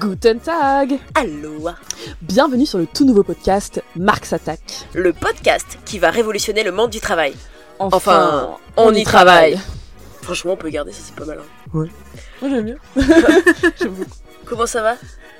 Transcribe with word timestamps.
Guten 0.00 0.38
Tag 0.38 0.98
Aloha 1.14 1.74
Bienvenue 2.20 2.66
sur 2.66 2.78
le 2.78 2.86
tout 2.86 3.04
nouveau 3.06 3.22
podcast 3.22 3.82
Marx 3.96 4.32
Attack. 4.32 4.60
Le 4.94 5.12
podcast 5.12 5.78
qui 5.84 5.98
va 5.98 6.10
révolutionner 6.10 6.62
le 6.62 6.72
monde 6.72 6.90
du 6.90 7.00
travail. 7.00 7.34
Enfin, 7.78 7.96
Enfin, 7.96 8.56
on 8.76 8.92
y 8.92 9.02
travaille. 9.04 9.58
Franchement, 10.22 10.52
on 10.52 10.56
peut 10.56 10.68
garder 10.68 10.92
ça, 10.92 11.00
c'est 11.04 11.14
pas 11.14 11.24
mal. 11.24 11.38
hein. 11.40 11.68
Moi 11.72 11.86
j'aime 12.42 12.64
bien. 12.64 12.76
J'aime 13.80 13.92
beaucoup. 13.94 14.10
Comment 14.44 14.66
ça 14.66 14.82
va? 14.82 14.96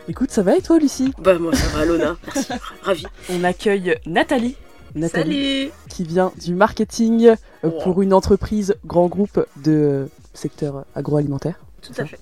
Écoute, 0.09 0.31
ça 0.31 0.43
va 0.43 0.57
et 0.57 0.63
toi 0.63 0.79
Lucie? 0.79 1.13
Bah 1.19 1.39
moi 1.39 1.55
ça 1.55 1.67
va, 1.77 1.85
Lona. 1.85 2.17
Merci, 2.35 2.53
ravi. 2.83 3.07
On 3.31 3.45
accueille 3.45 3.97
Nathalie. 4.07 4.57
Nathalie 4.95 5.69
Salut 5.69 5.73
qui 5.91 6.05
vient 6.05 6.33
du 6.43 6.55
marketing 6.55 7.27
euh, 7.29 7.37
Wow. 7.63 7.81
pour 7.83 8.03
une 8.03 8.15
entreprise 8.15 8.77
grand 8.87 9.09
groupe 9.09 9.45
de 9.57 10.09
secteur 10.33 10.85
agroalimentaire. 10.95 11.55
Tout 11.83 11.93
à 11.99 12.07
fait. 12.07 12.19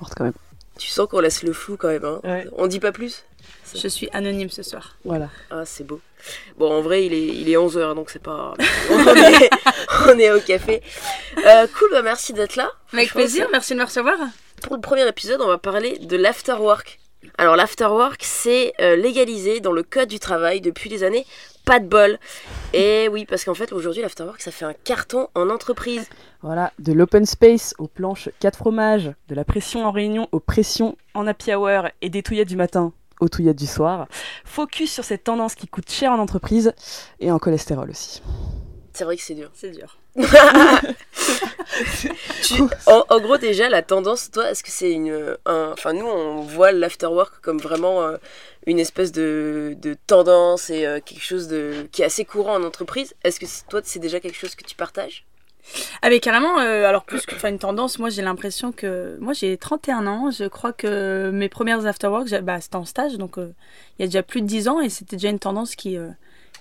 Forte 0.00 0.14
quand 0.16 0.24
même. 0.24 0.32
Tu 0.78 0.88
sens 0.88 1.08
qu'on 1.08 1.20
laisse 1.20 1.42
le 1.42 1.52
flou 1.52 1.76
quand 1.76 1.88
même. 1.88 2.04
Hein. 2.04 2.20
Ouais. 2.24 2.46
On 2.56 2.66
dit 2.66 2.80
pas 2.80 2.92
plus? 2.92 3.24
Je 3.74 3.88
suis 3.88 4.08
anonyme 4.12 4.48
ce 4.48 4.62
soir. 4.62 4.96
Voilà. 5.04 5.28
Ah, 5.50 5.64
c'est 5.64 5.84
beau. 5.84 6.00
Bon, 6.56 6.72
en 6.72 6.80
vrai, 6.80 7.04
il 7.04 7.12
est, 7.12 7.26
il 7.26 7.48
est 7.50 7.56
11h, 7.56 7.94
donc 7.94 8.10
c'est 8.10 8.22
pas... 8.22 8.54
on, 8.90 9.16
est, 9.16 9.50
on 10.06 10.18
est 10.18 10.30
au 10.30 10.40
café. 10.40 10.82
Euh, 11.44 11.66
cool, 11.78 11.90
bah 11.92 12.02
merci 12.02 12.32
d'être 12.32 12.56
là. 12.56 12.72
Avec 12.92 13.10
plaisir, 13.12 13.48
merci 13.52 13.74
de 13.74 13.78
me 13.78 13.84
recevoir. 13.84 14.16
Pour 14.62 14.76
le 14.76 14.80
premier 14.80 15.06
épisode, 15.06 15.40
on 15.40 15.48
va 15.48 15.58
parler 15.58 15.98
de 15.98 16.16
l'afterwork. 16.16 16.98
Alors 17.36 17.56
l'afterwork, 17.56 18.22
c'est 18.24 18.72
euh, 18.80 18.96
légalisé 18.96 19.60
dans 19.60 19.72
le 19.72 19.82
code 19.82 20.08
du 20.08 20.18
travail 20.18 20.60
depuis 20.60 20.90
des 20.90 21.04
années. 21.04 21.26
Pas 21.64 21.80
de 21.80 21.86
bol. 21.86 22.18
Et 22.72 23.08
oui, 23.12 23.26
parce 23.26 23.44
qu'en 23.44 23.54
fait, 23.54 23.72
aujourd'hui, 23.72 24.02
l'afterwork, 24.02 24.40
ça 24.40 24.50
fait 24.50 24.64
un 24.64 24.72
carton 24.72 25.28
en 25.34 25.50
entreprise. 25.50 26.08
Voilà, 26.42 26.72
de 26.78 26.92
l'open 26.92 27.26
space 27.26 27.74
aux 27.78 27.88
planches 27.88 28.30
4 28.40 28.56
fromages, 28.56 29.12
de 29.28 29.34
la 29.34 29.44
pression 29.44 29.84
en 29.84 29.90
réunion 29.90 30.28
aux 30.32 30.40
pressions 30.40 30.96
en 31.14 31.26
happy 31.26 31.54
hour 31.54 31.88
et 32.00 32.08
des 32.08 32.22
touillettes 32.22 32.48
du 32.48 32.56
matin 32.56 32.92
aux 33.20 33.28
touillettes 33.28 33.58
du 33.58 33.66
soir. 33.66 34.06
Focus 34.44 34.92
sur 34.92 35.04
cette 35.04 35.24
tendance 35.24 35.54
qui 35.54 35.66
coûte 35.66 35.90
cher 35.90 36.12
en 36.12 36.18
entreprise 36.18 36.72
et 37.20 37.30
en 37.30 37.38
cholestérol 37.38 37.90
aussi. 37.90 38.22
C'est 38.98 39.04
vrai 39.04 39.16
que 39.16 39.22
c'est 39.22 39.34
dur. 39.34 39.50
C'est 39.54 39.70
dur. 39.70 39.96
Tu- 42.42 42.62
en, 42.86 43.04
en 43.08 43.20
gros, 43.20 43.36
déjà, 43.36 43.68
la 43.68 43.82
tendance, 43.82 44.30
toi, 44.30 44.50
est-ce 44.50 44.64
que 44.64 44.70
c'est 44.70 44.90
une. 44.90 45.36
un- 45.46 45.70
Enfin, 45.72 45.92
nous, 45.92 46.06
on 46.06 46.40
voit 46.40 46.72
l'afterwork 46.72 47.40
comme 47.40 47.58
vraiment 47.58 48.02
euh, 48.02 48.16
une 48.66 48.78
espèce 48.80 49.12
de, 49.12 49.76
de 49.80 49.96
tendance 50.06 50.70
et 50.70 50.86
euh, 50.86 51.00
quelque 51.04 51.22
chose 51.22 51.46
de, 51.48 51.86
qui 51.92 52.02
est 52.02 52.06
assez 52.06 52.24
courant 52.24 52.54
en 52.56 52.64
entreprise. 52.64 53.14
Est-ce 53.22 53.38
que 53.40 53.46
toi, 53.70 53.80
c'est 53.84 54.00
déjà 54.00 54.18
quelque 54.20 54.36
chose 54.36 54.54
que 54.56 54.64
tu 54.64 54.74
partages? 54.74 55.24
Ah 56.02 56.08
mais 56.10 56.20
carrément, 56.20 56.58
euh, 56.60 56.84
alors 56.86 57.04
plus 57.04 57.26
que 57.26 57.46
une 57.46 57.58
tendance, 57.58 57.98
moi 57.98 58.08
j'ai 58.10 58.22
l'impression 58.22 58.72
que... 58.72 59.16
Moi 59.20 59.32
j'ai 59.34 59.56
31 59.58 60.06
ans, 60.06 60.30
je 60.30 60.44
crois 60.44 60.72
que 60.72 61.30
mes 61.32 61.48
premières 61.48 61.84
afterwork, 61.86 62.26
j'ai- 62.28 62.40
bah, 62.40 62.60
c'était 62.60 62.76
en 62.76 62.84
stage, 62.86 63.16
donc 63.18 63.34
il 63.36 63.52
y 64.00 64.02
a 64.02 64.06
déjà 64.06 64.22
plus 64.22 64.40
de 64.42 64.46
10 64.46 64.68
ans 64.68 64.80
et 64.80 64.88
c'était 64.88 65.16
déjà 65.16 65.28
une 65.30 65.38
tendance 65.38 65.74
qui, 65.76 65.96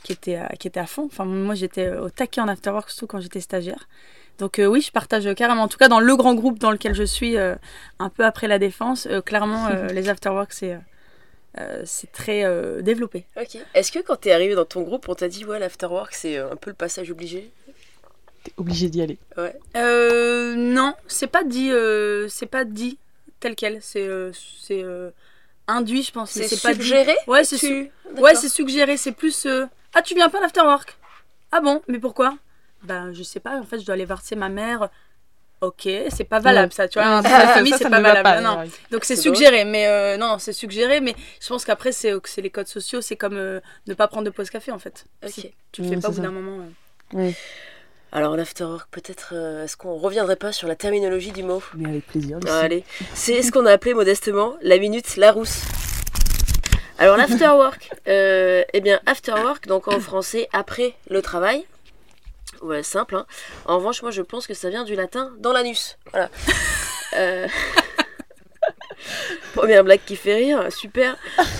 qui, 0.03 0.11
était, 0.13 0.35
à, 0.35 0.47
qui 0.59 0.67
était 0.67 0.79
à 0.79 0.85
fond. 0.87 1.05
Enfin 1.05 1.25
moi 1.25 1.55
j'étais 1.55 1.89
au 1.91 2.09
taquet 2.09 2.41
en 2.41 2.47
afterwork, 2.47 2.89
surtout 2.89 3.07
quand 3.07 3.19
j'étais 3.21 3.41
stagiaire. 3.41 3.87
Donc 4.39 4.59
euh, 4.59 4.65
oui, 4.67 4.81
je 4.81 4.91
partage 4.91 5.33
carrément, 5.35 5.63
en 5.63 5.67
tout 5.67 5.77
cas 5.79 5.87
dans 5.87 5.99
le 5.99 6.15
grand 6.15 6.35
groupe 6.35 6.59
dans 6.59 6.71
lequel 6.71 6.93
je 6.93 7.03
suis, 7.03 7.37
euh, 7.37 7.55
un 7.99 8.09
peu 8.09 8.23
après 8.23 8.47
la 8.47 8.59
défense, 8.59 9.07
euh, 9.09 9.21
clairement 9.21 9.67
euh, 9.67 9.87
les 9.93 10.09
afterwork 10.09 10.53
c'est... 10.53 10.73
euh, 10.73 10.77
euh, 11.59 11.81
c'est 11.85 12.11
très 12.11 12.43
euh, 12.43 12.83
développé. 12.83 13.25
Ok. 13.35 13.57
Est-ce 13.73 13.91
que 13.91 13.97
quand 13.99 14.17
t'es 14.17 14.31
arrivé 14.31 14.53
dans 14.53 14.65
ton 14.65 14.81
groupe, 14.83 15.09
on 15.09 15.15
t'a 15.15 15.27
dit, 15.27 15.43
ouais, 15.43 15.57
l'afterwork, 15.57 16.13
c'est 16.13 16.37
euh, 16.37 16.51
un 16.51 16.55
peu 16.55 16.69
le 16.69 16.75
passage 16.75 17.09
obligé? 17.09 17.49
T'es 18.43 18.51
obligé 18.57 18.89
d'y 18.89 19.01
aller. 19.01 19.17
Ouais. 19.37 19.55
Euh, 19.75 20.53
non, 20.55 20.93
c'est 21.07 21.25
pas 21.25 21.43
dit, 21.43 21.71
euh, 21.71 22.27
c'est 22.29 22.45
pas 22.45 22.63
dit 22.63 22.99
tel 23.39 23.55
quel. 23.55 23.79
C'est, 23.81 24.07
euh, 24.07 24.31
c'est 24.61 24.83
euh, 24.83 25.09
induit, 25.67 26.03
je 26.03 26.11
pense. 26.11 26.29
C'est 26.29 26.47
C'est 26.47 26.61
pas 26.61 26.75
dit. 26.75 26.83
suggéré? 26.83 27.15
Ouais, 27.25 27.43
c'est 27.43 27.57
Tu- 27.57 27.65
su- 27.65 27.91
ouais, 28.21 28.35
c'est 28.35 28.49
suggéré. 28.49 28.95
C'est 28.97 29.11
plus. 29.13 29.47
Euh, 29.97 29.99
Ah, 29.99 30.01
tu 30.03 30.15
viens 30.15 30.29
pas 30.29 30.37
à 30.37 30.41
l'afterwork? 30.41 30.97
Ah 31.51 31.61
bon, 31.61 31.81
mais 31.87 31.99
pourquoi? 31.99 32.37
Ben, 32.83 33.11
je 33.13 33.23
sais 33.23 33.39
pas. 33.39 33.57
En 33.59 33.63
fait, 33.63 33.79
je 33.79 33.85
dois 33.85 33.93
aller 33.93 34.05
voir 34.05 34.21
tu 34.21 34.27
sais, 34.27 34.35
ma 34.35 34.49
mère. 34.49 34.89
Ok, 35.59 35.89
c'est 36.09 36.23
pas 36.23 36.39
valable 36.39 36.71
ça, 36.71 36.87
tu 36.87 36.99
vois. 36.99 37.07
Ah, 37.07 37.21
la 37.23 37.47
famille, 37.47 37.73
c'est 37.77 37.89
pas 37.89 37.99
valable. 37.99 38.21
pas, 38.23 38.41
non. 38.41 38.59
ouais. 38.59 38.69
Donc 38.91 39.05
c'est 39.05 39.15
C'est 39.15 39.23
suggéré, 39.23 39.65
mais 39.65 39.87
euh, 39.87 40.15
non, 40.17 40.37
c'est 40.37 40.53
suggéré, 40.53 41.01
mais 41.01 41.15
je 41.41 41.47
pense 41.47 41.65
qu'après 41.65 41.91
c'est 41.91 42.11
que 42.21 42.29
c'est 42.29 42.43
les 42.43 42.51
codes 42.51 42.67
sociaux, 42.67 43.01
c'est 43.01 43.15
comme 43.15 43.37
euh, 43.37 43.59
ne 43.87 43.95
pas 43.95 44.07
prendre 44.07 44.25
de 44.25 44.29
pause 44.29 44.51
café 44.51 44.71
en 44.71 44.77
fait. 44.77 45.05
Ok. 45.25 45.31
Si 45.31 45.51
tu 45.71 45.81
le 45.81 45.87
fais 45.89 45.97
pas 45.97 46.09
au 46.09 46.11
c'est 46.11 46.17
bout 46.17 46.27
d'un 46.27 46.31
moment. 46.31 46.59
euh. 46.59 46.69
Oui, 47.13 47.35
Alors, 48.11 48.37
l'afterwork, 48.37 48.87
peut-être, 48.91 49.29
euh, 49.33 49.63
est-ce 49.63 49.77
qu'on 49.77 49.95
reviendrait 49.95 50.35
pas 50.35 50.51
sur 50.51 50.67
la 50.67 50.75
terminologie 50.75 51.31
du 51.31 51.41
mot? 51.41 51.63
Mais 51.75 51.89
avec 51.89 52.05
plaisir. 52.05 52.37
Ah, 52.47 52.59
Allez, 52.59 52.83
c'est 53.15 53.41
ce 53.41 53.51
qu'on 53.51 53.65
a 53.65 53.71
appelé 53.71 53.95
modestement 53.95 54.57
la 54.61 54.77
minute 54.77 55.15
Larousse. 55.17 55.63
Alors 56.99 57.17
l'afterwork, 57.17 57.91
euh, 58.07 58.63
eh 58.73 58.81
bien 58.81 58.99
afterwork, 59.05 59.67
donc 59.67 59.87
en 59.87 59.99
français 59.99 60.49
après 60.51 60.95
le 61.09 61.21
travail. 61.21 61.65
Ouais, 62.61 62.81
simple. 62.81 63.15
Hein. 63.15 63.25
En 63.65 63.77
revanche, 63.77 64.01
moi 64.01 64.11
je 64.11 64.21
pense 64.21 64.47
que 64.47 64.53
ça 64.53 64.69
vient 64.69 64.83
du 64.83 64.95
latin 64.95 65.31
dans 65.37 65.53
l'anus. 65.53 65.97
Voilà. 66.11 66.29
Euh, 67.13 67.47
Première 69.53 69.83
blague 69.83 70.01
qui 70.05 70.15
fait 70.15 70.35
rire, 70.35 70.71
super. 70.71 71.15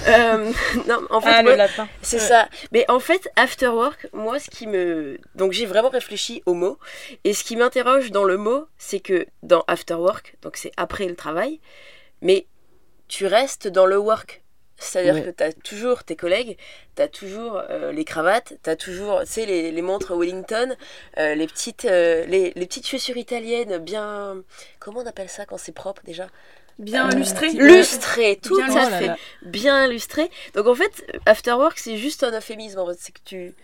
Euh, 0.08 0.52
non, 0.88 1.02
en 1.10 1.22
fait, 1.22 1.44
moi, 1.44 1.56
latin. 1.56 1.88
c'est 2.02 2.20
ça. 2.20 2.48
Mais 2.72 2.86
en 2.90 3.00
fait, 3.00 3.30
after 3.36 3.68
work, 3.68 4.08
moi, 4.14 4.40
ce 4.40 4.50
qui 4.50 4.68
me. 4.68 5.18
Donc, 5.36 5.52
j'ai 5.52 5.66
vraiment 5.66 5.90
réfléchi 5.90 6.44
au 6.46 6.54
mot. 6.54 6.78
Et 7.24 7.34
ce 7.34 7.44
qui 7.44 7.56
m'interroge 7.56 8.12
dans 8.12 8.24
le 8.24 8.38
mot, 8.38 8.68
c'est 8.78 9.00
que 9.00 9.26
dans 9.44 9.64
after 9.68 9.96
work, 9.96 10.36
donc 10.42 10.58
c'est 10.58 10.72
après 10.78 11.08
le 11.08 11.16
travail, 11.16 11.60
mais 12.22 12.48
tu 13.08 13.26
restes 13.26 13.68
dans 13.68 13.86
le 13.86 13.98
work. 13.98 14.44
C'est-à-dire 14.80 15.16
Ouais. 15.16 15.24
que 15.24 15.30
tu 15.32 15.44
as 15.44 15.54
toujours 15.54 16.04
tes 16.04 16.16
collègues, 16.16 16.58
tu 16.96 17.02
as 17.02 17.08
toujours 17.08 17.62
euh, 17.70 17.92
les 17.92 18.06
cravates, 18.06 18.54
tu 18.64 18.70
as 18.70 18.76
toujours 18.76 19.22
tu 19.22 19.28
sais, 19.32 19.46
les, 19.46 19.72
les 19.72 19.82
montres 19.82 20.14
Wellington, 20.16 20.76
euh, 21.18 21.34
les, 21.36 21.48
petites, 21.48 21.86
euh, 21.86 22.26
les, 22.26 22.54
les 22.56 22.66
petites 22.68 22.88
chaussures 22.88 23.18
italiennes 23.18 23.78
bien. 23.80 24.44
Comment 24.80 25.00
on 25.02 25.06
appelle 25.08 25.30
ça 25.30 25.46
quand 25.46 25.58
c'est 25.58 25.72
propre 25.72 26.02
déjà? 26.06 26.28
Bien 26.78 27.10
Euh, 27.10 27.16
lustré. 27.16 27.50
Lustré, 27.50 28.40
tout 28.42 28.56
Bien 28.58 28.76
à 28.78 28.86
Oh 28.88 28.90
fait 29.00 29.08
là. 29.08 29.18
bien 29.42 29.86
illustré. 29.88 30.30
Donc 30.54 30.68
en 30.68 30.76
fait, 30.76 31.06
after 31.26 31.54
work, 31.54 31.80
c'est 31.80 31.98
juste 31.98 32.24
un 32.24 32.32
euphémisme. 32.32 32.78
En 32.78 32.86
fait, 32.86 32.98
c'est 33.00 33.12
que 33.14 33.22
tu, 33.26 33.56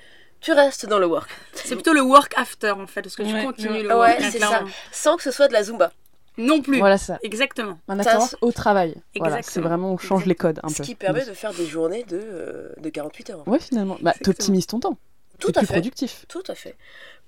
tu 0.42 0.52
restes 0.52 0.88
dans 0.88 0.98
le 0.98 1.06
work, 1.06 1.30
C'est 1.54 1.76
plutôt 1.76 1.94
le 1.94 2.02
work 2.02 2.34
after 2.38 2.72
en 2.72 2.88
fait, 2.88 3.04
parce 3.04 3.16
que 3.16 3.22
tu 3.22 3.34
Ouais. 3.36 3.44
continues 3.46 3.84
le 3.84 3.90
Ouais, 3.90 3.94
work. 3.94 4.18
c'est 4.32 4.38
clairement. 4.40 4.68
sans 4.92 5.16
que 5.16 5.22
ce 5.22 5.30
soit 5.32 5.48
de 5.48 5.54
la 5.54 5.62
zumba. 5.62 5.92
Non 6.38 6.62
plus. 6.62 6.80
Voilà 6.80 6.98
ça. 6.98 7.20
Exactement. 7.24 7.78
Un 7.88 8.00
afterwork 8.00 8.36
au 8.42 8.52
travail. 8.52 8.96
Voilà, 9.18 9.42
c'est 9.42 9.62
vraiment, 9.62 9.92
on 9.94 9.98
change 9.98 10.26
les 10.26 10.36
codes 10.36 10.60
un 10.64 10.70
Ce 10.70 10.78
peu. 10.78 10.84
qui 10.84 10.96
permet 10.96 11.26
de 11.26 11.34
faire 11.34 11.54
des 11.54 11.66
journées 11.68 12.04
de, 12.06 12.20
euh, 12.22 12.70
de 12.78 12.90
48 12.90 13.30
heures. 13.32 13.48
Ouais, 13.48 13.60
finalement. 13.60 13.98
Bah, 14.02 14.14
t'optimises 14.24 14.68
ton 14.68 14.80
temps. 14.80 14.98
Tout 15.40 15.50
à 15.50 15.60
plus 15.60 15.68
fait. 15.68 15.74
productif. 15.74 16.26
Tout 16.28 16.44
à 16.48 16.56
fait. 16.56 16.76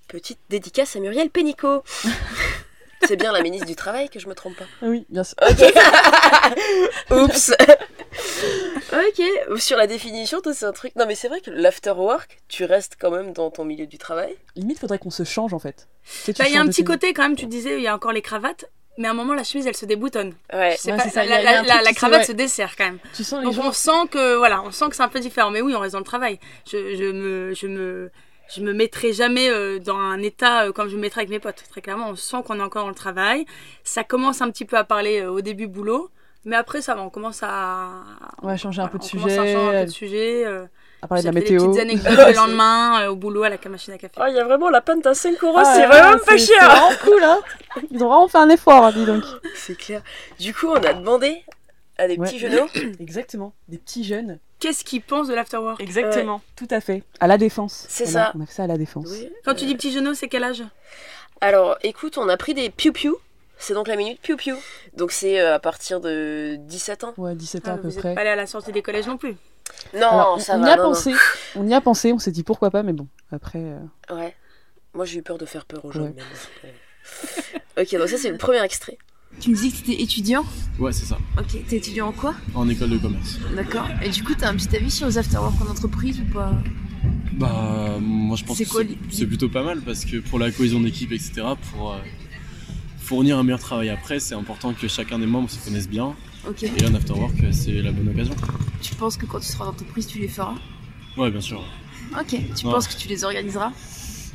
Petite 0.08 0.40
dédicace 0.50 0.96
à 0.96 1.00
Muriel 1.00 1.30
Pénicaud. 1.30 1.84
c'est 3.08 3.16
bien 3.18 3.32
la 3.32 3.42
ministre 3.42 3.68
du 3.68 3.76
Travail 3.76 4.10
que 4.10 4.20
je 4.20 4.28
me 4.28 4.34
trompe 4.36 4.56
pas. 4.56 4.66
Ah 4.82 4.86
Oui, 4.88 5.06
bien 5.10 5.24
sûr. 5.24 5.36
Ok. 5.48 5.74
Oups. 7.12 7.52
ok. 8.94 9.60
Sur 9.60 9.78
la 9.78 9.88
définition, 9.88 10.42
toi, 10.42 10.54
c'est 10.54 10.66
un 10.66 10.72
truc. 10.72 10.96
Non, 10.96 11.06
mais 11.08 11.16
c'est 11.16 11.28
vrai 11.28 11.42
que 11.42 11.52
l'after 11.52 11.92
work, 11.92 12.42
tu 12.48 12.66
restes 12.66 12.96
quand 13.00 13.12
même 13.12 13.34
dans 13.34 13.52
ton 13.52 13.66
milieu 13.66 13.86
du 13.88 13.98
travail. 13.98 14.36
Limite, 14.56 14.80
faudrait 14.80 15.00
qu'on 15.00 15.10
se 15.12 15.24
change 15.24 15.54
en 15.54 15.60
fait. 15.60 15.88
Tu 16.04 16.12
sais, 16.12 16.34
tu 16.34 16.42
Bah, 16.42 16.48
Il 16.48 16.54
y 16.54 16.58
a 16.58 16.62
un 16.62 16.68
petit 16.68 16.84
côté 16.84 17.14
quand 17.14 17.24
même, 17.24 17.36
tu 17.36 17.46
disais, 17.48 17.78
il 17.78 17.82
y 17.84 17.88
a 17.88 17.96
encore 17.96 18.12
les 18.12 18.22
cravates, 18.22 18.66
mais 18.98 19.08
à 19.08 19.12
un 19.12 19.14
moment 19.14 19.34
la 19.34 19.44
chemise 19.44 19.68
elle 19.68 19.76
se 19.76 19.86
déboutonne. 19.86 20.34
Ouais. 20.54 20.78
Ouais, 20.86 20.92
pas, 20.98 21.00
c'est 21.00 21.10
ça, 21.10 21.26
la, 21.26 21.94
cravate 21.94 22.20
ouais. 22.20 22.26
se 22.26 22.32
dessert 22.32 22.76
quand 22.78 22.86
même. 22.86 23.00
Tu 23.14 23.24
sens 23.24 23.40
les 23.40 23.46
Donc 23.46 23.56
gens. 23.56 23.68
on 23.68 23.72
sent 23.72 24.08
que 24.12 24.36
voilà, 24.36 24.62
on 24.64 24.72
sent 24.72 24.86
que 24.90 24.96
c'est 24.96 25.04
un 25.04 25.10
peu 25.10 25.20
différent. 25.20 25.52
Mais 25.52 25.62
oui, 25.62 25.76
on 25.76 25.80
reste 25.80 25.94
dans 25.94 26.00
le 26.00 26.06
travail. 26.06 26.40
Je, 26.70 26.96
je 26.96 27.12
me, 27.12 27.54
je 27.54 27.68
me, 27.68 28.12
je 28.54 28.62
me 28.62 28.74
mettrai 28.74 29.14
jamais 29.14 29.50
euh, 29.50 29.80
dans 29.80 29.98
un 29.98 30.22
état 30.22 30.66
euh, 30.66 30.72
comme 30.72 30.90
je 30.90 30.96
me 30.96 31.02
mettrais 31.02 31.22
avec 31.22 31.30
mes 31.30 31.40
potes. 31.40 31.64
Très 31.70 31.82
clairement, 31.82 32.10
on 32.10 32.16
sent 32.16 32.38
qu'on 32.46 32.60
est 32.60 32.64
encore 32.64 32.84
dans 32.84 32.90
le 32.90 32.96
travail. 32.96 33.46
Ça 33.84 34.04
commence 34.04 34.42
un 34.42 34.50
petit 34.52 34.66
peu 34.66 34.78
à 34.78 34.84
parler 34.84 35.22
euh, 35.22 35.32
au 35.32 35.42
début 35.42 35.68
boulot, 35.68 36.10
mais 36.46 36.56
après 36.56 36.82
ça 36.82 36.96
va, 36.96 37.02
on 37.02 37.10
commence 37.10 37.42
à 37.44 37.90
On 38.42 38.48
va 38.48 38.58
changer 38.58 38.82
un 38.82 38.88
peu 38.88 38.98
de 38.98 39.04
on 39.04 39.08
commence 39.08 39.32
à 39.32 39.36
changer 39.38 39.56
un 39.56 39.56
sujet, 39.56 39.80
peu 39.80 39.86
de 39.86 39.92
sujet. 39.92 40.68
Euh, 41.06 41.08
à 41.08 41.08
parler 41.08 41.22
de 41.24 41.28
la 41.28 41.32
météo. 41.34 41.60
Des 41.62 41.68
petites 41.68 41.82
anecdotes 41.82 42.28
le 42.28 42.36
lendemain 42.36 43.02
euh, 43.04 43.10
au 43.10 43.16
boulot 43.16 43.44
à 43.44 43.50
la 43.50 43.58
machine 43.70 43.94
à 43.94 43.98
café. 43.98 44.14
Oh, 44.20 44.26
il 44.28 44.36
y 44.36 44.40
a 44.40 44.44
vraiment 44.44 44.70
la 44.70 44.82
pinte 44.82 45.06
à 45.06 45.14
5 45.14 45.44
euros, 45.44 45.56
Ah, 45.58 45.64
c'est 45.76 45.82
ouais, 45.82 45.88
vraiment 45.88 46.18
pas 46.20 46.38
c'est- 46.38 46.38
C'est 46.40 46.54
cher. 46.54 46.70
vraiment 46.70 46.92
cool, 47.04 47.24
hein 47.24 47.40
Ils 47.92 48.04
ont 48.04 48.08
vraiment 48.08 48.28
fait 48.28 48.38
un 48.38 48.50
effort, 48.50 48.86
hein, 48.86 48.92
dis 48.92 49.06
donc. 49.06 49.24
C'est 49.56 49.76
clair. 49.78 50.02
Du 50.40 50.54
coup, 50.54 50.68
on 50.68 50.76
a 50.84 50.94
demandé 50.94 51.44
à 51.98 52.08
des 52.08 52.18
Ouais. 52.18 52.26
petits 52.28 52.40
genoux. 52.40 52.68
Exactement. 53.00 53.54
Des 53.70 53.78
petits 53.78 54.04
jeunes. 54.04 54.40
Qu'est-ce 54.60 54.84
qu'ils 54.84 55.02
pensent 55.02 55.28
de 55.28 55.34
l'afterwork? 55.34 55.80
Exactement. 55.82 56.42
Tout 56.56 56.68
à 56.72 56.80
fait. 56.82 57.04
À 57.20 57.28
la 57.28 57.38
défense. 57.38 57.86
C'est 57.90 58.06
ça. 58.06 58.32
On 58.36 58.42
a 58.42 58.46
fait 58.46 58.54
ça 58.54 58.64
à 58.64 58.68
la 58.68 58.78
défense. 58.78 59.08
Oui. 59.10 59.30
Quand 59.44 59.54
tu 59.54 59.66
dis 59.66 59.76
petit 59.76 59.92
genou, 59.92 60.14
c'est 60.14 60.28
quel 60.28 60.44
âge? 60.44 60.64
Alors, 61.42 61.78
écoute, 61.84 62.18
on 62.18 62.28
a 62.30 62.38
pris 62.38 62.54
des 62.54 62.70
piou-piou. 62.70 63.18
C'est 63.58 63.74
donc 63.74 63.88
la 63.88 63.96
minute 63.96 64.20
piou-piou. 64.22 64.56
Donc, 64.96 65.12
c'est 65.12 65.40
euh, 65.40 65.56
à 65.56 65.60
partir 65.60 66.00
de 66.02 66.56
17 66.60 67.04
ans. 67.04 67.14
Ouais, 67.18 67.36
17 67.36 67.68
ans 67.68 67.72
à 67.72 67.74
Ah, 67.76 67.78
peu 67.78 67.90
Vous 67.90 68.00
près. 68.00 68.10
n'êtes 68.10 68.16
pas 68.16 68.22
allé 68.22 68.30
à 68.32 68.36
la 68.36 68.48
sortie 68.48 68.72
des 68.72 68.82
collèges 68.82 69.08
non 69.08 69.18
plus. 69.18 69.36
Non, 69.94 70.08
Alors, 70.10 70.34
on, 70.38 70.40
ça 70.40 70.56
on 70.58 70.62
va. 70.62 70.68
y 70.68 70.72
a 70.72 70.76
non, 70.78 70.84
non. 70.84 70.90
pensé. 70.90 71.14
On 71.56 71.68
y 71.68 71.74
a 71.74 71.82
pensé. 71.82 72.12
On 72.14 72.20
s'est 72.20 72.32
dit 72.32 72.44
pourquoi 72.44 72.70
pas, 72.72 72.84
mais 72.84 72.94
bon. 72.94 73.08
Après. 73.32 73.60
euh, 73.62 73.80
Ouais. 74.14 74.36
Moi, 74.94 75.06
j'ai 75.06 75.20
eu 75.20 75.22
peur 75.24 75.38
de 75.38 75.46
faire 75.46 75.66
peur 75.66 75.84
aux 75.86 75.92
gens. 75.92 76.02
Ouais. 76.02 76.16
ok, 77.82 77.98
donc 77.98 78.08
ça, 78.10 78.18
c'est 78.18 78.32
le 78.32 78.38
premier 78.38 78.64
extrait. 78.64 78.98
Tu 79.40 79.50
me 79.50 79.56
dis 79.56 79.70
que 79.72 79.78
t'étais 79.86 80.02
étudiant 80.02 80.46
Ouais, 80.80 80.94
c'est 80.94 81.06
ça, 81.06 81.18
Ok, 81.38 81.58
t'es 81.68 81.76
étudiant 81.78 82.08
en 82.08 82.12
quoi 82.14 82.34
en 82.54 82.70
école 82.70 82.92
de 82.92 82.98
commerce. 82.98 83.38
D'accord. 83.54 83.88
Et 84.02 84.10
du 84.10 84.24
coup, 84.24 84.34
t'as 84.34 84.50
un 84.50 84.56
petit 84.56 84.74
avis 84.76 84.90
sur 84.90 85.08
les 85.08 85.18
afterwork 85.18 85.56
en 85.62 85.70
entreprise 85.70 86.22
ou 86.22 86.34
pas 86.34 86.52
Bah, 87.34 87.98
moi 88.00 88.38
je 88.38 88.46
pense 88.46 88.58
C'est 88.58 88.64
que 88.64 88.70
quoi 88.70 88.82
c'est- 88.82 88.88
l'idée 88.88 89.06
c'est 89.12 89.26
plutôt 89.28 89.50
pas 89.50 89.62
mal 89.64 89.82
parce 89.82 90.06
que 90.06 90.18
pour 90.18 90.40
la 90.40 90.52
cohésion 90.52 90.80
d'équipe, 90.80 91.12
etc., 91.12 91.42
pour 91.74 91.92
euh, 91.94 91.98
fournir 93.00 93.38
un 93.38 93.44
meilleur 93.44 93.60
travail 93.60 93.90
après, 93.90 94.22
c'est 94.22 94.36
important 94.36 94.74
que 94.74 94.88
chacun 94.88 95.20
des 95.20 95.26
membres 95.26 95.50
se 95.50 95.64
connaisse 95.66 95.90
bien. 95.90 96.16
Et 96.62 96.80
là, 96.80 96.90
en 96.90 96.94
afterwork, 96.96 97.34
euh, 97.44 97.52
c'est 97.52 97.82
la 97.82 97.92
bonne 97.92 98.10
occasion. 98.10 98.36
Tu 98.82 98.94
penses 98.96 99.18
que 99.18 99.26
quand 99.26 99.40
tu 99.40 99.48
seras 99.48 99.66
en 99.66 99.70
entreprise, 99.70 100.06
tu 100.08 100.20
les 100.20 100.28
feras? 100.28 100.56
Ouais, 101.18 101.32
bien 101.32 101.42
sûr. 101.42 101.64
Ok. 102.20 102.28
Tu 102.30 102.36
Ouais. 102.66 102.72
penses 102.72 102.88
que 102.88 102.96
tu 102.98 103.08
les 103.08 103.24
organiseras? 103.24 103.72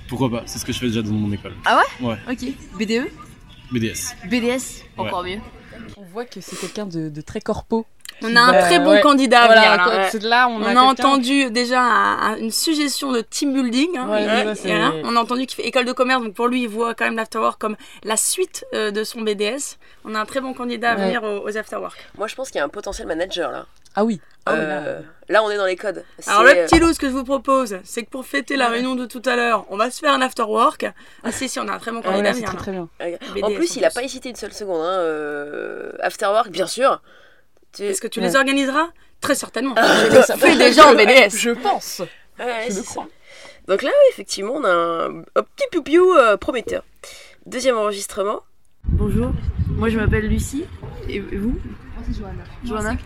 Pourquoi 0.09 0.29
pas 0.31 0.43
C'est 0.47 0.59
ce 0.59 0.65
que 0.65 0.73
je 0.73 0.79
fais 0.79 0.87
déjà 0.89 1.03
dans 1.03 1.13
mon 1.13 1.33
école. 1.33 1.55
Ah 1.65 1.81
Ouais, 2.01 2.17
Ok. 2.29 2.45
BDE 2.79 3.09
BDS. 3.71 4.15
BDS 4.29 4.83
Encore 4.97 5.23
mieux. 5.23 5.39
On 5.97 6.03
voit 6.03 6.25
que 6.25 6.41
c'est 6.41 6.57
quelqu'un 6.59 6.87
de, 6.87 7.09
de 7.09 7.21
très 7.21 7.41
corpo. 7.41 7.87
On 8.23 8.37
a 8.37 8.41
un 8.41 8.53
Bah, 8.53 8.63
très 8.63 8.79
bon 8.79 8.91
ouais. 8.91 9.01
candidat 9.01 9.43
à 9.43 9.47
Voilà, 9.47 9.61
venir, 9.63 9.77
là. 9.77 9.83
quoi, 9.85 9.93
ouais. 9.97 10.09
c'est 10.11 10.23
là, 10.23 10.49
on, 10.49 10.63
On 10.63 10.77
a, 10.77 10.81
entendu 10.83 11.51
déjà 11.51 11.81
un- 11.81 12.33
un- 12.33 12.37
une 12.37 12.51
suggestion 12.51 13.13
de 13.13 13.21
team 13.21 13.53
building. 13.55 13.97
hein. 13.97 14.09
Ouais, 14.09 14.23
Et- 14.23 14.27
ouais, 14.27 14.53
et 14.53 14.55
c'est- 14.55 14.69
voilà. 14.69 14.93
On 15.05 15.17
a 15.17 15.21
entendu 15.21 15.47
qu'il 15.47 15.57
fait 15.63 15.67
école 15.69 15.85
de 15.87 15.93
commerce, 15.93 16.23
donc 16.23 16.35
pour 16.35 16.49
lui, 16.49 16.63
il 16.63 16.69
voit 16.69 16.95
quand 16.95 17.05
même 17.05 17.17
l'afterwork 17.17 17.61
comme 17.61 17.77
la 18.05 18.17
suite 18.17 18.65
euh, 18.75 18.91
de 18.91 19.05
son 19.05 19.23
BDS. 19.23 19.79
On 20.05 20.15
a 20.15 20.21
un 20.21 20.27
très 20.27 20.41
bon 20.41 20.53
candidat 20.55 20.93
à 20.93 20.97
Ouais. 20.97 21.05
venir 21.07 21.23
aux, 21.25 21.47
aux 21.49 21.57
afterwork. 21.57 21.97
Moi, 22.19 22.27
je 22.27 22.35
pense 22.35 22.49
qu'il 22.51 22.59
y 22.59 22.63
a 22.63 22.65
un 22.65 22.69
potentiel 22.69 23.07
manager 23.09 23.51
là. 23.51 23.67
Ah 23.97 24.05
oui. 24.05 24.21
Ah 24.47 24.53
oui, 24.55 24.59
Euh, 24.63 25.01
là. 25.01 25.03
là, 25.29 25.43
on 25.45 25.51
est 25.51 25.57
dans 25.57 25.67
les 25.67 25.75
codes. 25.77 26.05
Alors 26.29 26.45
le 26.45 26.51
euh, 26.51 26.65
petit 26.67 26.79
loup, 26.79 26.93
ce 26.93 26.99
que 27.01 27.09
je 27.09 27.13
vous 27.13 27.25
propose, 27.25 27.79
c'est 27.85 28.05
que 28.05 28.09
pour 28.11 28.25
fêter 28.25 28.57
la 28.57 28.69
réunion 28.69 28.95
de 28.95 29.05
tout 29.05 29.21
à 29.27 29.35
l'heure, 29.37 29.67
on 29.69 29.77
va 29.77 29.91
se 29.91 29.99
faire 29.99 30.13
un 30.15 30.23
afterwork. 30.23 30.87
Ah 31.25 31.33
si, 31.33 31.49
si, 31.49 31.59
on 31.59 31.67
a 31.69 31.73
un 31.73 31.79
très 31.79 31.91
bon 31.91 32.01
Ah 32.05 32.09
ouais, 32.09 32.15
candidat 32.15 32.31
c'est 32.33 32.37
venir. 32.37 32.49
très 32.51 32.59
très 32.59 32.71
bien. 32.73 32.89
euh, 33.03 33.17
en 33.43 33.49
BDS, 33.49 33.55
plus, 33.57 33.71
en 33.73 33.75
il 33.81 33.85
a 33.85 33.89
plus. 33.91 33.95
pas 33.95 34.03
hésité 34.05 34.29
une 34.31 34.37
seule 34.37 34.53
seconde. 34.53 34.81
Hein. 34.81 34.99
euh, 35.01 35.91
Afterwork, 36.03 36.51
bien 36.51 36.67
sûr. 36.69 37.03
Tu- 37.73 37.83
Est-ce 37.85 38.01
que 38.01 38.09
tu 38.09 38.21
Ouais. 38.21 38.27
les 38.27 38.37
organiseras 38.37 38.89
Très 39.21 39.35
certainement. 39.35 39.75
Ah, 39.77 40.05
je 40.11 40.37
fais 40.39 40.57
déjà 40.57 40.89
en 40.89 40.95
BDS. 40.95 41.37
Je 41.37 41.51
pense. 41.51 42.01
Ouais, 42.39 42.65
Je 42.69 42.73
c'est 42.73 42.79
le 42.81 42.85
ça. 42.85 42.91
crois. 42.91 43.09
Donc 43.69 43.83
là, 43.83 43.91
effectivement, 44.13 44.55
on 44.55 44.65
a 44.65 44.71
un, 44.73 45.19
un 45.21 45.43
petit 45.43 45.67
piou-piou 45.71 46.15
euh, 46.15 46.37
prometteur. 46.37 46.83
Deuxième 47.47 47.77
enregistrement. 47.77 48.41
Bonjour. 48.85 49.33
Moi, 49.69 49.89
je 49.91 49.99
m'appelle 49.99 50.27
Lucie. 50.27 50.65
Et 51.09 51.21
vous 51.21 51.59
Johanna. 52.19 52.43
Johanna 52.65 52.97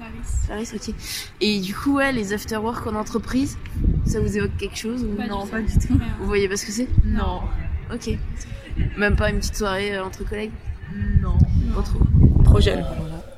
Clarisse, 0.47 0.73
ok. 0.75 0.95
Et 1.43 1.61
du 1.61 1.75
coup, 1.75 1.97
ouais, 1.97 2.11
les 2.13 2.33
afterwork 2.33 2.87
en 2.87 2.95
entreprise, 2.95 3.59
ça 4.07 4.19
vous 4.21 4.39
évoque 4.39 4.57
quelque 4.57 4.79
chose 4.79 5.03
ou... 5.05 5.21
Non, 5.29 5.47
pas 5.47 5.61
du 5.61 5.77
tout. 5.79 5.99
Vous 6.21 6.27
voyez 6.27 6.49
pas 6.49 6.57
ce 6.57 6.65
que 6.65 6.73
c'est 6.73 6.89
Non. 7.05 7.43
Ok. 7.93 8.09
Même 8.97 9.17
pas 9.17 9.29
une 9.31 9.41
petite 9.41 9.57
soirée 9.57 9.95
euh, 9.97 10.05
entre 10.05 10.25
collègues 10.27 10.53
Non. 11.21 11.37
Pas 11.75 11.83
trop. 11.83 11.99
Trop 12.45 12.61
jeune. 12.61 12.83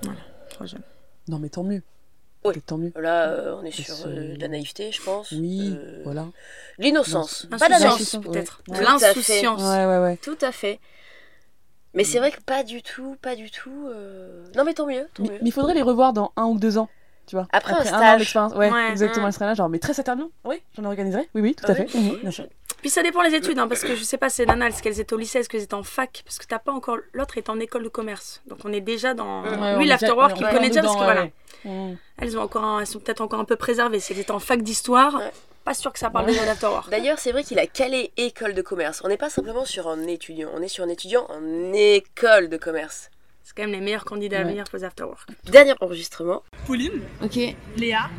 Voilà. 0.02 0.18
Trop 0.50 0.66
jeune. 0.66 0.82
Non, 1.28 1.38
mais 1.38 1.48
tant 1.48 1.64
mieux. 1.64 1.82
Oui. 2.44 2.60
Tant 2.64 2.78
mieux. 2.78 2.92
Là, 2.96 3.28
euh, 3.30 3.56
on 3.60 3.64
est 3.64 3.72
sur 3.72 3.94
euh, 4.06 4.36
de 4.36 4.40
la 4.40 4.48
naïveté, 4.48 4.92
je 4.92 5.02
pense. 5.02 5.32
Oui, 5.32 5.74
Euh, 5.76 6.00
voilà. 6.04 6.26
L'innocence. 6.78 7.46
Pas 7.50 7.68
naïveté. 7.68 8.18
peut-être. 8.20 8.62
Ouais. 8.68 8.82
L'insouciance. 8.82 9.60
Ouais, 9.62 9.84
ouais, 9.86 9.98
ouais. 9.98 10.16
Tout 10.18 10.38
à 10.42 10.52
fait. 10.52 10.78
Mais 11.94 12.04
c'est 12.04 12.18
vrai 12.18 12.30
que 12.30 12.40
pas 12.42 12.62
du 12.62 12.82
tout, 12.82 13.16
pas 13.22 13.34
du 13.34 13.50
tout. 13.50 13.88
euh, 13.88 14.44
Non, 14.54 14.64
mais 14.64 14.74
tant 14.74 14.86
mieux, 14.86 15.08
tant 15.14 15.22
mais 15.24 15.38
il 15.42 15.50
faudrait 15.50 15.74
les 15.74 15.82
revoir 15.82 16.12
dans 16.12 16.32
un 16.36 16.44
ou 16.44 16.58
deux 16.58 16.76
ans. 16.78 16.88
Tu 17.26 17.36
vois 17.36 17.46
Après 17.52 17.72
un 17.72 17.78
an 17.78 17.84
stage. 17.84 18.18
d'expérience. 18.20 18.52
Ouais, 18.54 18.70
Ouais. 18.70 18.90
exactement. 18.90 19.26
Elle 19.26 19.32
serait 19.32 19.46
là, 19.46 19.54
genre, 19.54 19.68
mais 19.68 19.78
très 19.78 19.94
certainement. 19.94 20.28
Oui, 20.44 20.62
j'en 20.76 20.84
organiserai. 20.84 21.28
Oui, 21.34 21.40
oui, 21.42 21.54
tout 21.54 21.64
Ah 21.68 21.72
à 21.72 21.74
oui. 21.74 21.88
fait. 21.88 21.98
Mhm, 21.98 22.16
bien 22.22 22.30
sûr. 22.30 22.46
Puis 22.80 22.90
ça 22.90 23.02
dépend 23.02 23.22
les 23.22 23.34
études, 23.34 23.58
hein, 23.58 23.66
parce 23.66 23.80
que 23.82 23.96
je 23.96 24.04
sais 24.04 24.18
pas, 24.18 24.28
c'est 24.28 24.46
Nana, 24.46 24.68
est-ce 24.68 24.80
qu'elles 24.82 25.00
étaient 25.00 25.14
au 25.14 25.18
lycée, 25.18 25.38
est-ce 25.40 25.48
qu'elles 25.48 25.62
étaient 25.62 25.74
en 25.74 25.82
fac 25.82 26.22
Parce 26.24 26.38
que 26.38 26.46
t'as 26.46 26.58
pas 26.60 26.70
encore. 26.72 26.98
L'autre 27.12 27.36
est 27.38 27.48
en 27.48 27.58
école 27.58 27.82
de 27.82 27.88
commerce. 27.88 28.42
Donc 28.46 28.58
on 28.64 28.72
est 28.72 28.80
déjà 28.80 29.14
dans. 29.14 29.42
Ouais, 29.42 29.56
Ouais, 29.56 29.76
Lui, 29.78 29.86
l'afterwork, 29.86 30.32
ouais, 30.36 30.46
il 30.48 30.54
connaît 30.54 30.68
déjà 30.68 30.82
parce 30.82 30.94
que 30.94 31.00
ouais, 31.00 31.04
voilà. 31.04 31.22
ouais. 31.64 31.96
Elles, 32.18 32.38
ont 32.38 32.42
encore 32.42 32.62
un- 32.64 32.80
elles 32.80 32.86
sont 32.86 33.00
peut-être 33.00 33.22
encore 33.22 33.40
un 33.40 33.44
peu 33.44 33.56
préservées. 33.56 33.98
Si 33.98 34.12
elles 34.12 34.20
étaient 34.20 34.30
en 34.30 34.38
fac 34.38 34.62
d'histoire, 34.62 35.16
Ouais. 35.16 35.32
pas 35.64 35.74
sûr 35.74 35.92
que 35.92 35.98
ça 35.98 36.10
parle 36.10 36.26
déjà 36.26 36.44
d'afterwork. 36.44 36.88
D'ailleurs, 36.90 37.18
c'est 37.18 37.32
vrai 37.32 37.42
qu'il 37.42 37.58
a 37.58 37.66
calé 37.66 38.12
école 38.16 38.54
de 38.54 38.62
commerce. 38.62 39.00
On 39.04 39.08
n'est 39.08 39.16
pas 39.16 39.30
simplement 39.30 39.64
sur 39.64 39.88
un 39.88 40.06
étudiant, 40.06 40.50
on 40.54 40.62
est 40.62 40.68
sur 40.68 40.84
un 40.84 40.88
étudiant 40.88 41.26
en 41.28 41.72
école 41.72 42.48
de 42.48 42.56
commerce. 42.56 43.10
C'est 43.48 43.54
quand 43.56 43.62
même 43.62 43.78
les 43.78 43.80
meilleurs 43.80 44.04
candidats 44.04 44.40
à 44.40 44.42
venir 44.42 44.64
pour 44.64 44.76
les 44.76 44.82
afterwork. 44.84 45.28
Dernier 45.52 45.74
enregistrement. 45.80 46.42
Pauline, 46.66 46.90
Ok. 47.22 47.38
Léa, 47.76 48.10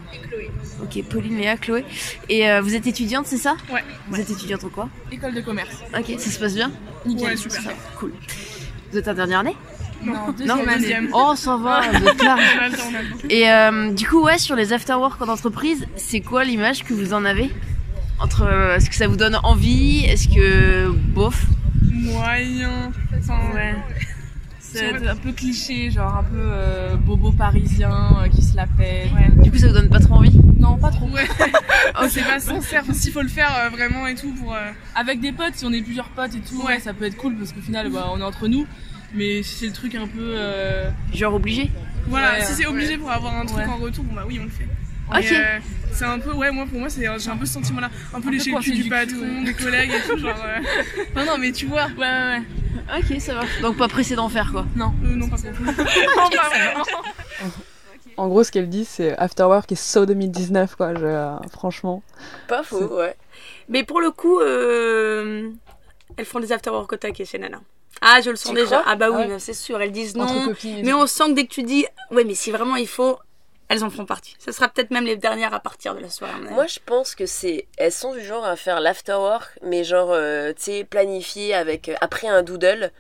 Ok, 0.82 1.04
Pauline, 1.10 1.38
Léa, 1.38 1.58
Chloé. 1.58 1.84
Et 2.30 2.50
euh, 2.50 2.62
vous 2.62 2.74
êtes 2.76 2.88
étudiante, 2.88 3.26
c'est 3.28 3.36
ça? 3.36 3.58
Ouais. 3.70 3.84
Vous 4.08 4.22
êtes 4.22 4.30
étudiante 4.30 4.64
en 4.64 4.70
quoi? 4.70 4.88
École 5.12 5.34
de 5.34 5.42
commerce. 5.42 5.76
Ok, 5.94 6.18
ça 6.18 6.30
se 6.32 6.40
passe 6.40 6.56
bien? 6.56 6.72
Nickel. 7.06 7.26
Ouais, 7.32 7.36
super. 7.36 7.62
ça 7.62 7.72
Cool. 8.00 8.14
Vous 8.90 8.98
êtes 8.98 9.08
en 9.10 9.14
dernière 9.16 9.40
année? 9.40 9.58
Non, 10.02 10.32
deuxième 10.32 10.48
non, 10.48 10.64
année. 10.64 10.80
deuxième. 10.80 11.10
Oh, 11.14 11.34
ça 11.36 11.58
va, 11.58 11.82
vous 11.92 12.08
êtes 12.08 12.24
là. 12.24 12.38
Et 13.30 13.50
euh, 13.52 13.92
du 13.92 14.08
coup, 14.08 14.24
ouais, 14.24 14.38
sur 14.38 14.56
les 14.56 14.72
afterwork 14.72 15.22
en 15.22 15.28
entreprise, 15.28 15.86
c'est 15.98 16.22
quoi 16.22 16.46
l'image 16.46 16.86
que 16.86 16.94
vous 16.94 17.12
en 17.14 17.26
avez? 17.26 17.52
Entre, 18.22 18.44
euh, 18.44 18.78
est-ce 18.78 18.90
que 18.90 18.96
ça 18.96 19.10
vous 19.10 19.18
donne 19.18 19.38
envie? 19.44 20.06
Est-ce 20.06 20.30
que 20.30 20.88
bof? 20.90 21.44
Moyen. 21.92 22.94
Enfin, 23.20 23.40
Ouais. 23.54 23.76
C'est 24.78 25.08
un 25.08 25.16
peu 25.16 25.32
cliché, 25.32 25.92
genre 25.92 26.16
un 26.18 26.24
peu 26.24 26.38
euh, 26.38 26.96
bobo 26.96 27.32
parisien 27.32 28.18
euh, 28.24 28.28
qui 28.30 28.42
se 28.44 28.56
la 28.56 28.68
pète. 28.68 29.10
Du 29.42 29.52
coup, 29.52 29.58
ça 29.58 29.68
vous 29.68 29.74
donne 29.74 29.90
pas 29.90 30.00
trop 30.00 30.16
envie 30.16 30.38
Non, 30.60 30.78
pas 30.78 30.90
trop. 30.92 31.08
Ouais. 31.10 31.28
oh, 32.02 32.06
c'est 32.10 32.24
pas 32.24 32.40
sincère. 32.40 32.84
S'il 32.94 33.12
faut 33.12 33.22
le 33.22 33.28
faire 33.28 33.54
euh, 33.58 33.70
vraiment 33.70 34.06
et 34.08 34.16
tout 34.16 34.32
pour. 34.34 34.54
euh, 34.54 34.72
Avec 34.96 35.20
des 35.20 35.32
potes, 35.32 35.56
si 35.56 35.66
on 35.66 35.72
est 35.74 35.82
plusieurs 35.82 36.10
potes 36.10 36.36
et 36.36 36.40
tout, 36.40 36.62
ouais, 36.66 36.80
ça 36.80 36.94
peut 36.94 37.06
être 37.06 37.18
cool 37.18 37.36
parce 37.36 37.52
qu'au 37.54 37.62
final, 37.62 37.90
bah, 37.92 38.10
on 38.14 38.20
est 38.20 38.24
entre 38.24 38.48
nous. 38.48 38.66
Mais 39.14 39.42
si 39.44 39.56
c'est 39.56 39.68
le 39.68 39.74
truc 39.74 39.96
un 39.96 40.08
peu. 40.08 40.20
euh, 40.36 40.90
Genre 41.14 41.34
obligé 41.34 41.72
Voilà, 42.08 42.34
Ouais, 42.40 42.44
si 42.44 42.54
c'est 42.54 42.66
obligé 42.66 42.98
pour 42.98 43.10
avoir 43.12 43.36
un 43.36 43.46
truc 43.46 43.60
Ouais. 43.60 43.66
en 43.66 43.78
retour, 43.78 44.04
bon 44.04 44.14
bah 44.16 44.26
oui, 44.28 44.38
on 44.42 44.44
le 44.46 44.50
fait. 44.50 44.68
Ok. 45.10 45.26
Euh, 45.32 45.60
c'est 45.94 46.06
un 46.06 46.20
peu, 46.20 46.32
ouais, 46.34 46.52
moi 46.52 46.66
pour 46.70 46.80
moi, 46.80 46.90
c'est, 46.90 47.02
j'ai 47.20 47.30
un 47.30 47.38
peu 47.38 47.46
ce 47.46 47.54
sentiment-là. 47.54 47.90
Un 48.14 48.22
peu 48.22 48.30
lécher 48.30 48.52
le 48.52 48.60
cul 48.60 48.72
du, 48.74 48.84
du 48.84 48.90
patron, 48.90 49.16
cul, 49.16 49.22
ouais. 49.22 49.44
des 49.46 49.54
collègues 49.54 49.92
et 49.92 50.08
tout, 50.10 50.18
genre. 50.18 50.36
euh, 50.46 51.04
Non, 51.16 51.26
non, 51.26 51.38
mais 51.38 51.52
tu 51.52 51.66
vois. 51.66 51.86
Ouais, 51.98 52.04
ouais, 52.04 52.40
ouais. 52.40 53.00
Ok, 53.00 53.20
ça 53.22 53.34
va. 53.36 53.42
Donc 53.62 53.78
pas 53.78 53.88
pressé 53.88 54.16
d'en 54.16 54.30
faire 54.30 54.52
quoi. 54.52 54.66
Non, 54.76 54.94
euh, 55.04 55.16
non, 55.16 55.28
pas 55.28 55.38
trop. 55.38 55.48
non, 55.66 56.30
pas 56.30 56.50
vraiment. 56.50 56.84
En 58.20 58.30
gros, 58.30 58.44
ce 58.44 58.52
qu'elle 58.52 58.68
dit, 58.68 58.84
c'est 58.84 59.16
Afterwork 59.16 59.72
et 59.72 59.76
So 59.76 60.08
2019, 60.08 60.76
quoi. 60.76 60.96
Je- 60.96 61.06
euh, 61.06 61.36
franchement. 61.52 62.02
Pas 62.48 62.64
faux, 62.64 62.98
ouais. 62.98 63.16
Mais 63.70 63.84
pour 63.84 64.02
le 64.02 64.10
coup, 64.10 64.40
euh, 64.40 65.52
elles 66.18 66.26
font 66.26 66.40
des 66.40 66.52
afterwork 66.52 66.92
au 66.92 66.96
taquet 66.96 67.26
chez 67.26 67.38
Nana. 67.38 67.60
Ah, 68.02 68.20
je 68.26 68.32
le 68.32 68.36
sens 68.36 68.54
Tu 68.56 68.60
déjà. 68.60 68.82
Ah 68.88 68.96
bah 68.96 69.12
oui, 69.12 69.22
Ah 69.24 69.28
ouais. 69.28 69.40
c'est 69.40 69.54
sûr, 69.54 69.80
elles 69.80 69.92
disent 69.92 70.16
non. 70.16 70.48
copines. 70.48 70.84
Mais 70.84 70.94
on 70.94 71.06
sent 71.06 71.26
que 71.28 71.34
dès 71.34 71.46
que 71.46 71.54
tu 71.54 71.62
dis, 71.62 71.86
ouais, 72.10 72.24
mais 72.24 72.34
si 72.34 72.50
vraiment 72.50 72.76
il 72.76 72.88
faut, 72.88 73.20
elles 73.70 73.84
en 73.84 73.90
feront 73.90 74.06
partie. 74.06 74.36
Ce 74.40 74.52
sera 74.52 74.68
peut-être 74.70 74.92
même 74.92 75.06
les 75.06 75.18
dernières 75.18 75.54
à 75.54 75.60
partir 75.60 75.94
de 75.96 76.00
la 76.00 76.10
soirée. 76.10 76.34
Moi, 76.52 76.68
je 76.68 76.80
pense 76.86 77.16
que 77.16 77.26
c'est. 77.26 77.68
Elles 77.78 77.92
sont 77.92 78.14
du 78.14 78.24
genre 78.24 78.46
à 78.46 78.56
faire 78.56 78.80
l'afterwork, 78.80 79.60
mais 79.62 79.84
genre, 79.84 80.10
euh, 80.12 80.54
tu 80.54 80.62
sais, 80.64 80.84
planifié 80.84 81.54
avec. 81.54 81.90
euh, 81.90 81.96
après 82.02 82.28
un 82.28 82.44
doodle. 82.44 82.92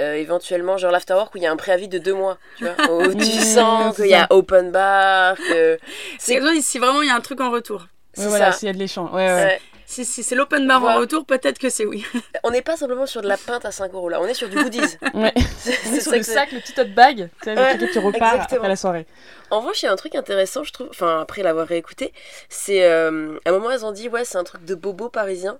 euh, 0.00 0.14
éventuellement, 0.14 0.76
genre 0.76 0.90
l'afterwork 0.90 1.34
où 1.34 1.38
il 1.38 1.44
y 1.44 1.46
a 1.46 1.52
un 1.52 1.56
préavis 1.56 1.86
de 1.88 1.98
deux 1.98 2.14
mois. 2.14 2.36
Tu 2.58 2.64
vois, 2.64 2.90
où 2.92 3.14
tu 3.14 3.24
sens 3.24 3.94
qu'il 3.96 4.06
y 4.08 4.14
a 4.14 4.22
ça. 4.22 4.26
open 4.30 4.72
bar, 4.72 5.36
que. 5.36 5.78
C'est 6.18 6.40
si 6.62 6.78
vraiment 6.78 7.00
il 7.02 7.08
y 7.08 7.10
a 7.10 7.14
un 7.14 7.20
truc 7.20 7.40
en 7.40 7.50
retour. 7.50 7.80
Ouais, 7.80 7.86
C'est 8.24 8.28
voilà, 8.28 8.52
ça. 8.52 8.58
s'il 8.58 8.66
y 8.66 8.70
a 8.70 8.74
de 8.74 8.78
l'échange. 8.78 9.10
Ouais, 9.12 9.26
ouais. 9.26 9.60
Si, 9.86 10.04
si 10.04 10.22
c'est 10.22 10.34
l'open 10.34 10.66
bar 10.66 10.80
Voilà. 10.80 10.96
en 10.96 11.00
retour, 11.00 11.24
peut-être 11.26 11.58
que 11.58 11.68
c'est 11.68 11.84
oui. 11.84 12.04
On 12.42 12.50
n'est 12.50 12.62
pas 12.62 12.76
simplement 12.76 13.06
sur 13.06 13.20
de 13.22 13.28
la 13.28 13.36
pinte 13.36 13.64
à 13.64 13.70
5 13.70 13.92
euros 13.92 14.08
là, 14.08 14.20
on 14.20 14.26
est 14.26 14.34
sur 14.34 14.48
du 14.48 14.56
goodies. 14.56 14.80
Ouais. 15.14 15.32
C'est 15.58 16.00
sur 16.00 16.12
le 16.12 16.22
sac, 16.22 16.52
le 16.52 16.60
petit 16.60 16.72
tote 16.72 16.92
bag, 16.94 17.28
tu 17.42 17.44
sais, 17.44 17.56
Ouais, 17.58 17.78
tu 17.78 17.98
repars 17.98 18.34
exactement. 18.34 18.42
après 18.58 18.68
la 18.68 18.76
soirée. 18.76 19.06
En 19.50 19.60
revanche, 19.60 19.82
il 19.82 19.86
y 19.86 19.88
a 19.88 19.92
un 19.92 19.96
truc 19.96 20.14
intéressant, 20.14 20.64
je 20.64 20.72
trouve, 20.72 20.88
enfin 20.90 21.20
après 21.20 21.42
l'avoir 21.42 21.66
réécouté, 21.66 22.12
c'est 22.48 22.84
euh, 22.84 23.38
à 23.44 23.50
un 23.50 23.52
moment 23.52 23.70
elles 23.70 23.84
ont 23.84 23.92
dit 23.92 24.08
ouais 24.08 24.24
c'est 24.24 24.38
un 24.38 24.44
truc 24.44 24.64
de 24.64 24.74
bobo 24.74 25.08
parisien. 25.08 25.58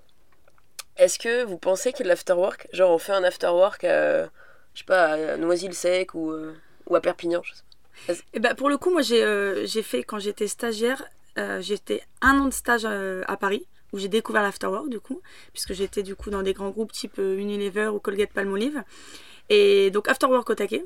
Est-ce 0.97 1.19
que 1.19 1.43
vous 1.43 1.57
pensez 1.57 1.91
que 1.93 2.03
l'afterwork, 2.03 2.67
genre 2.73 2.91
on 2.91 2.97
fait 2.97 3.11
un 3.13 3.23
afterwork 3.23 3.83
à, 3.83 4.23
je 4.73 4.79
sais 4.79 4.85
pas, 4.85 5.03
à 5.33 5.37
Noisy-le-Sec 5.37 6.13
ou, 6.15 6.31
euh, 6.31 6.55
ou 6.87 6.95
à 6.95 7.01
Perpignan 7.01 7.41
je 7.43 7.53
sais 7.53 7.59
pas. 8.07 8.13
Et 8.33 8.39
bah, 8.39 8.55
pour 8.55 8.69
le 8.69 8.77
coup, 8.77 8.91
moi, 8.91 9.01
j'ai 9.01 9.23
euh, 9.23 9.65
j'ai 9.65 9.81
fait, 9.83 10.03
quand 10.03 10.19
j'étais 10.19 10.47
stagiaire, 10.47 11.03
euh, 11.37 11.61
j'étais 11.61 12.01
un 12.21 12.39
an 12.39 12.45
de 12.45 12.53
stage 12.53 12.83
euh, 12.85 13.23
à 13.27 13.37
Paris, 13.37 13.65
où 13.93 13.97
j'ai 13.97 14.07
découvert 14.07 14.43
l'afterwork, 14.43 14.89
du 14.89 14.99
coup, 14.99 15.21
puisque 15.53 15.73
j'étais, 15.73 16.03
du 16.03 16.15
coup, 16.15 16.29
dans 16.29 16.41
des 16.41 16.53
grands 16.53 16.69
groupes 16.69 16.91
type 16.91 17.19
euh, 17.19 17.37
Unilever 17.37 17.87
ou 17.87 17.99
Colgate 17.99 18.31
Palmolive. 18.31 18.83
Et 19.49 19.91
donc, 19.91 20.07
afterwork 20.09 20.49
au 20.49 20.55
taquet. 20.55 20.85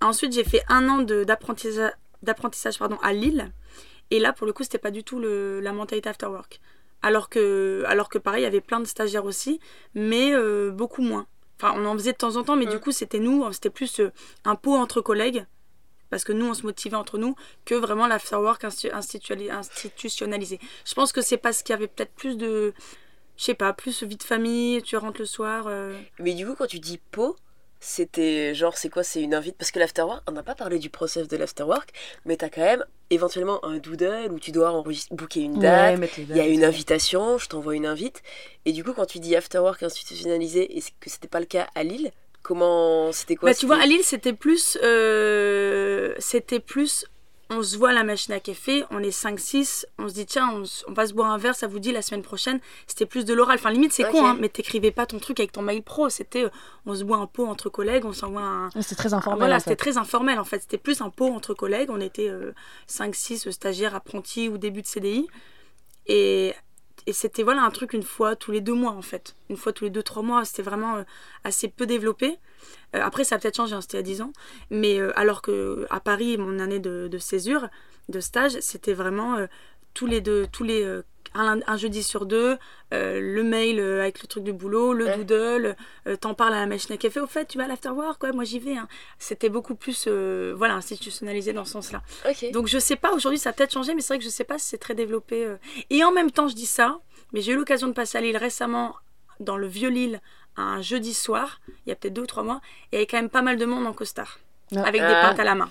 Ensuite, 0.00 0.32
j'ai 0.32 0.44
fait 0.44 0.62
un 0.68 0.88
an 0.88 1.02
d'apprentissage 1.02 1.92
d'apprentissage 2.22 2.78
pardon, 2.78 2.96
à 3.02 3.12
Lille. 3.12 3.52
Et 4.10 4.18
là, 4.18 4.32
pour 4.32 4.46
le 4.46 4.52
coup, 4.52 4.62
c'était 4.62 4.78
pas 4.78 4.90
du 4.90 5.04
tout 5.04 5.18
le, 5.18 5.60
la 5.60 5.72
mentalité 5.72 6.08
afterwork. 6.08 6.60
Alors 7.02 7.28
que, 7.28 7.84
alors 7.86 8.08
que, 8.08 8.18
pareil, 8.18 8.40
il 8.40 8.44
y 8.44 8.46
avait 8.46 8.62
plein 8.62 8.80
de 8.80 8.86
stagiaires 8.86 9.26
aussi, 9.26 9.60
mais 9.94 10.34
euh, 10.34 10.70
beaucoup 10.70 11.02
moins. 11.02 11.26
Enfin, 11.58 11.74
on 11.76 11.84
en 11.84 11.92
faisait 11.94 12.12
de 12.12 12.16
temps 12.16 12.36
en 12.36 12.44
temps, 12.44 12.56
mais 12.56 12.66
du 12.66 12.78
coup, 12.78 12.92
c'était 12.92 13.18
nous, 13.18 13.50
c'était 13.52 13.70
plus 13.70 14.00
euh, 14.00 14.10
un 14.44 14.54
pot 14.54 14.74
entre 14.74 15.00
collègues 15.00 15.44
parce 16.14 16.22
que 16.22 16.32
nous 16.32 16.46
on 16.46 16.54
se 16.54 16.62
motivait 16.62 16.94
entre 16.94 17.18
nous 17.18 17.34
que 17.64 17.74
vraiment 17.74 18.06
l'afterwork 18.06 18.62
institutionnalisé. 18.62 20.60
Je 20.84 20.94
pense 20.94 21.10
que 21.10 21.20
c'est 21.20 21.38
parce 21.38 21.64
qu'il 21.64 21.72
y 21.72 21.76
avait 21.76 21.88
peut-être 21.88 22.12
plus 22.12 22.36
de 22.36 22.72
je 23.36 23.42
sais 23.42 23.54
pas, 23.54 23.72
plus 23.72 24.04
vie 24.04 24.14
de 24.14 24.22
famille, 24.22 24.80
tu 24.82 24.96
rentres 24.96 25.18
le 25.18 25.26
soir 25.26 25.64
euh, 25.66 25.98
Mais 26.20 26.34
du 26.34 26.46
coup, 26.46 26.54
quand 26.54 26.68
tu 26.68 26.78
dis 26.78 27.00
pot, 27.10 27.36
c'était 27.80 28.54
genre, 28.54 28.78
c'est 28.78 28.90
quoi 28.90 29.02
C'est 29.02 29.22
une 29.22 29.34
invite? 29.34 29.56
Parce 29.56 29.72
que 29.72 29.80
l'afterwork, 29.80 30.22
on 30.28 30.32
n'a 30.32 30.44
pas 30.44 30.54
parlé 30.54 30.78
du 30.78 30.88
process 30.88 31.26
de 31.26 31.36
l'afterwork, 31.36 31.90
mais 32.26 32.36
t'as 32.36 32.48
quand 32.48 32.60
même 32.60 32.84
éventuellement 33.10 33.64
un 33.64 33.78
doodle 33.78 34.30
où 34.30 34.38
tu 34.38 34.52
dois 34.52 34.70
enregistrer, 34.70 35.16
booker 35.16 35.40
une 35.40 35.58
date. 35.58 36.00
Il 36.16 36.36
y 36.36 36.40
a 36.40 36.46
une 36.46 36.62
invitation, 36.62 37.38
je 37.38 37.48
t'envoie 37.48 37.74
une 37.74 37.86
invite. 37.86 38.22
Et 38.66 38.72
du 38.72 38.84
coup, 38.84 38.92
quand 38.92 39.06
tu 39.06 39.18
dis 39.18 39.34
afterwork 39.34 39.82
institutionnalisé 39.82 40.78
et 40.78 40.80
que 41.00 41.10
c'était 41.10 41.26
pas 41.26 41.40
le 41.40 41.46
cas 41.46 41.66
à 41.74 41.82
Lille, 41.82 42.12
comment 42.44 43.10
c'était 43.10 43.34
quoi 43.34 43.48
bah, 43.50 43.54
tu 43.56 43.66
vois, 43.66 43.76
à 43.76 43.80
c'était- 43.80 43.92
Lille, 43.92 44.04
c'était 44.04 44.32
plus. 44.32 44.78
euh, 44.84 46.14
c'était 46.20 46.60
plus. 46.60 47.06
On 47.50 47.62
se 47.62 47.76
voit 47.76 47.90
à 47.90 47.92
la 47.92 48.04
machine 48.04 48.32
à 48.32 48.40
café, 48.40 48.84
on 48.90 49.02
est 49.02 49.10
5-6, 49.10 49.84
on 49.98 50.08
se 50.08 50.14
dit 50.14 50.24
tiens, 50.24 50.62
on, 50.88 50.92
va 50.92 51.06
se 51.06 51.12
boire 51.12 51.30
un 51.30 51.36
verre, 51.36 51.54
ça 51.54 51.66
vous 51.66 51.78
dit 51.78 51.92
la 51.92 52.00
semaine 52.00 52.22
prochaine. 52.22 52.58
C'était 52.86 53.04
plus 53.04 53.24
de 53.26 53.34
l'oral. 53.34 53.56
Enfin, 53.58 53.70
limite, 53.70 53.92
c'est 53.92 54.06
Ok. 54.06 54.12
con, 54.12 54.24
hein, 54.26 54.36
mais 54.40 54.48
t'écrivais 54.48 54.90
pas 54.90 55.04
ton 55.04 55.18
truc 55.18 55.40
avec 55.40 55.52
ton 55.52 55.60
mail 55.60 55.82
pro. 55.82 56.08
C'était 56.08 56.44
euh, 56.44 56.50
on 56.86 56.94
se 56.94 57.04
boit 57.04 57.18
un 57.18 57.26
pot 57.26 57.46
entre 57.46 57.68
collègues, 57.68 58.04
on 58.06 58.12
s'envoie 58.14 58.40
un, 58.42 58.70
C'est 58.80 58.94
très 58.94 59.12
informel. 59.12 59.40
voilà, 59.40 59.56
en 59.56 59.60
c'était 59.60 59.76
très 59.76 59.98
informel 59.98 60.38
en 60.38 60.44
fait. 60.44 60.60
C'était 60.60 60.78
plus 60.78 61.00
un 61.02 61.10
pot 61.10 61.28
entre 61.28 61.52
collègues. 61.54 61.90
On 61.90 62.00
était 62.00 62.30
5-6 62.88 63.50
stagiaires, 63.50 63.94
apprentis 63.94 64.48
ou 64.48 64.56
début 64.56 64.80
de 64.82 64.86
CDI. 64.86 65.26
Et, 66.06 66.54
et 67.06 67.12
c'était 67.12 67.42
voilà 67.42 67.62
un 67.62 67.70
truc 67.70 67.92
une 67.92 68.02
fois 68.02 68.34
tous 68.34 68.50
les 68.50 68.60
deux 68.60 68.72
mois 68.74 68.92
en 68.92 69.02
fait. 69.02 69.36
Une 69.50 69.56
fois 69.56 69.72
tous 69.72 69.84
les 69.84 69.90
deux, 69.90 70.02
trois 70.02 70.22
mois. 70.22 70.44
C'était 70.44 70.62
vraiment 70.62 70.96
euh, 70.96 71.02
assez 71.44 71.68
peu 71.68 71.86
développé. 71.86 72.38
Euh, 72.94 73.00
après, 73.02 73.24
ça 73.24 73.36
a 73.36 73.38
peut-être 73.38 73.56
changé, 73.56 73.74
hein, 73.74 73.80
c'était 73.80 73.98
a 73.98 74.02
10 74.02 74.22
ans. 74.22 74.32
Mais 74.70 74.98
euh, 74.98 75.12
alors 75.18 75.42
que 75.42 75.86
à 75.90 76.00
Paris, 76.00 76.38
mon 76.38 76.58
année 76.58 76.78
de, 76.78 77.08
de 77.08 77.18
césure, 77.18 77.68
de 78.08 78.20
stage, 78.20 78.58
c'était 78.60 78.94
vraiment 78.94 79.46
tous 79.94 80.06
les 80.06 80.20
deux, 80.20 80.46
tous 80.52 80.64
les. 80.64 80.82
euh, 80.84 81.02
un, 81.36 81.58
un 81.66 81.76
jeudi 81.76 82.04
sur 82.04 82.26
deux, 82.26 82.58
euh, 82.92 83.20
le 83.20 83.42
mail 83.42 83.80
euh, 83.80 84.02
avec 84.02 84.22
le 84.22 84.28
truc 84.28 84.44
du 84.44 84.52
boulot, 84.52 84.92
le 84.92 85.06
Ouais. 85.06 85.16
doodle, 85.16 85.74
euh, 86.06 86.14
t'en 86.16 86.32
parles 86.32 86.54
à 86.54 86.60
la 86.60 86.66
machine 86.66 86.92
à 86.94 86.96
café. 86.96 87.18
Au 87.18 87.26
fait, 87.26 87.46
tu 87.46 87.58
vas 87.58 87.64
à 87.64 87.66
l'afterwork, 87.66 88.22
ouais, 88.22 88.30
moi 88.30 88.44
j'y 88.44 88.60
vais. 88.60 88.76
hein. 88.76 88.86
C'était 89.18 89.48
beaucoup 89.48 89.74
plus 89.74 90.04
euh, 90.06 90.54
voilà, 90.56 90.74
institutionnalisé 90.74 91.52
dans 91.52 91.64
ce 91.64 91.72
sens-là. 91.72 92.02
Ok. 92.28 92.52
Donc 92.52 92.68
je 92.68 92.78
sais 92.78 92.94
pas, 92.94 93.12
aujourd'hui 93.12 93.40
ça 93.40 93.50
a 93.50 93.52
peut-être 93.52 93.72
changé, 93.72 93.94
mais 93.96 94.00
c'est 94.00 94.14
vrai 94.14 94.18
que 94.20 94.24
je 94.24 94.28
sais 94.30 94.44
pas 94.44 94.60
si 94.60 94.66
c'est 94.68 94.78
très 94.78 94.94
développé. 94.94 95.44
euh. 95.44 95.56
Et 95.90 96.04
en 96.04 96.12
même 96.12 96.30
temps, 96.30 96.46
je 96.46 96.54
dis 96.54 96.66
ça, 96.66 97.00
mais 97.32 97.40
j'ai 97.40 97.50
eu 97.50 97.56
l'occasion 97.56 97.88
de 97.88 97.94
passer 97.94 98.16
à 98.18 98.20
Lille 98.20 98.36
récemment, 98.36 98.94
dans 99.40 99.56
le 99.56 99.66
vieux 99.66 99.90
Lille, 99.90 100.20
un 100.56 100.82
jeudi 100.82 101.14
soir, 101.14 101.60
il 101.84 101.88
y 101.88 101.92
a 101.92 101.96
peut-être 101.96 102.14
deux 102.14 102.22
ou 102.22 102.26
trois 102.26 102.44
mois, 102.44 102.60
et 102.92 102.94
il 102.94 102.94
y 102.94 102.98
avait 102.98 103.06
quand 103.08 103.16
même 103.16 103.28
pas 103.28 103.42
mal 103.42 103.56
de 103.56 103.64
monde 103.66 103.88
en 103.88 103.92
costard, 103.92 104.38
Ah. 104.76 104.82
avec 104.86 105.00
des 105.00 105.08
Ah. 105.08 105.20
pintes 105.30 105.40
à 105.40 105.44
la 105.44 105.56
main. 105.56 105.68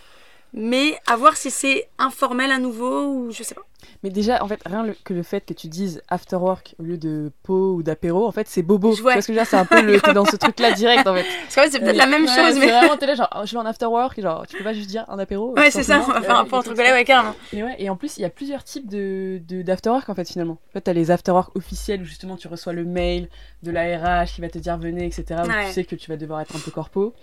Mais 0.54 0.98
à 1.08 1.16
voir 1.16 1.36
si 1.36 1.50
c'est 1.50 1.90
informel 1.98 2.52
à 2.52 2.60
nouveau 2.60 3.06
ou 3.08 3.32
je 3.32 3.42
sais 3.44 3.56
pas. 3.56 3.64
Mais 4.04 4.10
déjà, 4.10 4.44
en 4.44 4.48
fait, 4.48 4.62
rien 4.66 4.86
que 5.04 5.14
le 5.14 5.24
fait 5.24 5.46
que 5.46 5.54
tu 5.54 5.68
dises 5.68 6.02
after 6.10 6.36
work 6.36 6.76
au 6.80 6.84
lieu 6.84 6.98
de 6.98 7.32
pot 7.44 7.76
ou 7.76 7.84
d'apéro, 7.84 8.28
en 8.28 8.32
fait, 8.32 8.48
c'est 8.48 8.62
bobo. 8.62 8.90
Ouais. 8.90 8.96
Tu 8.96 9.02
vois 9.02 9.14
ce 9.22 9.28
que 9.28 9.34
je 9.34 9.40
veux 9.40 9.44
dire? 9.44 9.48
C'est 9.48 9.58
un 9.58 9.66
peu 9.66 9.82
le. 9.82 10.00
T'es 10.00 10.14
dans 10.14 10.26
ce 10.26 10.36
truc-là 10.36 10.74
direct, 10.74 11.08
en 11.08 11.16
fait. 11.16 11.26
Parce 11.56 11.70
c'est 11.72 11.80
peut-être 11.80 11.98
la 11.98 12.06
même 12.06 12.28
chose, 12.28 12.60
mais. 12.60 12.68
vraiment, 12.68 12.98
t'es 12.98 13.06
là, 13.06 13.16
genre, 13.16 13.30
je 13.46 13.52
vais 13.52 13.58
en 13.58 13.66
after 13.66 13.86
work, 13.86 14.20
genre, 14.22 14.46
tu 14.46 14.58
peux 14.58 14.64
pas 14.64 14.74
juste 14.74 14.90
dire 14.90 15.06
un 15.08 15.18
apéro 15.20 15.54
Ouais, 15.56 15.72
c'est 15.72 15.84
ça, 15.84 16.04
on 16.08 16.12
va 16.12 16.22
faire 16.22 16.38
un 16.38 16.46
peu 16.46 16.56
entre 16.56 16.74
collègues, 16.74 16.94
ouais, 16.94 17.06
carrément. 17.06 17.36
Et, 17.54 17.64
ouais, 17.64 17.76
et 17.80 17.90
en 17.90 17.96
plus, 17.96 18.18
il 18.18 18.22
y 18.22 18.26
a 18.26 18.30
plusieurs 18.30 18.64
types 18.64 18.90
de, 18.90 19.42
de, 19.48 19.62
d'after 19.62 19.90
work, 19.90 20.10
en 20.10 20.16
fait, 20.16 20.30
finalement. 20.30 20.60
En 20.70 20.72
fait, 20.74 20.82
t'as 20.82 20.94
les 20.94 21.12
after 21.12 21.32
work 21.32 21.56
officiels 21.56 22.02
où 22.02 22.06
justement 22.06 22.36
tu 22.36 22.48
reçois 22.48 22.74
le 22.74 22.84
mail 22.84 23.30
de 23.64 23.72
la 23.72 23.84
RH 23.98 24.36
qui 24.36 24.42
va 24.42 24.50
te 24.50 24.60
dire 24.60 24.78
venez, 24.78 25.06
etc. 25.06 25.42
Où 25.44 25.48
tu 25.48 25.72
sais 25.72 25.84
que 25.84 25.96
tu 25.96 26.10
vas 26.12 26.18
devoir 26.18 26.42
être 26.42 26.56
un 26.56 26.60
peu 26.60 26.72
corpo. 26.72 27.14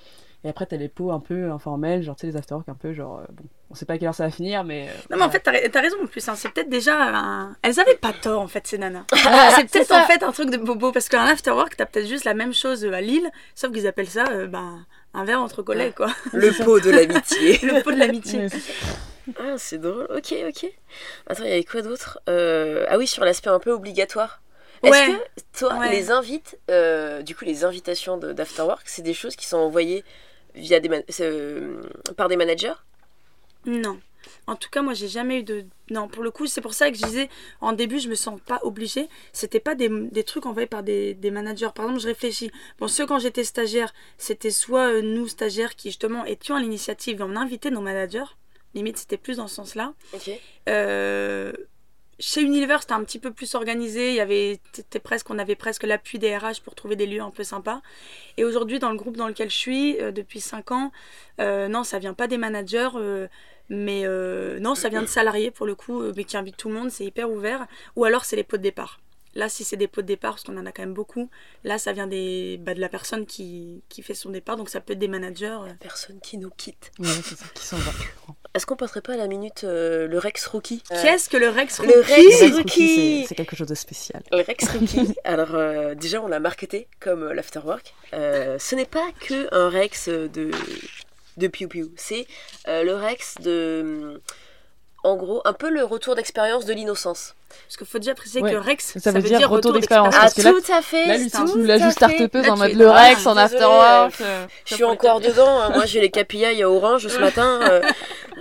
Et 0.42 0.48
après, 0.48 0.64
t'as 0.64 0.76
les 0.76 0.88
pots 0.88 1.10
un 1.12 1.20
peu 1.20 1.50
informels, 1.50 2.02
genre, 2.02 2.16
tu 2.16 2.22
sais, 2.22 2.26
les 2.28 2.36
after 2.38 2.54
work 2.54 2.68
un 2.70 2.74
peu, 2.74 2.94
genre, 2.94 3.18
euh, 3.18 3.24
bon, 3.30 3.44
on 3.70 3.74
sait 3.74 3.84
pas 3.84 3.92
à 3.94 3.98
quelle 3.98 4.08
heure 4.08 4.14
ça 4.14 4.24
va 4.24 4.30
finir, 4.30 4.64
mais. 4.64 4.88
euh, 4.88 4.92
Non, 5.10 5.18
mais 5.18 5.24
en 5.24 5.30
fait, 5.30 5.40
t'as 5.40 5.68
t'as 5.68 5.80
raison 5.82 5.96
en 6.02 6.06
plus. 6.06 6.26
hein, 6.28 6.34
C'est 6.34 6.48
peut-être 6.50 6.70
déjà. 6.70 6.96
un- 6.98 7.56
Elles 7.62 7.78
avaient 7.78 7.96
pas 7.96 8.14
tort 8.14 8.40
en 8.40 8.48
fait, 8.48 8.66
ces 8.66 8.78
nanas. 8.78 9.04
C'est 9.56 9.70
peut-être 9.70 9.92
en 9.92 10.06
fait 10.06 10.22
un 10.22 10.32
truc 10.32 10.48
de 10.50 10.56
bobo. 10.56 10.92
Parce 10.92 11.08
qu'un 11.10 11.26
afterwork, 11.26 11.76
t'as 11.76 11.84
peut-être 11.84 12.06
juste 12.08 12.24
la 12.24 12.32
même 12.34 12.54
chose 12.54 12.84
euh, 12.86 12.92
à 12.94 13.02
Lille, 13.02 13.30
sauf 13.54 13.70
qu'ils 13.70 13.86
appellent 13.86 14.08
ça 14.08 14.24
euh, 14.30 14.46
ben, 14.46 14.86
un 15.12 15.24
verre 15.24 15.40
entre 15.42 15.62
collègues, 15.62 15.94
quoi. 15.94 16.08
Le 16.32 16.52
pot 16.64 16.80
de 16.80 16.90
l'amitié. 16.90 17.58
Le 17.62 17.82
pot 17.82 17.92
de 17.92 17.98
l'amitié. 17.98 18.46
Ah, 19.38 19.54
c'est 19.58 19.78
drôle. 19.78 20.08
Ok, 20.16 20.34
ok. 20.48 20.72
Attends, 21.26 21.44
il 21.44 21.50
y 21.50 21.52
avait 21.52 21.64
quoi 21.64 21.82
d'autre? 21.82 22.18
Euh, 22.30 22.86
Ah 22.88 22.96
oui, 22.96 23.06
sur 23.06 23.24
l'aspect 23.24 23.50
un 23.50 23.58
peu 23.60 23.70
obligatoire. 23.72 24.40
Est-ce 24.82 24.90
Ouais. 24.92 25.18
que 25.36 25.58
toi, 25.58 25.74
Ouais. 25.78 25.90
les 25.90 26.10
invites, 26.10 26.58
euh, 26.70 27.20
du 27.22 27.36
coup, 27.36 27.44
les 27.44 27.64
invitations 27.64 28.16
de- 28.16 28.32
d'afterwork, 28.32 28.80
c'est 28.86 29.02
des 29.02 29.12
choses 29.12 29.36
qui 29.36 29.44
sont 29.46 29.58
envoyées 29.58 30.02
via 30.54 30.80
des 30.80 30.90
euh, 31.20 31.82
par 32.16 32.28
des 32.28 32.36
managers? 32.36 32.74
Non. 33.66 34.00
En 34.46 34.56
tout 34.56 34.68
cas, 34.68 34.82
moi, 34.82 34.94
j'ai 34.94 35.08
jamais 35.08 35.40
eu 35.40 35.42
de. 35.42 35.64
Non, 35.90 36.08
pour 36.08 36.22
le 36.22 36.30
coup, 36.30 36.46
c'est 36.46 36.60
pour 36.60 36.74
ça 36.74 36.90
que 36.90 36.96
je 36.96 37.02
disais, 37.02 37.28
en 37.60 37.72
début, 37.72 37.98
je 37.98 38.08
me 38.08 38.14
sens 38.14 38.38
pas 38.44 38.60
obligée. 38.62 39.08
C'était 39.32 39.60
pas 39.60 39.74
des, 39.74 39.88
des 39.88 40.24
trucs 40.24 40.44
envoyés 40.44 40.66
par 40.66 40.82
des, 40.82 41.14
des 41.14 41.30
managers. 41.30 41.68
Par 41.74 41.86
exemple, 41.86 42.02
je 42.02 42.08
réfléchis. 42.08 42.50
Bon, 42.78 42.86
ceux, 42.88 43.06
quand 43.06 43.18
j'étais 43.18 43.44
stagiaire, 43.44 43.94
c'était 44.18 44.50
soit 44.50 44.92
euh, 44.92 45.02
nous, 45.02 45.28
stagiaires, 45.28 45.74
qui 45.74 45.88
justement 45.88 46.24
étions 46.26 46.54
à 46.54 46.60
l'initiative 46.60 47.20
et 47.20 47.22
on 47.22 47.36
invitait 47.36 47.70
nos 47.70 47.80
managers. 47.80 48.24
Limite, 48.74 48.98
c'était 48.98 49.16
plus 49.16 49.38
dans 49.38 49.48
ce 49.48 49.54
sens-là. 49.56 49.94
Ok. 50.12 50.30
Euh, 50.68 51.52
chez 52.20 52.42
Unilever, 52.42 52.76
c'était 52.80 52.92
un 52.92 53.02
petit 53.02 53.18
peu 53.18 53.32
plus 53.32 53.54
organisé. 53.54 54.14
Il 54.14 54.20
avait, 54.20 54.60
presque, 55.02 55.30
on 55.30 55.38
avait 55.38 55.56
presque 55.56 55.82
l'appui 55.82 56.18
des 56.18 56.36
RH 56.36 56.60
pour 56.62 56.74
trouver 56.74 56.94
des 56.94 57.06
lieux 57.06 57.22
un 57.22 57.30
peu 57.30 57.42
sympas. 57.42 57.80
Et 58.36 58.44
aujourd'hui, 58.44 58.78
dans 58.78 58.90
le 58.90 58.96
groupe 58.96 59.16
dans 59.16 59.26
lequel 59.26 59.50
je 59.50 59.56
suis, 59.56 60.00
euh, 60.00 60.12
depuis 60.12 60.40
5 60.40 60.70
ans, 60.70 60.92
euh, 61.40 61.68
non, 61.68 61.82
ça 61.82 61.98
vient 61.98 62.14
pas 62.14 62.28
des 62.28 62.38
managers, 62.38 62.90
euh, 62.94 63.26
mais 63.70 64.04
non, 64.60 64.74
ça 64.74 64.88
vient 64.88 65.02
de 65.02 65.06
salariés 65.06 65.50
pour 65.50 65.64
le 65.66 65.74
coup, 65.74 66.02
mais 66.16 66.24
qui 66.24 66.36
invitent 66.36 66.56
tout 66.56 66.68
le 66.68 66.74
monde, 66.74 66.90
c'est 66.90 67.04
hyper 67.04 67.30
ouvert. 67.30 67.66
Ou 67.96 68.04
alors, 68.04 68.24
c'est 68.24 68.36
les 68.36 68.44
pots 68.44 68.56
de 68.56 68.62
départ. 68.62 69.00
Là, 69.34 69.48
si 69.48 69.62
c'est 69.64 69.76
des 69.76 69.86
pots 69.86 70.02
de 70.02 70.06
départ, 70.06 70.32
parce 70.32 70.42
qu'on 70.44 70.56
en 70.58 70.66
a 70.66 70.72
quand 70.72 70.82
même 70.82 70.94
beaucoup, 70.94 71.30
là, 71.64 71.78
ça 71.78 71.92
vient 71.92 72.06
des, 72.08 72.58
bah, 72.60 72.74
de 72.74 72.80
la 72.80 72.88
personne 72.88 73.26
qui, 73.26 73.82
qui 73.88 74.02
fait 74.02 74.14
son 74.14 74.30
départ. 74.30 74.56
Donc, 74.56 74.68
ça 74.68 74.80
peut 74.80 74.92
être 74.94 74.98
des 74.98 75.06
managers. 75.08 75.46
euh. 75.62 75.72
Personne 75.80 76.18
qui 76.20 76.36
nous 76.38 76.50
quitte. 76.50 76.90
Ouais, 76.98 77.06
c'est 77.24 77.36
ça, 77.38 77.44
qui 77.54 77.64
s'en 77.64 77.76
va. 77.76 77.92
Est-ce 78.54 78.66
qu'on 78.66 78.74
passerait 78.74 79.00
pas 79.02 79.12
à 79.12 79.16
la 79.16 79.28
minute 79.28 79.62
euh, 79.62 80.08
le 80.08 80.18
Rex 80.18 80.44
Rookie? 80.46 80.82
Euh, 80.90 81.00
Qu'est-ce 81.00 81.28
que 81.30 81.36
le 81.36 81.48
Rex 81.48 81.78
le 81.80 81.86
Rookie? 81.86 82.12
Rex 82.12 82.40
Rex 82.42 82.56
Rookie 82.56 83.26
c'est- 83.28 83.34
quelque 83.36 83.54
chose 83.54 83.68
de 83.68 83.76
spécial. 83.76 84.24
Le 84.32 84.42
Rex 84.42 84.68
Rookie. 84.70 85.14
Alors, 85.24 85.54
euh, 85.54 85.94
déjà, 85.94 86.20
on 86.20 86.26
l'a 86.26 86.40
marketé 86.40 86.88
comme 86.98 87.30
l'afterwork. 87.32 87.94
Euh, 88.12 88.58
ce 88.58 88.74
n'est 88.74 88.86
pas 88.86 89.08
que 89.20 89.46
un 89.54 89.68
Rex 89.68 90.08
de, 90.08 90.50
de 91.36 91.46
Piu 91.46 91.68
Piu. 91.68 91.92
C'est 91.96 92.26
euh, 92.66 92.82
le 92.82 92.94
Rex 92.96 93.36
de. 93.40 94.20
En 95.02 95.16
gros, 95.16 95.40
un 95.46 95.52
peu 95.54 95.70
le 95.70 95.82
retour 95.82 96.14
d'expérience 96.14 96.66
de 96.66 96.74
l'innocence. 96.74 97.34
Parce 97.66 97.76
qu'il 97.78 97.86
faut 97.86 97.98
déjà 97.98 98.14
préciser 98.14 98.42
Ouais. 98.42 98.50
que 98.50 98.54
le 98.56 98.60
Rex, 98.60 98.98
Ça 98.98 99.10
veut 99.12 99.22
dire 99.22 99.48
retour 99.50 99.72
d'expérience. 99.72 100.14
Ah, 100.18 100.26
là- 100.36 100.50
tout 100.52 100.72
à 100.72 100.82
fait. 100.82 101.06
Là, 101.06 101.16
tu 101.18 101.58
nous 101.58 101.64
l'as 101.64 101.78
juste 101.78 101.92
start-upeuse 101.96 102.48
en 102.48 102.56
mode 102.56 102.74
le 102.74 102.88
Ah, 102.88 103.08
Rex 103.08 103.26
en 103.26 103.36
afterwork. 103.36 104.20
euh, 104.20 104.46
Je 104.66 104.74
suis 104.74 104.84
encore 104.84 105.20
dedans. 105.20 105.60
hein. 105.60 105.70
Moi, 105.70 105.86
j'ai 105.86 106.00
les 106.00 106.10
KPI 106.10 106.62
à 106.62 106.70
Orange 106.70 107.08
ce 107.08 107.18
matin. 107.18 107.60
euh, 107.62 107.80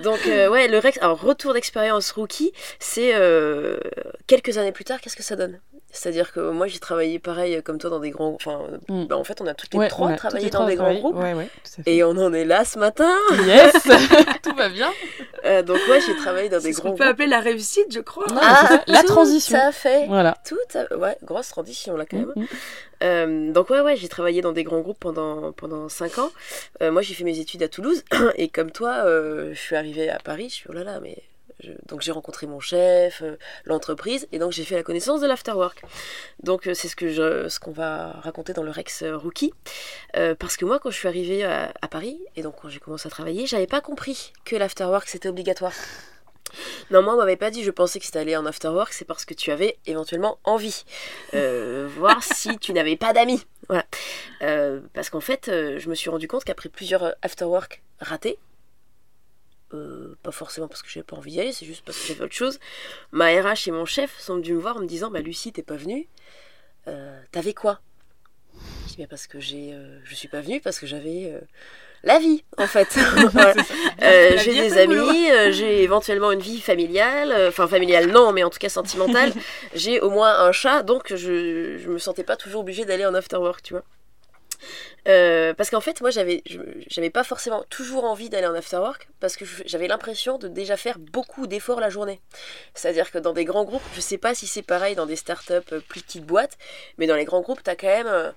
donc, 0.04 0.20
euh, 0.28 0.50
ouais, 0.50 0.68
le 0.68 0.78
Rex. 0.80 0.98
Alors, 1.02 1.20
retour 1.22 1.54
d'expérience 1.54 2.12
rookie, 2.12 2.52
c'est 2.80 3.12
euh, 3.16 3.78
quelques 4.28 4.58
années 4.58 4.72
plus 4.74 4.84
tard, 4.86 5.00
qu'est-ce 5.02 5.16
que 5.16 5.24
ça 5.24 5.36
donne? 5.38 5.60
C'est-à-dire 5.92 6.32
que 6.32 6.40
moi, 6.52 6.68
j'ai 6.68 6.78
travaillé 6.80 7.18
pareil 7.20 7.62
comme 7.64 7.78
toi 7.80 7.90
dans 7.90 8.00
des 8.00 8.12
grands. 8.12 8.34
Enfin, 8.36 8.62
Mm. 8.90 9.06
bah, 9.06 9.18
en 9.18 9.24
fait, 9.24 9.42
on 9.42 9.48
a 9.48 9.54
toutes 9.54 9.74
les 9.74 9.80
Ouais, 9.80 9.88
trois 9.88 10.08
on 10.08 10.12
a 10.14 10.16
travaillé 10.18 10.46
les 10.46 10.52
dans 10.52 10.60
trois 10.60 10.70
des 10.70 10.76
grands 10.76 10.94
groupes. 10.94 11.16
Ouais. 11.18 11.48
Et 11.88 12.04
on 12.04 12.12
en 12.12 12.32
est 12.34 12.46
là 12.46 12.64
ce 12.66 12.78
matin. 12.78 13.12
Yes 13.46 13.74
Tout 14.44 14.56
va 14.56 14.70
bien. 14.70 14.92
Euh, 15.46 15.64
donc, 15.64 15.78
ouais, 15.90 16.00
j'ai 16.06 16.16
travaillé 16.16 16.48
dans 16.50 16.60
des 16.60 16.72
grands 16.72 16.84
qu'on 16.84 16.90
peut 16.92 17.04
groupes. 17.04 17.12
appeler 17.14 17.28
la 17.28 17.40
réussite, 17.40 17.92
je 17.94 18.02
crois. 18.02 18.26
Non, 18.30 18.40
ça, 18.40 18.84
la 18.88 19.02
tout 19.02 19.08
transition. 19.08 19.58
Ça 19.58 19.72
fait. 19.72 20.06
Voilà. 20.08 20.38
Tout 20.48 20.58
à- 20.76 20.96
Ouais, 20.96 21.18
grosse 21.24 21.50
transition 21.50 21.98
là 21.98 22.06
quand 22.10 22.18
même. 22.18 22.34
Mm, 22.36 22.42
mm. 22.42 22.48
Euh, 23.02 23.52
donc 23.54 23.70
ouais 23.70 23.80
ouais 23.80 23.96
j'ai 23.96 24.10
travaillé 24.10 24.42
dans 24.42 24.52
des 24.52 24.66
grands 24.66 24.82
groupes 24.82 25.00
pendant 25.00 25.54
pendant 25.54 25.88
5 25.88 26.18
ans. 26.18 26.32
Euh, 26.82 26.92
moi 26.92 27.02
j'ai 27.02 27.14
fait 27.14 27.24
mes 27.24 27.40
études 27.40 27.64
à 27.64 27.70
Toulouse 27.70 28.04
et 28.36 28.50
comme 28.50 28.72
toi 28.72 29.04
euh, 29.06 29.52
je 29.54 29.60
suis 29.60 29.78
arrivée 29.78 30.10
à 30.10 30.20
Paris, 30.20 30.50
je 30.50 30.56
suis 30.56 30.66
oh 30.70 30.74
là 30.74 30.84
là 30.84 31.00
mais 31.02 31.18
je- 31.60 31.72
donc 31.88 32.02
j'ai 32.02 32.12
rencontré 32.12 32.48
mon 32.48 32.60
chef, 32.60 33.22
euh, 33.22 33.38
l'entreprise, 33.66 34.28
et 34.32 34.40
donc 34.40 34.52
j'ai 34.52 34.64
fait 34.64 34.76
la 34.76 34.84
connaissance 34.84 35.22
de 35.22 35.28
l'afterwork. 35.28 35.82
Donc 36.44 36.68
euh, 36.68 36.74
c'est 36.74 36.88
ce 36.88 36.96
que 36.96 37.10
je, 37.10 37.48
ce 37.50 37.60
qu'on 37.60 37.72
va 37.72 38.12
raconter 38.22 38.54
dans 38.54 38.64
le 38.64 38.72
Rex 38.72 39.04
euh, 39.04 39.18
Rookie, 39.18 39.54
Euh, 40.16 40.36
parce 40.36 40.58
que 40.58 40.66
moi 40.66 40.80
quand 40.80 40.90
je 40.92 40.98
suis 40.98 41.08
arrivée 41.08 41.44
à, 41.44 41.72
à 41.82 41.88
Paris 41.88 42.20
et 42.36 42.42
donc 42.42 42.56
quand 42.62 42.70
j'ai 42.70 42.80
commencé 42.80 43.08
à 43.08 43.10
travailler, 43.12 43.46
j'avais 43.48 43.68
pas 43.68 43.82
compris 43.82 44.34
que 44.46 44.56
l'afterwork 44.56 45.08
c'était 45.08 45.30
obligatoire. 45.30 45.74
Non, 46.90 47.04
moi, 47.04 47.14
on 47.14 47.18
m'avait 47.18 47.36
pas 47.36 47.52
dit, 47.52 47.64
je 47.64 47.70
pensais 47.70 48.00
que 48.00 48.06
c'était 48.06 48.18
aller 48.18 48.36
en 48.36 48.44
afterwork, 48.48 48.92
c'est 48.92 49.06
parce 49.06 49.24
que 49.24 49.36
tu 49.36 49.52
avais 49.52 49.78
éventuellement 49.86 50.40
envie. 50.44 50.84
Euh, 51.36 51.88
voir 51.96 52.24
si 52.24 52.58
tu 52.58 52.74
n'avais 52.74 52.96
pas 52.98 53.14
d'amis. 53.14 53.46
Voilà. 53.68 53.86
Euh, 54.42 54.80
parce 54.96 55.12
qu'en 55.12 55.20
fait, 55.20 55.48
euh, 55.48 55.78
je 55.78 55.88
me 55.90 55.94
suis 55.94 56.10
rendu 56.10 56.28
compte 56.28 56.44
qu'après 56.46 56.70
plusieurs 56.70 57.14
afterwork 57.22 57.84
ratés, 58.00 58.40
euh, 59.74 60.16
pas 60.24 60.32
forcément 60.32 60.68
parce 60.68 60.82
que 60.82 60.90
j'avais 60.90 61.04
pas 61.04 61.16
envie 61.16 61.32
d'y 61.32 61.42
aller, 61.42 61.52
c'est 61.52 61.66
juste 61.66 61.84
parce 61.86 61.98
que 62.00 62.08
j'avais 62.08 62.24
autre 62.24 62.34
chose, 62.34 62.60
ma 63.12 63.28
RH 63.28 63.68
et 63.68 63.72
mon 63.72 63.86
chef 63.86 64.20
sont 64.20 64.36
venus 64.36 64.52
me 64.52 64.60
voir 64.60 64.78
en 64.78 64.80
me 64.82 64.88
disant 64.88 65.12
Bah, 65.12 65.22
Lucie, 65.22 65.52
t'es 65.52 65.64
pas 65.64 65.76
venue, 65.76 66.08
Euh, 66.88 67.20
t'avais 67.32 67.54
quoi? 67.54 67.80
Je 68.88 68.90
dis 68.90 68.96
Mais 69.00 69.08
parce 69.08 69.28
que 69.28 69.40
j'ai, 69.40 69.74
euh, 69.74 70.00
je 70.04 70.16
suis 70.16 70.28
pas 70.28 70.42
venue, 70.42 70.60
parce 70.62 70.80
que 70.80 70.88
j'avais. 70.88 71.34
la 72.04 72.18
vie, 72.20 72.44
en 72.58 72.68
fait. 72.68 72.88
J'ai 74.02 74.54
des 74.54 74.78
amis, 74.78 75.28
j'ai 75.52 75.84
éventuellement 75.84 76.32
une 76.32 76.40
vie 76.40 76.62
familiale, 76.62 77.34
enfin 77.50 77.68
familiale 77.68 78.08
non, 78.12 78.32
mais 78.32 78.44
en 78.44 78.50
tout 78.50 78.60
cas 78.60 78.70
sentimentale. 78.70 79.34
j'ai 79.76 80.00
au 80.02 80.10
moins 80.10 80.40
un 80.40 80.52
chat, 80.52 80.84
donc 80.84 81.14
je, 81.14 81.78
je 81.78 81.90
me 81.90 81.98
sentais 82.00 82.24
pas 82.24 82.38
toujours 82.38 82.62
obligée 82.62 82.86
d'aller 82.86 83.06
en 83.06 83.14
afterwork, 83.14 83.62
tu 83.62 83.74
vois. 83.74 83.84
Euh, 85.08 85.54
parce 85.54 85.70
qu'en 85.70 85.82
fait, 85.82 86.02
moi, 86.02 86.12
j'avais, 86.12 86.44
j'avais 86.88 87.10
pas 87.10 87.24
forcément 87.24 87.64
toujours 87.70 88.04
envie 88.06 88.30
d'aller 88.30 88.48
en 88.48 88.56
afterwork 88.56 89.10
parce 89.20 89.36
que 89.36 89.46
j'avais 89.66 89.88
l'impression 89.88 90.38
de 90.38 90.48
déjà 90.48 90.78
faire 90.78 91.00
beaucoup 91.00 91.48
d'efforts 91.48 91.80
la 91.80 91.90
journée. 91.90 92.22
C'est-à-dire 92.76 93.12
que 93.12 93.18
dans 93.18 93.34
des 93.34 93.46
grands 93.46 93.64
groupes, 93.66 93.84
je 93.96 94.02
sais 94.02 94.18
pas 94.18 94.36
si 94.36 94.48
c'est 94.48 94.62
pareil 94.64 94.96
dans 94.96 95.06
des 95.06 95.16
startups 95.16 95.54
euh, 95.72 95.80
plus 95.88 96.02
petites 96.02 96.26
boîtes, 96.26 96.58
mais 96.98 97.08
dans 97.08 97.16
les 97.16 97.26
grands 97.26 97.42
groupes, 97.42 97.64
t'as 97.64 97.76
quand 97.76 97.88
même. 97.88 98.08
euh, 98.08 98.32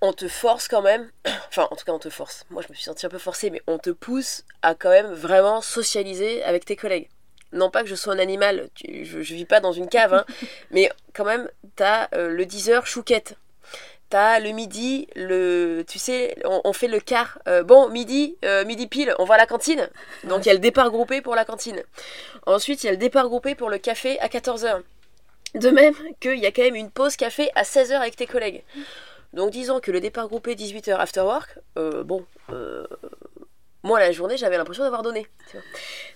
on 0.00 0.12
te 0.12 0.28
force 0.28 0.68
quand 0.68 0.82
même, 0.82 1.10
enfin 1.48 1.68
en 1.70 1.76
tout 1.76 1.84
cas 1.84 1.92
on 1.92 1.98
te 1.98 2.10
force, 2.10 2.44
moi 2.50 2.62
je 2.62 2.68
me 2.68 2.74
suis 2.74 2.84
sentie 2.84 3.06
un 3.06 3.08
peu 3.08 3.18
forcée, 3.18 3.50
mais 3.50 3.62
on 3.66 3.78
te 3.78 3.90
pousse 3.90 4.44
à 4.62 4.74
quand 4.74 4.90
même 4.90 5.12
vraiment 5.12 5.60
socialiser 5.60 6.42
avec 6.42 6.64
tes 6.64 6.76
collègues. 6.76 7.08
Non 7.52 7.70
pas 7.70 7.82
que 7.82 7.88
je 7.88 7.94
sois 7.94 8.14
un 8.14 8.18
animal, 8.18 8.68
tu- 8.74 9.04
je, 9.04 9.22
je 9.22 9.34
vis 9.34 9.44
pas 9.44 9.60
dans 9.60 9.72
une 9.72 9.88
cave, 9.88 10.14
hein, 10.14 10.24
mais 10.70 10.90
quand 11.14 11.24
même 11.24 11.48
t'as 11.76 12.08
euh, 12.14 12.28
le 12.28 12.46
10h 12.46 12.86
chouquette. 12.86 13.36
T'as 14.12 14.40
le 14.40 14.50
midi, 14.50 15.08
le, 15.16 15.84
tu 15.88 15.98
sais, 15.98 16.36
on, 16.44 16.60
on 16.64 16.74
fait 16.74 16.86
le 16.86 17.00
quart. 17.00 17.38
Euh, 17.48 17.62
bon, 17.62 17.88
midi, 17.88 18.36
euh, 18.44 18.62
midi 18.66 18.86
pile, 18.86 19.14
on 19.18 19.24
va 19.24 19.36
à 19.36 19.38
la 19.38 19.46
cantine. 19.46 19.88
Donc 20.24 20.44
il 20.44 20.48
y 20.48 20.50
a 20.50 20.52
le 20.52 20.58
départ 20.58 20.90
groupé 20.90 21.22
pour 21.22 21.34
la 21.34 21.46
cantine. 21.46 21.82
Ensuite, 22.44 22.84
il 22.84 22.88
y 22.88 22.90
a 22.90 22.92
le 22.92 22.98
départ 22.98 23.26
groupé 23.28 23.54
pour 23.54 23.70
le 23.70 23.78
café 23.78 24.20
à 24.20 24.28
14h. 24.28 24.82
De 25.54 25.70
même 25.70 25.94
qu'il 26.20 26.38
y 26.38 26.44
a 26.44 26.52
quand 26.52 26.60
même 26.60 26.74
une 26.74 26.90
pause 26.90 27.16
café 27.16 27.48
à 27.54 27.62
16h 27.62 27.94
avec 27.94 28.14
tes 28.16 28.26
collègues. 28.26 28.62
Donc 29.32 29.50
disons 29.50 29.80
que 29.80 29.90
le 29.90 30.00
départ 30.00 30.28
groupé 30.28 30.56
18h 30.56 30.94
after 30.98 31.22
work, 31.22 31.58
euh, 31.78 32.04
bon, 32.04 32.26
euh, 32.50 32.84
moi 33.82 33.98
la 33.98 34.12
journée 34.12 34.36
j'avais 34.36 34.56
l'impression 34.56 34.84
d'avoir 34.84 35.02
donné. 35.02 35.26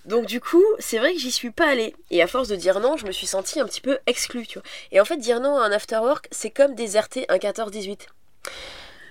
Donc 0.05 0.25
du 0.25 0.39
coup, 0.39 0.63
c'est 0.79 0.97
vrai 0.97 1.13
que 1.13 1.19
j'y 1.19 1.31
suis 1.31 1.51
pas 1.51 1.67
allée. 1.67 1.95
Et 2.11 2.21
à 2.21 2.27
force 2.27 2.47
de 2.47 2.55
dire 2.55 2.79
non, 2.79 2.97
je 2.97 3.05
me 3.05 3.11
suis 3.11 3.27
sentie 3.27 3.59
un 3.59 3.65
petit 3.65 3.81
peu 3.81 3.99
exclue. 4.07 4.47
Et 4.91 5.01
en 5.01 5.05
fait, 5.05 5.17
dire 5.17 5.39
non 5.39 5.57
à 5.57 5.65
un 5.65 5.71
after 5.71 5.97
work, 5.97 6.27
c'est 6.31 6.51
comme 6.51 6.75
déserter 6.75 7.25
un 7.29 7.37
14-18. 7.37 8.07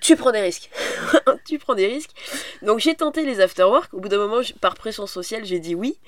Tu 0.00 0.16
prends 0.16 0.32
des 0.32 0.40
risques. 0.40 0.70
tu 1.46 1.58
prends 1.58 1.74
des 1.74 1.86
risques. 1.86 2.12
Donc 2.62 2.78
j'ai 2.78 2.94
tenté 2.94 3.24
les 3.24 3.40
after 3.40 3.64
work. 3.64 3.92
Au 3.92 4.00
bout 4.00 4.08
d'un 4.08 4.18
moment, 4.18 4.40
par 4.60 4.74
pression 4.74 5.06
sociale, 5.06 5.44
j'ai 5.44 5.58
dit 5.58 5.74
oui. 5.74 5.98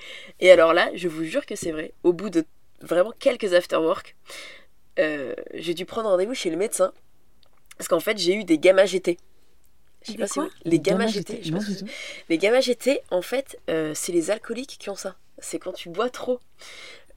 Et 0.40 0.50
alors 0.50 0.72
là, 0.72 0.90
je 0.94 1.08
vous 1.08 1.24
jure 1.24 1.46
que 1.46 1.56
c'est 1.56 1.72
vrai. 1.72 1.92
Au 2.02 2.12
bout 2.12 2.30
de 2.30 2.44
vraiment 2.80 3.12
quelques 3.18 3.54
after 3.54 3.76
work, 3.76 4.16
euh, 4.98 5.34
j'ai 5.54 5.74
dû 5.74 5.84
prendre 5.84 6.08
rendez-vous 6.08 6.34
chez 6.34 6.50
le 6.50 6.56
médecin. 6.56 6.92
Parce 7.76 7.88
qu'en 7.88 8.00
fait, 8.00 8.18
j'ai 8.18 8.34
eu 8.34 8.44
des 8.44 8.58
gamma 8.58 8.86
GT. 8.86 9.18
Je 10.08 10.12
sais 10.12 10.16
Des 10.16 10.18
pas 10.22 10.26
si 10.28 10.34
quoi 10.34 10.44
vous- 10.44 10.50
Les 10.64 10.80
gamma 10.80 11.06
GT. 11.06 11.38
je 11.42 11.46
sais 11.46 11.50
Non, 11.52 11.58
pas 11.60 11.64
du 11.64 11.72
si- 11.74 11.84
tout. 11.84 11.90
Les 12.28 12.38
gamma 12.38 12.60
GT, 12.60 13.00
en 13.10 13.22
fait, 13.22 13.58
euh, 13.70 13.92
c'est 13.94 14.12
les 14.12 14.30
alcooliques 14.30 14.76
qui 14.78 14.90
ont 14.90 14.96
ça. 14.96 15.14
C'est 15.38 15.58
quand 15.58 15.72
tu 15.72 15.88
bois 15.88 16.10
trop. 16.10 16.40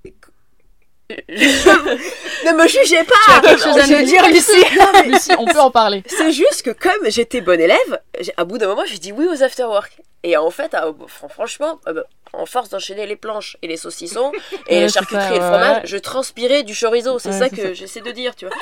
ne 1.27 2.53
me 2.53 2.67
jugez 2.67 3.03
pas 3.03 3.41
quelque 3.41 3.61
chose 3.61 3.77
à 3.77 3.85
Je 3.85 3.93
veux 3.93 3.99
nous 3.99 4.05
dire, 4.05 4.25
Lucie, 4.29 4.63
Lucie, 5.09 5.31
on 5.37 5.45
peut 5.45 5.59
en 5.59 5.69
parler. 5.71 6.03
c'est 6.07 6.31
juste 6.31 6.61
que 6.63 6.71
comme 6.71 7.09
j'étais 7.09 7.41
bonne 7.41 7.59
élève, 7.59 8.01
à 8.37 8.45
bout 8.45 8.57
d'un 8.57 8.67
moment, 8.67 8.83
j'ai 8.85 8.97
dit 8.97 9.11
oui 9.11 9.27
aux 9.27 9.43
afterwork. 9.43 9.97
Et 10.23 10.37
en 10.37 10.49
fait, 10.51 10.73
à- 10.73 10.93
fran- 11.07 11.27
franchement, 11.27 11.79
euh, 11.87 12.01
en 12.33 12.45
force 12.45 12.69
d'enchaîner 12.69 13.05
les 13.07 13.15
planches 13.15 13.57
et 13.61 13.67
les 13.67 13.77
saucissons 13.77 14.31
et 14.67 14.75
Ouais, 14.75 14.81
les 14.81 14.89
charcuteries 14.89 15.35
et 15.35 15.39
le 15.39 15.45
fromage, 15.45 15.81
je 15.85 15.97
transpirais 15.97 16.63
du 16.63 16.75
chorizo. 16.75 17.19
C'est 17.19 17.31
ça 17.31 17.49
que 17.49 17.73
j'essaie 17.73 18.01
de 18.01 18.11
dire, 18.11 18.35
tu 18.35 18.45
vois. 18.45 18.55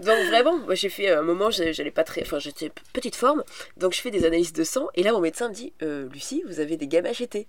Donc 0.00 0.18
vraiment, 0.28 0.58
moi, 0.58 0.74
j'ai 0.74 0.88
fait 0.88 1.10
un 1.10 1.22
moment, 1.22 1.50
j'allais 1.50 1.90
pas 1.90 2.04
très, 2.04 2.22
enfin 2.22 2.38
j'étais 2.38 2.70
petite 2.92 3.16
forme, 3.16 3.44
donc 3.76 3.94
je 3.94 4.00
fais 4.00 4.10
des 4.10 4.24
analyses 4.24 4.52
de 4.52 4.64
sang 4.64 4.88
et 4.94 5.02
là 5.02 5.12
mon 5.12 5.20
médecin 5.20 5.48
me 5.48 5.54
dit, 5.54 5.72
Euh, 5.82 6.08
Lucie, 6.12 6.42
vous 6.46 6.60
avez 6.60 6.76
des 6.76 6.86
gamma 6.86 7.12
GT. 7.12 7.46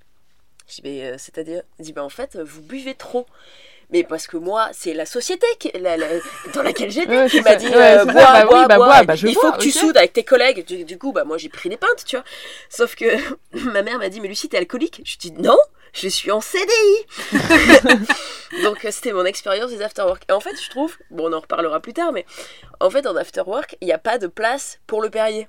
Je 0.67 0.75
dis 0.75 0.81
mais 0.83 1.03
euh, 1.05 1.15
c'est-à-dire, 1.17 1.61
il 1.79 1.85
dit 1.85 1.93
bah 1.93 2.03
en 2.03 2.09
fait 2.09 2.37
vous 2.37 2.61
buvez 2.61 2.95
trop. 2.95 3.25
Mais 3.93 4.03
parce 4.03 4.25
que 4.27 4.37
moi, 4.37 4.69
c'est 4.73 4.93
la 4.93 5.05
société 5.05 5.45
qui- 5.59 5.71
la- 5.79 5.95
la- 5.97 6.07
dans 6.53 6.63
laquelle 6.63 6.89
j'étais 6.91 7.15
Ouais, 7.15 7.29
qui 7.29 7.41
m'a 7.41 7.55
dit 7.55 7.67
euh, 7.73 8.03
bois, 8.05 8.13
bah 8.13 8.39
oui, 8.41 8.47
bois, 8.49 8.67
bah 8.67 8.75
bois. 8.77 8.85
bois, 8.87 9.03
bah 9.03 9.15
je 9.15 9.27
Il 9.27 9.35
faut 9.35 9.41
vois, 9.41 9.51
que 9.53 9.61
tu 9.61 9.71
soudes 9.71 9.95
avec 9.97 10.13
tes 10.13 10.23
collègues. 10.23 10.65
Du, 10.65 10.83
du 10.83 10.97
coup, 10.97 11.11
bah 11.13 11.23
moi 11.23 11.37
j'ai 11.37 11.49
pris 11.49 11.69
des 11.69 11.77
pintes, 11.77 12.03
tu 12.05 12.15
vois. 12.15 12.25
Sauf 12.69 12.95
que 12.95 13.05
ma 13.71 13.83
mère 13.83 13.99
m'a 13.99 14.09
dit 14.09 14.19
mais 14.19 14.27
Lucie 14.27 14.49
t'es 14.49 14.57
alcoolique? 14.57 15.01
Je 15.05 15.17
dis 15.17 15.31
non, 15.31 15.57
je 15.93 16.07
suis 16.07 16.31
en 16.31 16.41
CDI. 16.41 17.05
Donc 18.63 18.83
euh, 18.85 18.89
c'était 18.91 19.13
mon 19.13 19.25
expérience 19.25 19.71
des 19.71 19.81
afterwork. 19.81 20.23
Et 20.29 20.31
en 20.31 20.39
fait, 20.39 20.55
je 20.61 20.69
trouve, 20.69 20.97
bon 21.11 21.29
on 21.29 21.33
en 21.33 21.39
reparlera 21.39 21.79
plus 21.79 21.93
tard, 21.93 22.11
mais 22.11 22.25
en 22.79 22.89
fait 22.89 23.05
en 23.07 23.15
afterwork 23.15 23.77
il 23.81 23.85
n'y 23.85 23.93
a 23.93 23.97
pas 23.99 24.17
de 24.17 24.27
place 24.27 24.79
pour 24.87 25.01
le 25.01 25.09
Perrier. 25.09 25.47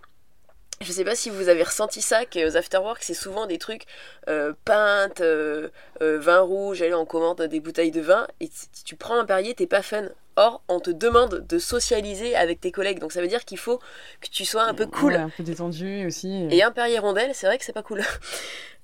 Je 0.80 0.90
sais 0.92 1.04
pas 1.04 1.14
si 1.14 1.30
vous 1.30 1.48
avez 1.48 1.62
ressenti 1.62 2.02
ça, 2.02 2.26
qu'aux 2.26 2.56
afterwork, 2.56 3.02
c'est 3.02 3.14
souvent 3.14 3.46
des 3.46 3.58
trucs 3.58 3.84
euh, 4.28 4.52
pintes, 4.64 5.20
euh, 5.20 5.68
euh, 6.02 6.18
vin 6.18 6.40
rouge, 6.40 6.82
allez, 6.82 6.94
on 6.94 7.06
commande 7.06 7.42
des 7.42 7.60
bouteilles 7.60 7.92
de 7.92 8.00
vin, 8.00 8.26
et 8.40 8.50
si 8.52 8.84
tu 8.84 8.96
prends 8.96 9.18
un 9.18 9.24
Perrier, 9.24 9.54
t'es 9.54 9.66
pas 9.66 9.82
fun. 9.82 10.08
Or, 10.36 10.62
on 10.68 10.80
te 10.80 10.90
demande 10.90 11.46
de 11.48 11.58
socialiser 11.58 12.34
avec 12.34 12.60
tes 12.60 12.72
collègues, 12.72 12.98
donc 12.98 13.12
ça 13.12 13.20
veut 13.20 13.28
dire 13.28 13.44
qu'il 13.44 13.58
faut 13.58 13.78
que 14.20 14.28
tu 14.30 14.44
sois 14.44 14.64
un 14.64 14.74
peu 14.74 14.86
cool. 14.86 15.12
Ouais, 15.12 15.18
un 15.18 15.28
peu 15.30 15.42
détendu 15.42 16.06
aussi. 16.06 16.48
Et 16.50 16.62
un 16.62 16.70
Perrier 16.72 16.98
rondelle, 16.98 17.30
c'est 17.34 17.46
vrai 17.46 17.56
que 17.58 17.64
c'est 17.64 17.72
pas 17.72 17.82
cool. 17.82 18.02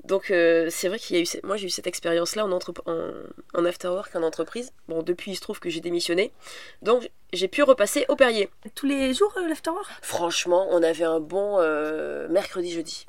Donc 0.04 0.30
euh, 0.30 0.68
c'est 0.70 0.88
vrai 0.88 0.98
qu'il 0.98 1.16
y 1.16 1.18
a 1.18 1.22
eu, 1.22 1.26
ce- 1.26 1.36
moi 1.44 1.58
j'ai 1.58 1.66
eu 1.66 1.70
cette 1.70 1.86
expérience-là 1.86 2.46
en, 2.46 2.52
entre... 2.52 2.72
en, 2.86 3.10
en 3.52 3.64
afterwork 3.66 4.16
en 4.16 4.22
entreprise. 4.22 4.72
Bon, 4.88 5.02
depuis 5.02 5.32
il 5.32 5.36
se 5.36 5.42
trouve 5.42 5.60
que 5.60 5.68
j'ai 5.68 5.80
démissionné, 5.80 6.32
donc 6.80 7.10
j'ai 7.34 7.48
pu 7.48 7.62
repasser 7.62 8.06
au 8.08 8.16
Perrier. 8.16 8.48
Tous 8.74 8.86
les 8.86 9.12
jours, 9.12 9.32
euh, 9.36 9.46
l'afterwork 9.46 9.90
Franchement, 10.00 10.66
on 10.70 10.82
avait 10.82 11.04
un 11.04 11.20
bon 11.20 11.56
euh, 11.58 12.28
mercredi, 12.28 12.72
jeudi, 12.72 13.04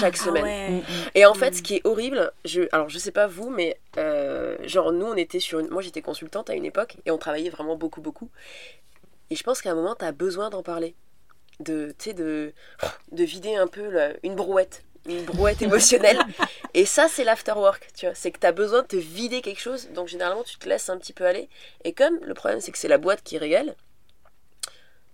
chaque 0.00 0.16
semaine. 0.16 0.44
Ah 0.44 0.48
ouais. 0.48 0.70
Mm, 0.70 0.76
mm. 0.78 1.10
Et 1.14 1.26
en 1.26 1.34
fait, 1.34 1.50
Mm. 1.50 1.54
ce 1.54 1.62
qui 1.62 1.74
est 1.76 1.80
horrible, 1.86 2.32
je, 2.44 2.62
alors 2.72 2.88
je 2.88 2.98
sais 2.98 3.12
pas 3.12 3.26
vous, 3.26 3.50
mais 3.50 3.78
euh, 3.98 4.56
genre 4.64 4.92
nous, 4.92 5.06
on 5.06 5.14
était 5.16 5.40
sur 5.40 5.58
une, 5.60 5.68
moi 5.68 5.82
j'étais 5.82 6.02
consultante 6.02 6.50
à 6.50 6.54
une 6.54 6.64
époque 6.64 6.96
et 7.06 7.10
on 7.10 7.18
travaillait 7.18 7.50
vraiment 7.50 7.76
beaucoup, 7.76 8.00
beaucoup. 8.00 8.30
Et 9.30 9.36
je 9.36 9.42
pense 9.42 9.60
qu'à 9.62 9.72
un 9.72 9.74
moment, 9.74 9.94
t'as 9.94 10.12
besoin 10.12 10.50
d'en 10.50 10.62
parler, 10.62 10.94
de, 11.60 11.94
tu 11.98 12.10
sais, 12.10 12.14
de, 12.14 12.52
de 13.12 13.24
vider 13.24 13.54
un 13.56 13.66
peu 13.66 13.88
la- 13.90 14.12
une 14.22 14.34
brouette, 14.36 14.84
une 15.06 15.24
brouette 15.24 15.62
émotionnelle. 15.62 16.18
Et 16.74 16.84
ça, 16.84 17.08
c'est 17.08 17.24
l'afterwork, 17.24 17.88
tu 17.96 18.06
vois. 18.06 18.14
C'est 18.14 18.30
que 18.30 18.38
t'as 18.38 18.52
besoin 18.52 18.82
de 18.82 18.86
te 18.88 18.96
vider 18.96 19.40
quelque 19.40 19.60
chose, 19.60 19.88
donc 19.94 20.08
généralement 20.08 20.42
tu 20.42 20.58
te 20.58 20.68
laisses 20.68 20.90
un 20.90 20.98
petit 20.98 21.12
peu 21.14 21.24
aller. 21.26 21.48
Et 21.84 21.92
comme 21.92 22.18
le 22.22 22.34
problème, 22.34 22.60
c'est 22.60 22.70
que 22.70 22.78
c'est 22.78 22.88
la 22.88 22.98
boîte 22.98 23.22
qui 23.22 23.38
régale. 23.38 23.74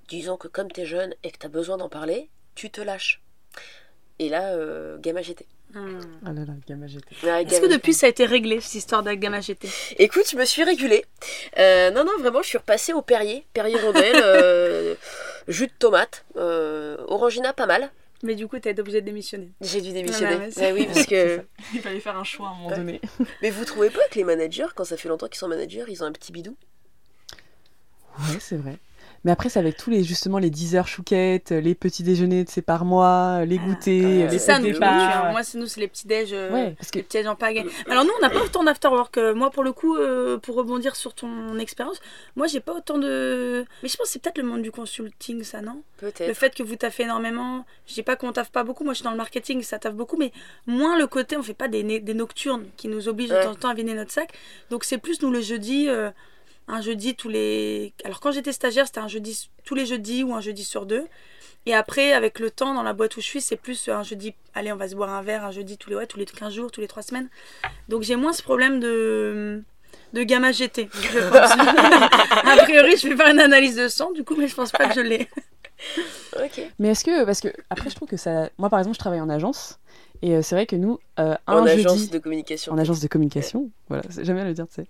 Disons 0.08 0.36
que 0.36 0.48
comme 0.48 0.70
t'es 0.70 0.84
jeune 0.86 1.14
et 1.22 1.30
que 1.30 1.38
t'as 1.38 1.48
besoin 1.48 1.76
d'en 1.78 1.88
parler, 1.88 2.28
tu 2.54 2.70
te 2.70 2.80
lâches. 2.80 3.22
Et 4.22 4.28
là, 4.28 4.50
euh, 4.54 4.98
Gamma 4.98 5.20
GT. 5.20 5.44
Hmm. 5.74 5.98
Ah 6.24 6.32
là 6.32 6.44
là, 6.44 6.52
gamma 6.68 6.86
GT. 6.86 7.02
Est-ce 7.12 7.22
que 7.60 7.62
Gamma 7.62 7.68
depuis 7.76 7.94
ça 7.94 8.06
a 8.06 8.08
été 8.10 8.24
réglé, 8.26 8.60
cette 8.60 8.74
histoire 8.74 9.02
d'Agama 9.02 9.40
GT 9.40 9.68
Écoute, 9.98 10.24
je 10.30 10.36
me 10.36 10.44
suis 10.44 10.62
régulée. 10.62 11.04
Euh, 11.58 11.90
non, 11.90 12.04
non, 12.04 12.12
vraiment, 12.20 12.42
je 12.42 12.48
suis 12.48 12.58
repassée 12.58 12.92
au 12.92 13.00
Perrier. 13.02 13.46
Perrier 13.54 13.78
rondelle, 13.80 14.16
euh, 14.22 14.94
jus 15.48 15.66
de 15.68 15.72
tomate, 15.78 16.24
euh, 16.36 16.98
orangina 17.08 17.52
pas 17.52 17.66
mal. 17.66 17.90
Mais 18.22 18.34
du 18.36 18.46
coup, 18.46 18.58
t'as 18.60 18.70
été 18.70 18.80
obligée 18.82 19.00
de 19.00 19.06
démissionner. 19.06 19.50
J'ai 19.62 19.80
dû 19.80 19.92
démissionner. 19.92 20.36
Ouais, 20.56 20.72
oui, 20.72 20.86
parce 20.92 21.06
que. 21.06 21.40
Il 21.74 21.80
fallait 21.80 21.98
faire 22.00 22.16
un 22.16 22.22
choix 22.24 22.48
à 22.48 22.50
un 22.50 22.54
moment 22.54 22.68
Ouais. 22.68 22.76
donné. 22.76 23.00
Mais 23.40 23.50
vous 23.50 23.64
trouvez 23.64 23.90
pas 23.90 24.06
que 24.10 24.14
les 24.16 24.24
managers, 24.24 24.66
quand 24.76 24.84
ça 24.84 24.96
fait 24.96 25.08
longtemps 25.08 25.26
qu'ils 25.26 25.38
sont 25.38 25.48
managers, 25.48 25.84
ils 25.88 26.02
ont 26.04 26.06
un 26.06 26.12
petit 26.12 26.30
bidou? 26.32 26.54
Ouais, 28.18 28.36
c'est 28.40 28.56
vrai. 28.56 28.76
Mais 29.24 29.30
après, 29.30 29.48
c'est 29.48 29.58
avec 29.60 29.76
tous 29.76 29.88
les, 29.90 30.02
justement, 30.02 30.38
les 30.38 30.50
10 30.50 30.74
heures 30.74 30.88
chouquettes, 30.88 31.50
les 31.50 31.74
petits 31.76 32.02
déjeuners, 32.02 32.42
de 32.44 32.50
sais, 32.50 32.60
par 32.62 32.84
mois, 32.84 33.44
les 33.44 33.58
goûters, 33.58 34.26
ah, 34.28 34.32
les 34.32 34.38
C'est 34.38 34.38
ça, 34.38 34.58
nous, 34.58 34.72
départ. 34.72 35.30
Moi, 35.30 35.44
c'est 35.44 35.58
nous, 35.58 35.66
c'est 35.66 35.80
les 35.80 35.86
petits 35.86 36.08
déj, 36.08 36.30
euh, 36.32 36.50
Ouais, 36.52 36.74
parce 36.76 36.90
que- 36.90 36.98
les 36.98 37.04
petits 37.04 37.18
déj 37.18 37.26
en 37.28 37.36
pagaille. 37.36 37.66
Alors 37.88 38.04
nous, 38.04 38.10
on 38.18 38.20
n'a 38.22 38.30
pas 38.30 38.42
autant 38.42 38.64
d'after 38.64 38.88
work. 38.88 39.16
Euh, 39.18 39.34
Moi, 39.34 39.50
pour 39.50 39.62
le 39.62 39.72
coup, 39.72 39.94
euh, 39.96 40.38
pour 40.38 40.56
rebondir 40.56 40.96
sur 40.96 41.14
ton 41.14 41.56
expérience, 41.58 42.00
moi, 42.36 42.46
j'ai 42.48 42.60
pas 42.60 42.72
autant 42.74 42.98
de. 42.98 43.64
Mais 43.82 43.88
je 43.88 43.96
pense 43.96 44.06
que 44.08 44.12
c'est 44.12 44.18
peut-être 44.22 44.38
le 44.38 44.44
monde 44.44 44.62
du 44.62 44.72
consulting, 44.72 45.44
ça, 45.44 45.60
non? 45.60 45.82
Le 46.00 46.10
Peut-être. 46.10 46.34
fait 46.36 46.54
que 46.54 46.62
vous 46.64 46.74
taffez 46.76 47.04
énormément. 47.04 47.64
Je 47.86 47.94
dis 47.94 48.02
pas 48.02 48.16
qu'on 48.16 48.32
taffe 48.32 48.50
pas 48.50 48.64
beaucoup. 48.64 48.82
Moi, 48.82 48.92
je 48.92 48.98
suis 48.98 49.04
dans 49.04 49.12
le 49.12 49.16
marketing, 49.16 49.62
ça 49.62 49.78
taffe 49.78 49.94
beaucoup, 49.94 50.16
mais 50.16 50.32
moins 50.66 50.98
le 50.98 51.06
côté, 51.06 51.36
on 51.36 51.42
fait 51.44 51.54
pas 51.54 51.68
des, 51.68 52.00
des 52.00 52.14
nocturnes 52.14 52.66
qui 52.76 52.88
nous 52.88 53.08
obligent 53.08 53.30
de 53.30 53.34
Ouais. 53.36 53.44
temps 53.44 53.50
en 53.52 53.54
temps 53.54 53.68
à 53.68 53.74
vider 53.74 53.94
notre 53.94 54.10
sac. 54.10 54.32
Donc 54.70 54.82
c'est 54.84 54.98
plus 54.98 55.22
nous 55.22 55.30
le 55.30 55.40
jeudi. 55.40 55.88
euh, 55.88 56.10
un 56.72 56.80
jeudi 56.80 57.14
tous 57.14 57.28
les. 57.28 57.92
Alors 58.04 58.18
quand 58.20 58.32
j'étais 58.32 58.52
stagiaire, 58.52 58.86
c'était 58.86 59.00
un 59.00 59.08
jeudi 59.08 59.50
tous 59.64 59.74
les 59.74 59.86
jeudis 59.86 60.24
ou 60.24 60.34
un 60.34 60.40
jeudi 60.40 60.64
sur 60.64 60.86
deux. 60.86 61.04
Et 61.66 61.74
après, 61.74 62.12
avec 62.12 62.40
le 62.40 62.50
temps, 62.50 62.74
dans 62.74 62.82
la 62.82 62.92
boîte 62.92 63.16
où 63.16 63.20
je 63.20 63.26
suis, 63.26 63.40
c'est 63.40 63.56
plus 63.56 63.88
un 63.88 64.02
jeudi, 64.02 64.34
allez, 64.54 64.72
on 64.72 64.76
va 64.76 64.88
se 64.88 64.96
boire 64.96 65.10
un 65.10 65.22
verre, 65.22 65.44
un 65.44 65.52
jeudi 65.52 65.78
tous 65.78 65.90
les, 65.90 65.96
ouais, 65.96 66.06
tous 66.06 66.18
les 66.18 66.24
15 66.24 66.52
jours, 66.52 66.72
tous 66.72 66.80
les 66.80 66.88
3 66.88 67.04
semaines. 67.04 67.28
Donc 67.88 68.02
j'ai 68.02 68.16
moins 68.16 68.32
ce 68.32 68.42
problème 68.42 68.80
de, 68.80 69.62
de 70.12 70.22
gamma 70.24 70.50
GT, 70.50 70.88
je 70.92 71.18
pense. 71.28 71.52
a 72.60 72.62
priori, 72.64 72.96
je 72.96 73.08
vais 73.08 73.16
faire 73.16 73.28
une 73.28 73.38
analyse 73.38 73.76
de 73.76 73.86
sang, 73.86 74.10
du 74.10 74.24
coup, 74.24 74.34
mais 74.34 74.48
je 74.48 74.56
pense 74.56 74.72
pas 74.72 74.88
que 74.88 74.94
je 74.94 75.00
l'ai. 75.00 75.28
Ok. 76.42 76.60
Mais 76.78 76.88
est-ce 76.88 77.04
que, 77.04 77.24
parce 77.24 77.40
que, 77.40 77.48
après, 77.70 77.90
je 77.90 77.94
trouve 77.94 78.08
que 78.08 78.16
ça. 78.16 78.48
Moi, 78.58 78.70
par 78.70 78.78
exemple, 78.80 78.94
je 78.94 79.00
travaille 79.00 79.20
en 79.20 79.28
agence. 79.28 79.78
Et 80.22 80.34
euh, 80.36 80.42
c'est 80.42 80.54
vrai 80.54 80.66
que 80.66 80.76
nous, 80.76 80.98
euh, 81.18 81.34
un 81.46 81.62
En 81.62 81.66
jeudi. 81.66 81.80
agence 81.86 82.10
de 82.10 82.18
communication. 82.18 82.72
En 82.72 82.78
agence 82.78 83.00
de 83.00 83.08
communication, 83.08 83.70
voilà, 83.88 84.04
c'est- 84.08 84.24
j'aime 84.24 84.36
bien 84.36 84.44
le 84.44 84.54
dire, 84.54 84.66
tu 84.68 84.74
sais. 84.74 84.86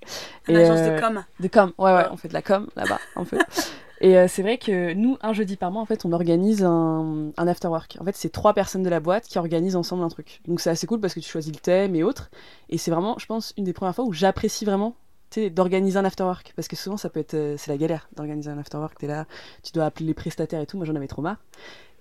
Une 0.49 0.57
Et, 0.57 0.65
agence 0.65 0.79
euh, 0.81 0.97
de 0.97 1.01
com. 1.01 1.25
De 1.41 1.49
com, 1.49 1.73
ouais, 1.79 1.85
ouais, 1.93 1.97
Ouais. 1.99 2.05
on 2.11 2.17
fait 2.17 2.29
de 2.29 2.35
la 2.35 2.43
com 2.43 2.67
là-bas, 2.77 2.99
un 3.17 3.25
peu. 3.25 3.39
Et 4.03 4.19
euh, 4.19 4.27
c'est 4.29 4.43
vrai 4.43 4.59
que 4.59 4.93
nous, 4.95 5.17
un 5.23 5.33
jeudi 5.33 5.57
par 5.57 5.71
mois, 5.71 5.81
en 5.81 5.87
fait, 5.87 6.05
on 6.05 6.13
organise 6.13 6.65
un, 6.65 7.31
un 7.37 7.47
after 7.47 7.69
work. 7.69 7.97
En 8.01 8.05
fait, 8.05 8.17
c'est 8.17 8.31
trois 8.31 8.53
personnes 8.53 8.83
de 8.83 8.91
la 8.91 8.99
boîte 8.99 9.27
qui 9.29 9.39
organisent 9.39 9.77
ensemble 9.77 10.03
un 10.03 10.09
truc. 10.09 10.41
Donc 10.49 10.61
c'est 10.61 10.71
assez 10.71 10.87
cool 10.89 10.99
parce 11.01 11.15
que 11.15 11.21
tu 11.21 11.29
choisis 11.31 11.53
le 11.53 11.61
thème 11.61 11.95
et 11.95 12.03
autres. 12.03 12.29
Et 12.69 12.79
c'est 12.79 12.91
vraiment, 12.91 13.17
je 13.21 13.27
pense, 13.27 13.55
une 13.57 13.63
des 13.65 13.73
premières 13.73 13.95
fois 13.95 14.05
où 14.05 14.13
j'apprécie 14.13 14.65
vraiment 14.65 14.97
tu 15.31 15.41
sais, 15.41 15.51
d'organiser 15.51 15.99
un 15.99 16.05
after 16.05 16.25
work. 16.25 16.53
Parce 16.57 16.67
que 16.69 16.75
souvent, 16.77 16.97
ça 16.97 17.09
peut 17.11 17.21
être, 17.21 17.35
euh, 17.35 17.55
c'est 17.57 17.71
la 17.71 17.79
galère 17.79 18.09
d'organiser 18.17 18.51
un 18.51 18.59
after 18.59 18.77
work. 18.79 18.99
T'es 18.99 19.07
là, 19.07 19.25
tu 19.63 19.71
dois 19.73 19.85
appeler 19.85 20.05
les 20.07 20.15
prestataires 20.15 20.61
et 20.61 20.67
tout. 20.67 20.77
Moi, 20.77 20.85
j'en 20.85 20.97
avais 20.97 21.07
trop 21.07 21.23
marre. 21.23 21.37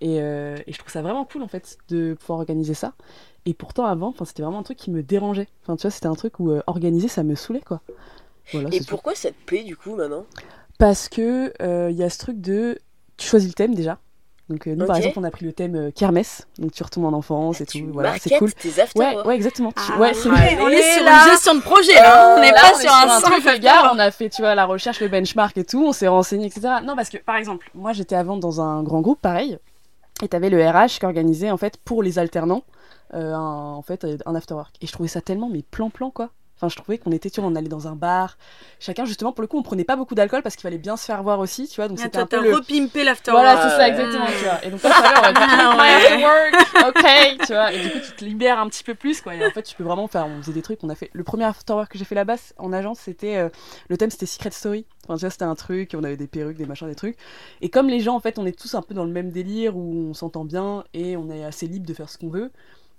Et, 0.02 0.18
euh, 0.20 0.58
et 0.68 0.74
je 0.74 0.78
trouve 0.80 0.92
ça 0.92 1.02
vraiment 1.02 1.24
cool, 1.26 1.44
en 1.44 1.48
fait, 1.48 1.78
de 1.90 2.16
pouvoir 2.20 2.40
organiser 2.40 2.74
ça. 2.74 2.94
Et 3.46 3.54
pourtant, 3.54 3.86
avant, 3.86 4.10
enfin, 4.10 4.26
c'était 4.26 4.44
vraiment 4.44 4.60
un 4.60 4.64
truc 4.64 4.78
qui 4.78 4.92
me 4.92 5.02
dérangeait. 5.04 5.48
Enfin, 5.64 5.76
tu 5.76 5.84
vois, 5.84 5.92
c'était 5.92 6.08
un 6.08 6.16
truc 6.16 6.40
où 6.40 6.52
euh, 6.52 6.62
organiser, 6.68 7.08
ça 7.08 7.24
me 7.24 7.36
saoulait, 7.36 7.62
quoi. 7.62 7.82
Voilà, 8.52 8.70
Et 8.72 8.80
tout. 8.80 8.86
pourquoi 8.88 9.16
ça 9.16 9.30
te 9.30 9.36
plaît 9.46 9.64
du 9.64 9.78
coup 9.78 9.96
maintenant? 9.96 10.26
Parce 10.80 11.08
que 11.10 11.54
il 11.90 11.96
y 11.96 12.04
a 12.04 12.10
ce 12.10 12.18
truc 12.18 12.42
de. 12.42 12.80
Tu 13.18 13.28
choisis 13.28 13.48
le 13.50 13.54
thème 13.54 13.76
déjà. 13.76 14.00
Donc, 14.50 14.68
euh, 14.68 14.76
nous, 14.76 14.86
par 14.86 14.98
exemple, 14.98 15.18
on 15.20 15.24
a 15.24 15.32
pris 15.32 15.46
le 15.46 15.54
thème 15.54 15.76
euh, 15.76 15.92
kermesse. 15.92 16.46
Donc, 16.58 16.74
tu 16.74 16.84
retournes 16.84 17.06
en 17.06 17.14
enfance 17.14 17.62
et 17.62 17.66
Tu 17.66 17.84
tout. 17.86 17.94
Voilà, 17.94 18.18
c'est 18.20 18.38
cool. 18.38 18.54
tes 18.54 18.82
after 18.82 19.00
Ouais, 19.00 19.14
work. 19.14 19.26
ouais, 19.28 19.36
exactement. 19.36 19.72
Ah, 19.78 19.98
ouais, 20.00 20.12
vrai. 20.12 20.58
on 20.60 20.68
est 20.68 20.96
sur 20.96 21.04
là. 21.06 21.24
une 21.26 21.32
gestion 21.32 21.56
de 21.56 21.62
projet, 21.62 21.94
là. 21.94 22.36
On 22.38 22.42
n'est 22.42 22.52
Là, 22.52 22.60
pas 22.60 22.72
on 22.76 22.80
est 22.80 22.82
sur 22.82 22.92
un 22.94 23.22
truc 23.22 23.42
simple 23.44 23.58
de 23.58 23.64
gars, 23.64 23.92
on 23.94 24.00
a 24.00 24.12
fait, 24.12 24.30
tu 24.30 24.42
vois, 24.42 24.54
la 24.56 24.66
recherche, 24.66 25.00
le 25.00 25.08
benchmark 25.08 25.58
et 25.58 25.64
tout, 25.64 25.86
on 25.86 25.94
s'est 25.94 26.08
renseigné, 26.10 26.48
etc. 26.48 26.68
Non, 26.84 26.96
parce 26.98 27.10
que, 27.10 27.18
par 27.18 27.38
exemple, 27.38 27.70
moi, 27.76 27.94
j'étais 27.94 28.16
avant 28.16 28.36
dans 28.36 28.60
un 28.60 28.84
grand 28.84 29.00
groupe, 29.00 29.22
pareil, 29.22 29.58
et 30.24 30.28
t'avais 30.28 30.50
le 30.50 30.64
RH 30.66 31.00
qui 31.00 31.06
organisait, 31.06 31.52
en 31.52 31.58
fait, 31.58 31.78
pour 31.78 32.04
les 32.04 32.20
alternants, 32.20 32.64
euh, 33.14 33.34
un, 33.34 33.74
en 33.74 33.82
fait, 33.82 34.06
un 34.26 34.36
after 34.36 34.54
work. 34.54 34.76
Et 34.82 34.88
je 34.88 34.92
trouvais 34.92 35.10
ça 35.10 35.22
tellement, 35.22 35.50
mais 35.50 35.64
plan-plan, 35.64 36.12
quoi. 36.12 36.30
Enfin, 36.62 36.69
je 36.69 36.76
trouvais 36.76 37.00
qu'on 37.00 37.12
était, 37.12 37.32
tu 37.32 37.41
vois, 37.41 37.50
on 37.50 37.56
allait 37.56 37.69
dans 37.69 37.88
un 37.88 37.95
bar. 37.95 38.38
Chacun, 38.80 39.06
justement, 39.06 39.32
pour 39.32 39.41
le 39.41 39.47
coup, 39.47 39.58
on 39.58 39.63
prenait 39.63 39.84
pas 39.84 39.95
beaucoup 39.95 40.13
d'alcool 40.13 40.43
parce 40.43 40.56
qu'il 40.56 40.62
fallait 40.62 40.78
bien 40.78 40.95
se 40.95 41.06
faire 41.06 41.24
voir 41.24 41.39
aussi, 41.39 41.67
tu 41.67 41.78
vois. 41.78 41.88
Donc, 41.88 41.97
Ah, 42.00 42.04
c'était 42.04 42.19
un 42.19 42.28
peu 42.28 42.39
le. 42.39 42.54
repimpé 42.54 43.04
l'after 43.04 43.32
Voilà, 43.32 43.60
c'est 43.63 43.78
ça, 43.78 43.88
exactement, 43.88 44.28
tu 44.28 44.43
vois. 44.43 44.63
Et 44.63 44.69
donc, 44.69 44.80
ça 44.80 44.89
va, 44.89 44.95
on 45.17 45.21
va 45.24 45.34
dire, 45.34 45.41
Ah, 45.50 46.88
ok, 46.89 47.45
tu 47.47 47.54
vois. 47.54 47.74
Et 47.74 47.80
du 47.82 47.89
coup, 47.89 47.97
tu 48.06 48.12
te 48.12 48.24
libères 48.24 48.60
un 48.60 48.69
petit 48.69 48.84
peu 48.84 48.93
plus, 48.93 49.21
quoi. 49.21 49.34
Et 49.34 49.43
en 49.43 49.50
fait, 49.50 49.63
tu 49.63 49.76
peux 49.76 49.84
vraiment 49.84 50.08
faire, 50.08 50.28
on 50.28 50.39
faisait 50.41 50.54
des 50.54 50.62
trucs, 50.62 50.84
on 50.84 50.89
a 50.89 50.95
fait, 50.95 51.10
le 51.13 51.24
premier 51.24 51.45
after 51.45 51.74
work 51.74 51.91
que 51.91 51.97
j'ai 51.97 52.06
fait 52.06 52.13
là-bas, 52.15 52.36
en 52.60 52.71
agence, 52.74 53.00
c'était, 53.00 53.38
euh, 53.38 53.50
le 53.89 53.97
thème, 53.97 54.12
c'était 54.12 54.28
Secret 54.28 54.52
Story. 54.52 54.86
Enfin, 55.06 55.15
tu 55.15 55.21
vois, 55.21 55.32
c'était 55.32 55.45
un 55.45 55.56
truc, 55.56 55.95
on 55.97 56.04
avait 56.04 56.15
des 56.17 56.28
perruques, 56.28 56.58
des 56.58 56.67
machins, 56.67 56.88
des 56.88 56.93
trucs. 56.95 57.17
Et 57.62 57.69
comme 57.69 57.88
les 57.89 58.02
gens, 58.02 58.15
en 58.15 58.19
fait, 58.19 58.38
on 58.38 58.45
est 58.45 58.58
tous 58.58 58.76
un 58.76 58.84
peu 58.84 58.93
dans 58.93 59.06
le 59.06 59.12
même 59.12 59.32
délire, 59.32 59.76
où 59.76 60.10
on 60.10 60.13
s'entend 60.13 60.45
bien, 60.45 60.84
et 60.93 61.17
on 61.17 61.30
est 61.32 61.43
assez 61.43 61.65
libre 61.65 61.88
de 61.88 61.93
faire 61.95 62.08
ce 62.10 62.19
qu'on 62.19 62.30
veut, 62.30 62.52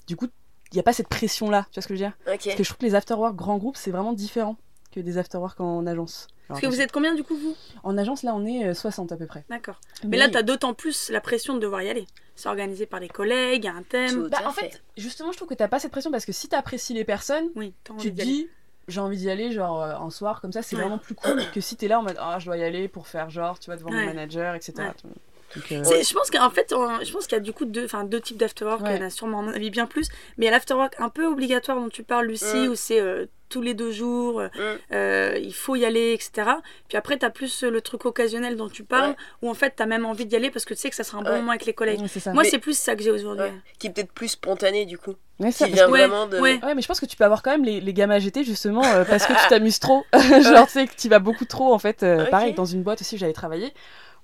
du 0.08 0.16
coup, 0.16 0.26
il 0.72 0.76
n'y 0.76 0.80
a 0.80 0.82
pas 0.82 0.92
cette 0.92 1.08
pression-là, 1.08 1.66
tu 1.70 1.74
vois 1.76 1.82
ce 1.82 1.88
que 1.88 1.94
je 1.94 2.02
veux 2.02 2.06
dire? 2.06 2.16
Parce 2.24 2.38
que 2.56 2.62
je 2.62 2.68
trouve 2.68 2.78
que 2.78 2.84
les 2.86 2.94
after 2.94 3.14
work 3.14 3.34
grands 3.36 3.58
groupes, 3.58 3.76
c'est 3.76 3.90
vraiment 3.90 4.12
différent 4.12 4.56
que 4.90 5.00
des 5.00 5.18
after 5.18 5.38
work 5.38 5.60
en 5.60 5.86
agence. 5.86 6.28
Alors, 6.48 6.60
Parce 6.60 6.60
que 6.60 6.66
vous 6.76 6.80
êtes 6.82 6.92
combien, 6.92 7.14
du 7.14 7.24
coup, 7.24 7.34
vous? 7.36 7.54
En 7.82 7.96
agence, 7.96 8.22
là, 8.22 8.34
on 8.34 8.44
est 8.44 8.66
euh, 8.68 8.74
60 8.74 9.10
à 9.12 9.16
peu 9.16 9.26
près. 9.26 9.44
D'accord. 9.48 9.80
Mais 10.04 10.18
là, 10.18 10.28
t'as 10.28 10.42
d'autant 10.42 10.74
plus 10.74 11.08
la 11.10 11.20
pression 11.22 11.54
de 11.54 11.60
devoir 11.60 11.82
y 11.82 11.88
aller. 11.88 12.06
C'est 12.36 12.48
organisé 12.48 12.84
par 12.86 13.00
les 13.00 13.08
collègues, 13.08 13.64
il 13.64 13.66
y 13.66 13.70
a 13.70 13.74
un 13.74 13.82
thème. 13.82 14.24
Tout 14.24 14.28
Bah, 14.30 14.38
en 14.46 14.52
fait, 14.52 14.82
justement, 14.98 15.32
je 15.32 15.36
trouve 15.38 15.48
que 15.48 15.54
t'as 15.54 15.68
pas 15.68 15.78
cette 15.78 15.92
pression 15.92 16.10
parce 16.10 16.26
que 16.26 16.32
si 16.32 16.48
t'apprécies 16.48 16.92
les 16.94 17.04
personnes, 17.04 17.48
Oui, 17.54 17.72
tu 17.98 18.12
te 18.14 18.22
dis, 18.22 18.48
j'ai 18.88 19.00
envie 19.00 19.16
d'y 19.16 19.30
aller, 19.30 19.52
genre 19.52 19.82
euh, 19.82 19.94
un 19.94 20.10
soir 20.10 20.40
comme 20.42 20.52
ça, 20.52 20.60
c'est 20.62 20.76
Ouais. 20.76 20.82
vraiment 20.82 20.98
plus 20.98 21.14
cool 21.14 21.40
que 21.54 21.60
si 21.62 21.76
t'es 21.76 21.88
là 21.88 22.00
en 22.00 22.02
mode, 22.02 22.16
ah, 22.18 22.38
je 22.38 22.44
dois 22.46 22.56
y 22.58 22.64
aller 22.64 22.88
pour 22.88 23.06
faire 23.06 23.30
genre, 23.30 23.58
tu 23.58 23.66
vois, 23.66 23.76
devant 23.76 23.90
Ouais. 23.90 24.00
mon 24.00 24.06
manager, 24.06 24.54
etc. 24.54 24.74
Ouais. 24.78 25.10
Donc, 25.56 25.72
euh, 25.72 25.82
Je 26.02 26.14
pense 26.14 26.30
qu'en 26.30 26.50
fait, 26.50 26.72
on- 26.72 27.02
je 27.04 27.12
pense 27.12 27.26
qu'il 27.26 27.36
y 27.36 27.40
a 27.40 27.44
du 27.44 27.52
coup 27.52 27.64
deux, 27.64 27.84
enfin, 27.84 28.04
deux 28.04 28.20
types 28.20 28.36
d'afterwork. 28.38 28.82
Ouais. 28.82 28.96
Il 28.96 29.00
y 29.00 29.04
en 29.04 29.06
a 29.06 29.10
sûrement, 29.10 29.40
à 29.40 29.42
mon 29.42 29.52
avis, 29.52 29.70
bien 29.70 29.86
plus. 29.86 30.08
Mais 30.38 30.46
il 30.46 30.46
y 30.46 30.48
a 30.48 30.52
l'afterwork 30.52 30.94
un 30.98 31.08
peu 31.08 31.26
obligatoire 31.26 31.78
dont 31.78 31.88
tu 31.88 32.02
parles, 32.02 32.26
Lucie, 32.26 32.66
Mm. 32.66 32.70
où 32.70 32.74
c'est 32.74 33.00
euh, 33.00 33.26
tous 33.48 33.60
les 33.60 33.74
deux 33.74 33.90
jours, 33.92 34.40
euh, 34.40 34.48
Mm. 34.54 34.94
euh, 34.94 35.38
il 35.42 35.52
faut 35.52 35.76
y 35.76 35.84
aller, 35.84 36.12
etc. 36.14 36.48
Puis 36.88 36.96
après, 36.96 37.18
tu 37.18 37.26
as 37.26 37.30
plus 37.30 37.62
le 37.64 37.82
truc 37.82 38.06
occasionnel 38.06 38.56
dont 38.56 38.70
tu 38.70 38.82
parles, 38.82 39.10
Ouais. 39.10 39.16
où 39.42 39.50
en 39.50 39.54
fait, 39.54 39.74
tu 39.76 39.82
as 39.82 39.86
même 39.86 40.06
envie 40.06 40.24
d'y 40.24 40.36
aller 40.36 40.50
parce 40.50 40.64
que 40.64 40.72
tu 40.72 40.80
sais 40.80 40.88
que 40.88 40.96
ça 40.96 41.04
sera 41.04 41.18
un 41.18 41.22
bon 41.22 41.30
Ouais. 41.30 41.36
moment 41.36 41.50
avec 41.50 41.66
les 41.66 41.74
collègues. 41.74 41.98
Moi, 42.00 42.42
Mais- 42.44 42.48
c'est 42.48 42.58
plus 42.58 42.78
ça 42.78 42.96
que 42.96 43.02
j'ai 43.02 43.10
aujourd'hui. 43.10 43.44
Ouais. 43.44 43.52
Qui 43.78 43.88
est 43.88 43.90
peut-être 43.90 44.12
plus 44.12 44.28
spontané 44.28 44.86
du 44.86 44.96
coup. 44.96 45.14
Ouais, 45.38 45.50
ça, 45.52 45.66
Qui 45.66 45.72
vient 45.74 45.88
vraiment 45.88 46.26
de. 46.26 46.38
ouais. 46.40 46.60
Ouais, 46.64 46.74
mais 46.74 46.80
je 46.82 46.86
pense 46.88 47.00
que 47.00 47.04
tu 47.06 47.16
peux 47.16 47.24
avoir 47.24 47.42
quand 47.42 47.50
même 47.50 47.64
les, 47.64 47.80
les 47.80 47.92
gammas 47.92 48.20
GT 48.20 48.42
justement 48.44 48.84
euh, 48.84 49.04
parce 49.04 49.26
que 49.26 49.32
tu 49.42 49.48
t'amuses 49.48 49.80
trop. 49.80 50.04
Genre, 50.14 50.66
tu 50.66 50.72
sais 50.72 50.86
que 50.86 50.94
tu 50.96 51.08
vas 51.10 51.18
beaucoup 51.18 51.44
trop 51.44 51.74
en 51.74 51.78
fait. 51.78 52.02
euh. 52.04 52.24
Pareil, 52.26 52.54
dans 52.54 52.64
une 52.64 52.82
boîte 52.82 53.00
aussi 53.02 53.18
j'avais 53.18 53.32
travaillé, 53.34 53.74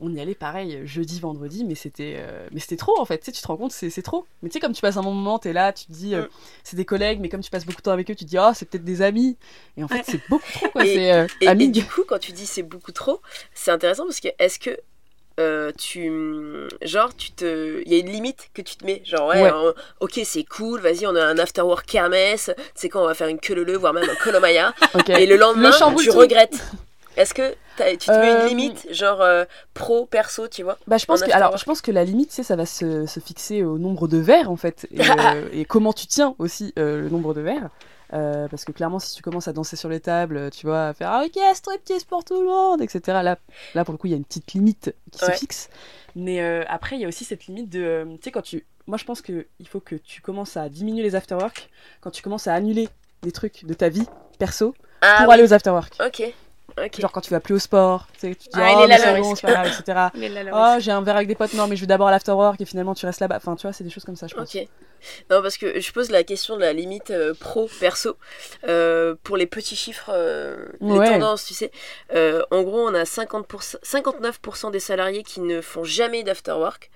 on 0.01 0.15
y 0.15 0.21
allait 0.21 0.35
pareil 0.35 0.81
jeudi, 0.85 1.19
vendredi, 1.21 1.65
mais 1.65 1.75
c'était 1.75 2.17
euh, 2.19 2.47
mais 2.53 2.61
c'était 2.61 2.77
trop 2.77 2.99
en 3.01 3.05
fait. 3.05 3.19
Tu 3.19 3.25
sais, 3.27 3.33
tu 3.33 3.43
te 3.43 3.47
rends 3.49 3.57
compte, 3.57 3.73
c'est 3.73 4.03
trop. 4.03 4.27
Mais 4.43 4.49
tu 4.49 4.55
sais, 4.55 4.61
comme 4.61 4.73
tu 4.73 4.81
passes 4.81 4.97
un 4.97 5.03
bon 5.03 5.13
moment, 5.13 5.39
t'es 5.39 5.53
là, 5.53 5.73
tu 5.73 5.87
te 5.87 5.93
dis, 5.93 6.15
euh, 6.15 6.23
Mm. 6.23 6.29
c'est 6.65 6.77
des 6.77 6.85
collègues, 6.85 7.19
mais 7.21 7.29
comme 7.29 7.41
tu 7.43 7.51
passes 7.51 7.65
beaucoup 7.67 7.79
de 7.79 7.83
temps 7.83 7.91
avec 7.93 8.11
eux, 8.11 8.15
tu 8.15 8.25
te 8.25 8.31
dis, 8.31 8.39
oh, 8.39 8.51
c'est 8.55 8.69
peut-être 8.69 8.85
des 8.85 9.03
amis. 9.03 9.37
Et 9.77 9.83
en 9.85 9.89
fait, 9.89 10.03
c'est 10.07 10.21
beaucoup 10.29 10.51
trop 10.53 10.69
quoi. 10.71 10.85
Et- 10.87 10.95
C'est 10.95 11.13
euh, 11.13 11.27
Et, 11.41 11.45
et 11.47 11.49
amis. 11.49 11.69
du 11.71 11.85
coup, 11.85 12.03
quand 12.07 12.19
tu 12.19 12.33
dis 12.33 12.47
c'est 12.47 12.63
beaucoup 12.63 12.93
trop, 12.93 13.21
c'est 13.55 13.71
intéressant 13.71 14.05
parce 14.05 14.21
que 14.21 14.29
est-ce 14.39 14.59
que 14.59 14.77
euh, 15.41 15.71
tu. 15.79 16.11
Genre, 16.83 17.15
tu 17.17 17.31
te. 17.31 17.81
Il 17.87 17.93
y 17.93 17.97
a 17.97 17.99
une 17.99 18.11
limite 18.11 18.51
que 18.55 18.63
tu 18.63 18.75
te 18.77 18.85
mets. 18.85 19.03
Genre, 19.05 19.29
ouais, 19.29 19.43
Ouais. 19.43 19.53
euh, 19.53 19.73
ok, 20.01 20.21
c'est 20.25 20.43
cool, 20.43 20.81
vas-y, 20.81 21.07
on 21.07 21.15
a 21.15 21.25
un 21.25 21.39
after 21.39 21.63
work 21.63 21.87
kermesse. 21.87 22.51
C'est 22.75 22.89
quand 22.89 23.03
on 23.03 23.07
va 23.07 23.15
faire 23.15 23.29
une 23.29 23.39
queue 23.39 23.55
leu 23.55 23.77
voire 23.77 23.93
même 23.95 24.09
un 24.09 24.15
colomaya. 24.25 24.75
Ok. 24.95 25.11
Et 25.11 25.27
le 25.27 25.37
lendemain, 25.37 25.71
Le 25.71 26.03
tu 26.03 26.09
tout. 26.09 26.19
regrettes. 26.19 26.61
Est-ce 27.18 27.35
que 27.35 27.50
tu 27.76 28.07
te 28.07 28.11
mets 28.12 28.31
Euh, 28.31 28.42
une 28.42 28.48
limite, 28.48 28.87
genre 28.92 29.20
euh, 29.20 29.44
pro, 29.74 30.07
perso, 30.07 30.48
tu 30.48 30.62
vois 30.62 30.78
Bah, 30.87 30.96
je 30.98 31.04
pense 31.04 31.22
en 31.22 31.26
que, 31.26 31.33
alors, 31.33 31.57
je 31.59 31.64
pense 31.64 31.83
que 31.83 31.90
la 31.90 32.04
limite, 32.04 32.33
ça 32.33 32.57
va 32.57 32.64
se, 32.64 33.07
se 33.07 33.20
fixer 33.20 33.62
au 33.64 33.76
nombre 33.78 34.09
de 34.09 34.18
verres, 34.18 34.50
en 34.50 34.57
fait, 34.57 34.87
et, 34.92 35.00
euh, 35.02 35.48
et 35.52 35.64
comment 35.64 35.92
tu 35.92 36.07
tiens 36.07 36.35
aussi 36.38 36.72
euh, 36.78 37.02
le 37.02 37.09
nombre 37.11 37.35
de 37.35 37.40
verres. 37.40 37.68
Euh, 38.14 38.48
parce 38.48 38.64
que 38.64 38.72
clairement, 38.72 38.98
si 38.98 39.14
tu 39.14 39.22
commences 39.22 39.48
à 39.48 39.52
danser 39.52 39.76
sur 39.76 39.90
les 39.90 40.00
tables, 40.00 40.48
tu 40.50 40.64
vois, 40.66 40.87
à 40.88 40.94
faire 40.94 41.11
ah, 41.12 41.24
ok, 41.26 41.38
striptease 41.54 42.04
pour 42.04 42.24
tout 42.24 42.40
le 42.40 42.46
monde, 42.48 42.81
etc. 42.81 43.00
Là, 43.22 43.37
là 43.74 43.85
pour 43.85 43.92
le 43.92 43.98
coup, 43.98 44.07
il 44.07 44.11
y 44.11 44.14
a 44.14 44.16
une 44.16 44.24
petite 44.24 44.54
limite 44.54 44.94
qui 45.12 45.22
Ouais. 45.26 45.33
se 45.35 45.38
fixe. 45.38 45.68
Mais 46.16 46.40
euh, 46.40 46.64
après, 46.68 46.96
il 46.96 47.02
y 47.02 47.04
a 47.04 47.09
aussi 47.09 47.24
cette 47.24 47.46
limite 47.48 47.68
de, 47.68 47.83
euh, 47.83 48.04
tu 48.14 48.18
sais, 48.24 48.31
quand 48.31 48.40
tu, 48.40 48.64
moi, 48.87 48.96
je 48.96 49.04
pense 49.04 49.20
que 49.20 49.46
il 49.61 49.68
faut 49.68 49.81
que 49.81 49.94
tu 49.94 50.22
commences 50.22 50.57
à 50.57 50.70
diminuer 50.70 51.02
les 51.02 51.16
afterwork 51.16 51.68
quand 52.00 52.11
tu 52.11 52.22
commences 52.22 52.46
à 52.46 52.54
annuler 52.54 52.88
des 53.22 53.31
trucs 53.33 53.66
de 53.66 53.74
ta 53.74 53.90
vie 53.90 54.07
perso 54.38 54.74
Ah, 55.02 55.16
pour 55.18 55.28
oui. 55.28 55.35
aller 55.35 55.42
aux 55.42 55.52
afterwork. 55.52 55.92
Ok. 56.02 56.22
Genre 56.99 57.12
quand 57.12 57.21
tu 57.21 57.31
vas 57.31 57.41
plus 57.41 57.55
au 57.55 57.59
sport, 57.59 58.07
tu 58.14 58.21
sais, 58.21 58.35
tu 58.35 58.49
te 58.49 58.55
dis 58.55 58.61
Ah, 58.61 58.75
oh 58.77 58.87
mais 58.88 58.99
c'est 58.99 59.21
bon, 59.21 59.31
risque. 59.31 59.41
c'est 59.41 59.47
pas 59.47 59.53
grave, 59.64 60.12
etc. 60.12 60.49
Oh, 60.53 60.77
j'ai 60.79 60.91
un 60.91 61.03
verre 61.03 61.17
avec 61.17 61.29
des 61.29 61.35
potes, 61.35 61.55
non, 61.55 61.67
mais 61.67 61.77
je 61.77 61.83
vais 61.83 61.87
d'abord 61.87 62.09
à 62.09 62.11
l'afterwork 62.11 62.61
et 62.61 62.64
finalement 62.64 62.95
tu 62.95 63.07
restes 63.07 63.21
là-bas. 63.21 63.37
Enfin, 63.37 63.57
tu 63.57 63.62
vois, 63.62 63.73
c'est 63.73 63.85
des 63.85 63.91
choses 63.91 64.05
comme 64.05 64.17
ça, 64.17 64.27
je 64.27 64.35
pense. 64.35 64.55
Ok. 64.55 64.67
Non, 65.31 65.43
parce 65.43 65.57
que 65.57 65.79
je 65.79 65.93
pose 65.93 66.11
la 66.11 66.25
question 66.25 66.57
de 66.57 66.62
la 66.62 66.73
limite 66.73 67.11
euh, 67.11 67.33
pro-perso 67.33 68.17
euh, 68.67 69.14
pour 69.23 69.37
les 69.37 69.47
petits 69.47 69.77
chiffres, 69.77 70.11
euh, 70.12 70.67
les 70.81 70.99
tendances, 70.99 71.45
tu 71.45 71.55
sais. 71.55 71.71
En 72.51 72.62
gros, 72.62 72.88
on 72.88 72.95
a 72.95 73.05
50%, 73.05 73.77
59% 73.85 74.71
des 74.73 74.81
salariés 74.81 75.23
qui 75.23 75.41
ne 75.41 75.61
font 75.61 75.85
jamais 75.85 76.23
d'afterwork. 76.25 76.91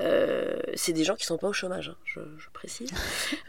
Euh, 0.00 0.56
c'est 0.74 0.92
des 0.92 1.04
gens 1.04 1.14
qui 1.14 1.26
sont 1.26 1.36
pas 1.36 1.48
au 1.48 1.52
chômage, 1.52 1.90
hein, 1.90 1.96
je, 2.04 2.20
je 2.38 2.48
précise. 2.52 2.90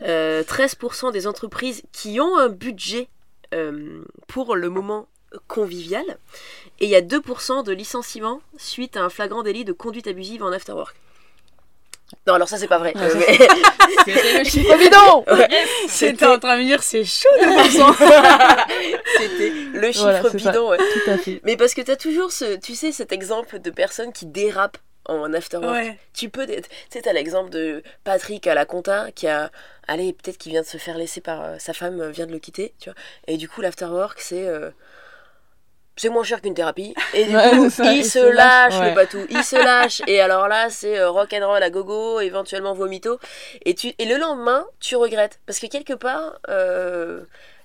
Euh, 0.03 0.43
13% 0.43 1.11
des 1.11 1.27
entreprises 1.27 1.83
qui 1.91 2.19
ont 2.19 2.35
un 2.37 2.49
budget 2.49 3.07
euh, 3.53 4.03
pour 4.27 4.55
le 4.55 4.69
moment 4.69 5.07
convivial. 5.47 6.05
Et 6.79 6.85
il 6.85 6.89
y 6.89 6.95
a 6.95 7.01
2% 7.01 7.63
de 7.63 7.71
licenciements 7.71 8.41
suite 8.57 8.97
à 8.97 9.01
un 9.01 9.09
flagrant 9.09 9.43
délit 9.43 9.65
de 9.65 9.73
conduite 9.73 10.07
abusive 10.07 10.43
en 10.43 10.51
afterwork. 10.51 10.95
Non, 12.27 12.33
alors 12.33 12.49
ça 12.49 12.57
c'est 12.57 12.67
pas 12.67 12.77
vrai. 12.77 12.93
Euh, 12.97 13.09
mais- 13.15 13.37
C'était 14.05 14.37
le 14.39 14.43
chiffre 14.43 14.77
bidon 14.77 15.23
Ouais. 15.33 15.47
C'était 15.87 16.25
en 16.25 16.39
train 16.39 16.57
de 16.57 16.61
me 16.63 16.67
dire, 16.67 16.83
c'est 16.83 17.05
chaud 17.05 17.29
de 17.39 17.45
C'était 19.17 19.49
le 19.73 19.91
chiffre 19.91 20.03
Voilà, 20.21 20.29
bidon, 20.29 20.69
ouais. 20.69 20.77
Tout 20.77 21.09
à 21.09 21.17
fait. 21.17 21.39
Mais 21.43 21.55
parce 21.55 21.73
que 21.73 21.81
t'as 21.81 21.95
toujours 21.95 22.31
ce, 22.31 22.57
tu 22.57 22.75
sais, 22.75 22.91
cet 22.91 23.11
exemple 23.11 23.59
de 23.59 23.69
personnes 23.69 24.11
qui 24.11 24.25
dérapent 24.25 24.77
en 25.05 25.33
afterwork. 25.33 25.73
Ouais. 25.73 25.97
Tu 26.13 26.29
peux, 26.29 26.45
tu 26.45 26.53
sais, 26.89 27.01
t'as 27.01 27.13
l'exemple 27.13 27.49
de 27.49 27.81
Patrick 28.03 28.45
à 28.47 28.55
la 28.55 28.65
compta 28.65 29.11
qui 29.13 29.27
a, 29.27 29.49
allez, 29.87 30.13
peut-être 30.13 30.37
qu'il 30.37 30.51
vient 30.51 30.61
de 30.61 30.67
se 30.67 30.77
faire 30.77 30.97
laisser 30.97 31.21
par 31.21 31.41
euh, 31.43 31.55
sa 31.59 31.73
femme, 31.73 32.09
vient 32.11 32.27
de 32.27 32.31
le 32.33 32.39
quitter, 32.39 32.73
tu 32.79 32.89
vois. 32.89 32.97
Et 33.27 33.37
du 33.37 33.47
coup, 33.47 33.61
l'afterwork, 33.61 34.19
c'est, 34.19 34.47
euh, 34.47 34.69
c'est 36.01 36.09
moins 36.09 36.23
cher 36.23 36.41
qu'une 36.41 36.53
thérapie. 36.53 36.93
Et 37.13 37.25
du 37.25 37.35
Ouais, 37.35 37.51
coup, 37.51 37.69
ça, 37.69 37.91
il 37.93 37.99
il 37.99 38.03
se 38.05 38.19
se 38.19 38.25
lâche, 38.25 38.73
lâche, 38.73 38.89
le 38.89 38.95
batou, 38.95 39.19
il 39.29 39.43
se 39.43 39.55
lâche. 39.55 40.01
Et 40.07 40.19
alors 40.21 40.47
là, 40.47 40.69
c'est 40.69 40.97
euh, 40.97 41.09
rock 41.09 41.33
and 41.33 41.45
roll 41.47 41.61
à 41.61 41.69
gogo, 41.69 42.19
éventuellement 42.19 42.73
vomito. 42.73 43.19
Et 43.65 43.75
tu, 43.75 43.93
et 43.97 44.05
le 44.05 44.17
lendemain, 44.17 44.65
tu 44.79 44.95
regrettes 44.95 45.39
parce 45.45 45.59
que 45.59 45.67
quelque 45.67 45.93
part. 45.93 46.39
Euh, 46.49 47.21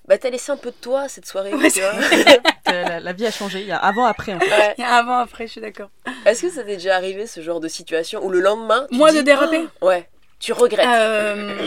bah, 0.07 0.17
t'as 0.17 0.29
laissé 0.29 0.53
un 0.53 0.57
peu 0.57 0.69
de 0.69 0.75
toi 0.79 1.09
cette 1.09 1.25
soirée, 1.25 1.53
Ouais, 1.53 1.69
tu 1.69 1.81
vois. 1.81 1.91
La, 2.67 2.99
la 3.01 3.13
vie 3.13 3.25
a 3.25 3.31
changé. 3.31 3.59
Il 3.61 3.67
y 3.67 3.71
a 3.73 3.77
avant, 3.77 4.05
après. 4.05 4.33
en 4.33 4.39
fait. 4.39 4.49
Ouais. 4.49 4.75
Il 4.77 4.81
y 4.81 4.83
a 4.85 4.95
avant, 4.95 5.17
après, 5.17 5.47
je 5.47 5.53
suis 5.53 5.61
d'accord. 5.61 5.89
Est-ce 6.25 6.43
que 6.43 6.49
ça 6.49 6.63
t'est 6.63 6.77
déjà 6.77 6.95
arrivé 6.95 7.27
ce 7.27 7.41
genre 7.41 7.59
de 7.59 7.67
situation 7.67 8.23
où 8.25 8.29
le 8.29 8.39
lendemain. 8.39 8.87
tu 8.89 8.97
Moi, 8.97 9.11
dis, 9.11 9.17
de 9.17 9.21
déraper 9.23 9.65
Oh 9.81 9.87
Ouais, 9.87 10.07
tu 10.39 10.53
regrettes. 10.53 10.85
Euh, 10.87 11.57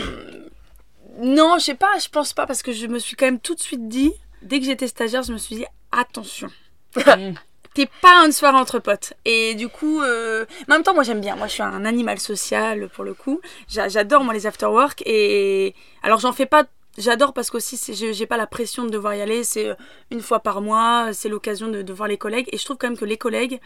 Non, 1.19 1.57
je 1.59 1.65
sais 1.65 1.75
pas, 1.75 1.91
je 2.01 2.09
pense 2.09 2.33
pas, 2.33 2.45
parce 2.47 2.63
que 2.63 2.71
je 2.71 2.87
me 2.87 2.97
suis 2.99 3.15
quand 3.15 3.25
même 3.25 3.39
tout 3.39 3.53
de 3.55 3.59
suite 3.59 3.87
dit, 3.87 4.11
dès 4.41 4.59
que 4.59 4.65
j'étais 4.65 4.87
stagiaire, 4.87 5.21
je 5.23 5.33
me 5.33 5.37
suis 5.37 5.55
dit, 5.55 5.65
attention. 5.91 6.47
Mm. 6.95 7.33
T'es 7.73 7.87
pas 8.01 8.25
une 8.25 8.33
soirée 8.33 8.57
entre 8.57 8.79
potes. 8.79 9.13
Et 9.23 9.55
du 9.55 9.69
coup, 9.69 10.01
euh, 10.01 10.45
en 10.67 10.73
même 10.73 10.83
temps, 10.83 10.93
moi 10.93 11.03
j'aime 11.03 11.21
bien. 11.21 11.37
Moi 11.37 11.47
je 11.47 11.53
suis 11.53 11.63
un 11.63 11.85
animal 11.85 12.19
social 12.19 12.89
pour 12.89 13.05
le 13.05 13.13
coup. 13.13 13.39
J'a- 13.69 13.87
J'adore 13.87 14.25
moi 14.25 14.33
les 14.33 14.45
afterwork. 14.45 15.01
Et 15.05 15.73
alors 16.03 16.19
j'en 16.19 16.33
fais 16.33 16.45
pas. 16.45 16.65
J'adore 16.97 17.31
parce 17.31 17.49
qu'aussi 17.49 17.79
j'ai 18.13 18.25
pas 18.25 18.35
la 18.35 18.45
pression 18.47 18.83
de 18.83 18.89
devoir 18.89 19.15
y 19.15 19.21
aller. 19.21 19.45
C'est 19.45 19.69
euh, 19.69 19.75
une 20.11 20.19
fois 20.19 20.41
par 20.41 20.59
mois. 20.59 21.13
C'est 21.13 21.29
l'occasion 21.29 21.69
de, 21.69 21.81
de 21.81 21.93
voir 21.93 22.09
les 22.09 22.17
collègues. 22.17 22.49
Et 22.51 22.57
je 22.57 22.65
trouve 22.65 22.75
quand 22.75 22.89
même 22.89 22.97
que 22.97 23.05
les 23.05 23.17
collègues, 23.17 23.61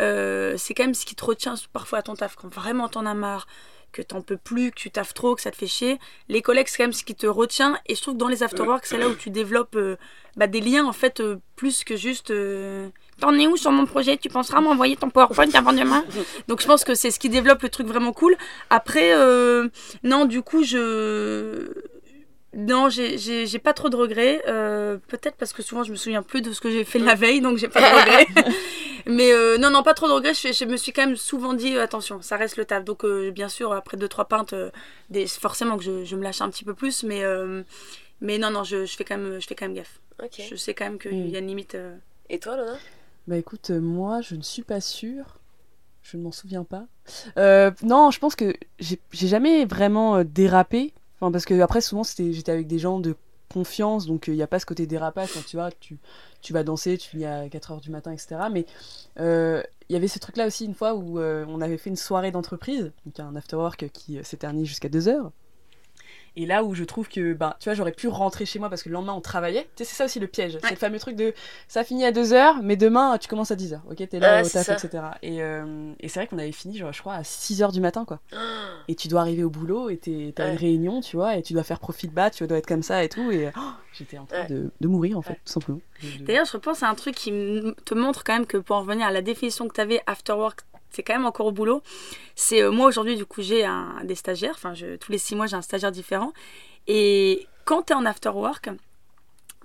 euh, 0.00 0.54
c'est 0.56 0.72
quand 0.72 0.84
même 0.84 0.94
ce 0.94 1.04
qui 1.04 1.14
te 1.14 1.24
retient 1.24 1.54
parfois 1.74 1.98
à 1.98 2.02
ton 2.02 2.14
taf. 2.14 2.36
Quand 2.36 2.48
vraiment 2.48 2.88
t'en 2.88 3.04
as 3.04 3.12
marre, 3.12 3.46
que 3.92 4.02
t'en 4.02 4.20
peux 4.22 4.36
plus, 4.36 4.70
que 4.70 4.76
tu 4.76 4.90
taffes 4.90 5.14
trop, 5.14 5.34
que 5.34 5.42
ça 5.42 5.50
te 5.50 5.56
fait 5.56 5.66
chier. 5.66 5.98
Les 6.28 6.42
collègues, 6.42 6.66
c'est 6.68 6.76
quand 6.78 6.84
même 6.84 6.92
ce 6.92 7.04
qui 7.04 7.14
te 7.14 7.26
retient. 7.26 7.78
Et 7.86 7.94
je 7.94 8.02
trouve 8.02 8.14
que 8.14 8.18
dans 8.18 8.28
les 8.28 8.42
afterwork, 8.42 8.86
c'est 8.86 8.98
là 8.98 9.08
où 9.08 9.14
tu 9.14 9.30
développes 9.30 9.76
euh, 9.76 9.96
bah, 10.36 10.46
des 10.46 10.60
liens 10.60 10.86
en 10.86 10.92
fait 10.92 11.20
euh, 11.20 11.36
plus 11.56 11.84
que 11.84 11.96
juste. 11.96 12.30
euh, 12.30 12.88
T'en 13.20 13.34
es 13.38 13.46
où 13.46 13.56
sur 13.56 13.70
mon 13.70 13.84
projet? 13.86 14.16
Tu 14.16 14.28
penseras 14.30 14.60
m'envoyer 14.62 14.96
ton 14.96 15.10
PowerPoint 15.10 15.50
avant 15.54 15.72
demain? 15.74 16.04
Donc 16.48 16.62
je 16.62 16.66
pense 16.66 16.84
que 16.84 16.94
c'est 16.94 17.10
ce 17.10 17.18
qui 17.18 17.28
développe 17.28 17.62
le 17.62 17.68
truc 17.68 17.86
vraiment 17.86 18.12
cool. 18.14 18.34
Après, 18.70 19.12
non, 20.02 20.24
du 20.24 20.40
coup, 20.42 20.62
je. 20.64 21.70
Non, 22.52 22.88
j'ai- 22.88 23.58
pas 23.62 23.72
trop 23.74 23.90
de 23.90 23.96
regrets. 23.96 24.40
Peut-être 25.08 25.36
parce 25.36 25.52
que 25.52 25.62
souvent 25.62 25.84
je 25.84 25.90
me 25.92 25.96
souviens 25.96 26.22
plus 26.22 26.40
de 26.42 26.52
ce 26.52 26.60
que 26.60 26.70
j'ai 26.70 26.84
fait 26.84 26.98
la 26.98 27.14
veille, 27.14 27.40
donc 27.42 27.58
j'ai 27.58 27.68
pas 27.68 27.80
de 27.80 28.00
regrets. 28.00 28.26
Mais 29.06 29.32
euh, 29.32 29.58
non, 29.58 29.70
non, 29.70 29.82
pas 29.82 29.94
trop 29.94 30.06
de 30.08 30.12
regrets. 30.12 30.34
Je, 30.34 30.52
je 30.52 30.64
me 30.64 30.76
suis 30.76 30.92
quand 30.92 31.06
même 31.06 31.16
souvent 31.16 31.54
dit 31.54 31.76
euh, 31.76 31.82
attention, 31.82 32.20
ça 32.22 32.36
reste 32.36 32.56
le 32.56 32.64
taf. 32.64 32.84
Donc 32.84 33.04
euh, 33.04 33.30
bien 33.30 33.48
sûr, 33.48 33.72
après 33.72 33.96
2-3 33.96 34.26
pintes, 34.28 34.52
euh, 34.52 34.70
des, 35.10 35.26
forcément 35.26 35.76
que 35.76 35.82
je, 35.84 36.04
je 36.04 36.16
me 36.16 36.22
lâche 36.22 36.40
un 36.40 36.50
petit 36.50 36.64
peu 36.64 36.74
plus. 36.74 37.02
Mais, 37.02 37.22
euh, 37.24 37.62
mais 38.20 38.38
non, 38.38 38.50
non, 38.50 38.64
je, 38.64 38.84
je, 38.86 38.96
fais 38.96 39.04
quand 39.04 39.16
même, 39.18 39.40
je 39.40 39.46
fais 39.46 39.54
quand 39.54 39.66
même 39.66 39.74
gaffe. 39.76 40.00
Je 40.38 40.54
sais 40.56 40.74
quand 40.74 40.84
même 40.84 40.98
qu'il 40.98 41.12
Mm. 41.12 41.28
y 41.28 41.36
a 41.36 41.38
une 41.38 41.46
limite. 41.46 41.74
euh, 41.74 41.96
Et 42.28 42.38
toi, 42.38 42.56
Lona 42.56 42.76
Bah 43.26 43.36
écoute, 43.38 43.70
moi, 43.70 44.20
je 44.20 44.34
ne 44.36 44.42
suis 44.42 44.62
pas 44.62 44.80
sûre. 44.80 45.38
Je 46.02 46.16
ne 46.16 46.22
m'en 46.22 46.32
souviens 46.32 46.64
pas. 46.64 46.86
Euh, 47.36 47.70
non, 47.82 48.10
je 48.10 48.18
pense 48.18 48.34
que 48.34 48.54
j'ai 48.78 48.98
jamais 49.28 49.64
vraiment 49.66 50.24
dérapé. 50.24 50.92
Enfin, 51.16 51.30
parce 51.30 51.44
que 51.44 51.58
après, 51.60 51.80
souvent, 51.82 52.04
c'était- 52.04 52.32
j'étais 52.32 52.52
avec 52.52 52.66
des 52.66 52.78
gens 52.78 52.98
de 53.00 53.14
confiance, 53.52 54.06
donc 54.06 54.28
il 54.28 54.34
n'y 54.34 54.42
a 54.42 54.46
pas 54.46 54.58
ce 54.58 54.66
côté 54.66 54.86
dérapage. 54.86 55.32
Quand 55.34 55.44
tu 55.44 55.56
vois, 55.56 55.70
tu, 55.72 55.98
tu 56.40 56.52
vas 56.52 56.62
danser, 56.62 56.96
tu 56.96 57.10
finis 57.10 57.26
à 57.26 57.48
4h 57.48 57.80
du 57.80 57.90
matin, 57.90 58.12
etc. 58.12 58.36
Mais 58.50 58.66
euh, 59.18 59.62
il 59.88 59.92
y 59.92 59.96
avait 59.96 60.08
ce 60.08 60.18
truc-là 60.18 60.46
aussi 60.46 60.64
une 60.64 60.74
fois 60.74 60.94
où 60.94 61.18
euh, 61.18 61.44
on 61.48 61.60
avait 61.60 61.76
fait 61.76 61.90
une 61.90 61.96
soirée 61.96 62.30
d'entreprise, 62.30 62.92
donc 63.04 63.18
un 63.20 63.36
afterwork 63.36 63.88
qui 63.92 64.18
euh, 64.18 64.22
s'éternise 64.22 64.66
jusqu'à 64.66 64.88
2h. 64.88 65.30
Et 66.42 66.46
là 66.46 66.64
où 66.64 66.74
je 66.74 66.84
trouve 66.84 67.08
que, 67.08 67.32
bah, 67.34 67.56
tu 67.60 67.64
vois, 67.68 67.74
j'aurais 67.74 67.92
pu 67.92 68.08
rentrer 68.08 68.46
chez 68.46 68.58
moi 68.58 68.68
parce 68.70 68.82
que 68.82 68.88
le 68.88 68.94
lendemain 68.94 69.12
on 69.12 69.20
travaillait. 69.20 69.64
Tu 69.76 69.84
sais, 69.84 69.90
c'est 69.90 69.96
ça 69.96 70.04
aussi 70.06 70.20
le 70.20 70.26
piège. 70.26 70.58
C'est 70.62 70.70
le 70.70 70.76
fameux 70.76 70.98
truc 70.98 71.16
de 71.16 71.34
ça 71.68 71.84
finit 71.84 72.04
à 72.04 72.12
2h, 72.12 72.60
mais 72.62 72.76
demain 72.76 73.18
tu 73.18 73.28
commences 73.28 73.50
à 73.50 73.56
10h. 73.56 73.80
Ok, 73.90 73.96
t'es 74.08 74.18
là 74.20 74.36
Ouais, 74.40 74.46
au 74.46 74.48
taf, 74.48 74.66
ça. 74.66 74.74
etc. 74.74 75.04
Et, 75.22 75.42
euh, 75.42 75.92
et 76.00 76.08
c'est 76.08 76.20
vrai 76.20 76.26
qu'on 76.28 76.38
avait 76.38 76.52
fini, 76.52 76.78
genre, 76.78 76.92
je 76.92 77.00
crois, 77.00 77.14
à 77.14 77.22
6h 77.22 77.72
du 77.72 77.80
matin, 77.80 78.04
quoi. 78.04 78.20
Et 78.88 78.94
tu 78.94 79.08
dois 79.08 79.20
arriver 79.20 79.44
au 79.44 79.50
boulot 79.50 79.90
et 79.90 79.98
t'as 79.98 80.44
Ouais. 80.44 80.52
une 80.52 80.58
réunion, 80.58 81.00
tu 81.00 81.16
vois, 81.16 81.36
et 81.36 81.42
tu 81.42 81.52
dois 81.52 81.62
faire 81.62 81.78
profit 81.80 82.08
de 82.08 82.14
bas, 82.14 82.30
tu 82.30 82.46
dois 82.46 82.58
être 82.58 82.66
comme 82.66 82.82
ça 82.82 83.04
et 83.04 83.08
tout. 83.08 83.30
Et 83.30 83.50
oh, 83.56 83.60
j'étais 83.92 84.18
en 84.18 84.24
train 84.26 84.46
de, 84.46 84.70
de 84.80 84.88
mourir, 84.88 85.18
en 85.18 85.22
fait, 85.22 85.34
tout 85.44 85.52
simplement. 85.52 85.80
De- 86.02 86.24
D'ailleurs, 86.24 86.46
je 86.46 86.52
repense 86.52 86.82
à 86.82 86.88
un 86.88 86.94
truc 86.94 87.14
qui 87.14 87.30
te 87.84 87.94
montre 87.94 88.24
quand 88.24 88.32
même 88.32 88.46
que 88.46 88.56
pour 88.56 88.76
en 88.76 88.80
revenir 88.80 89.06
à 89.06 89.10
la 89.12 89.22
définition 89.22 89.68
que 89.68 89.74
tu 89.74 89.80
avais 89.80 90.00
after 90.06 90.32
work, 90.32 90.60
c'est 90.90 91.02
quand 91.02 91.14
même 91.14 91.26
encore 91.26 91.46
au 91.46 91.52
boulot. 91.52 91.82
C'est 92.34 92.62
euh, 92.62 92.70
moi 92.70 92.86
aujourd'hui, 92.86 93.16
du 93.16 93.26
coup, 93.26 93.42
j'ai 93.42 93.64
un, 93.64 93.96
des 94.04 94.14
stagiaires. 94.14 94.54
Enfin, 94.54 94.74
je- 94.74 94.96
tous 94.96 95.12
les 95.12 95.18
six 95.18 95.34
mois, 95.34 95.46
j'ai 95.46 95.56
un 95.56 95.62
stagiaire 95.62 95.92
différent. 95.92 96.32
Et 96.86 97.46
quand 97.64 97.82
tu 97.82 97.92
es 97.92 97.96
en 97.96 98.04
after 98.06 98.30
work, 98.30 98.68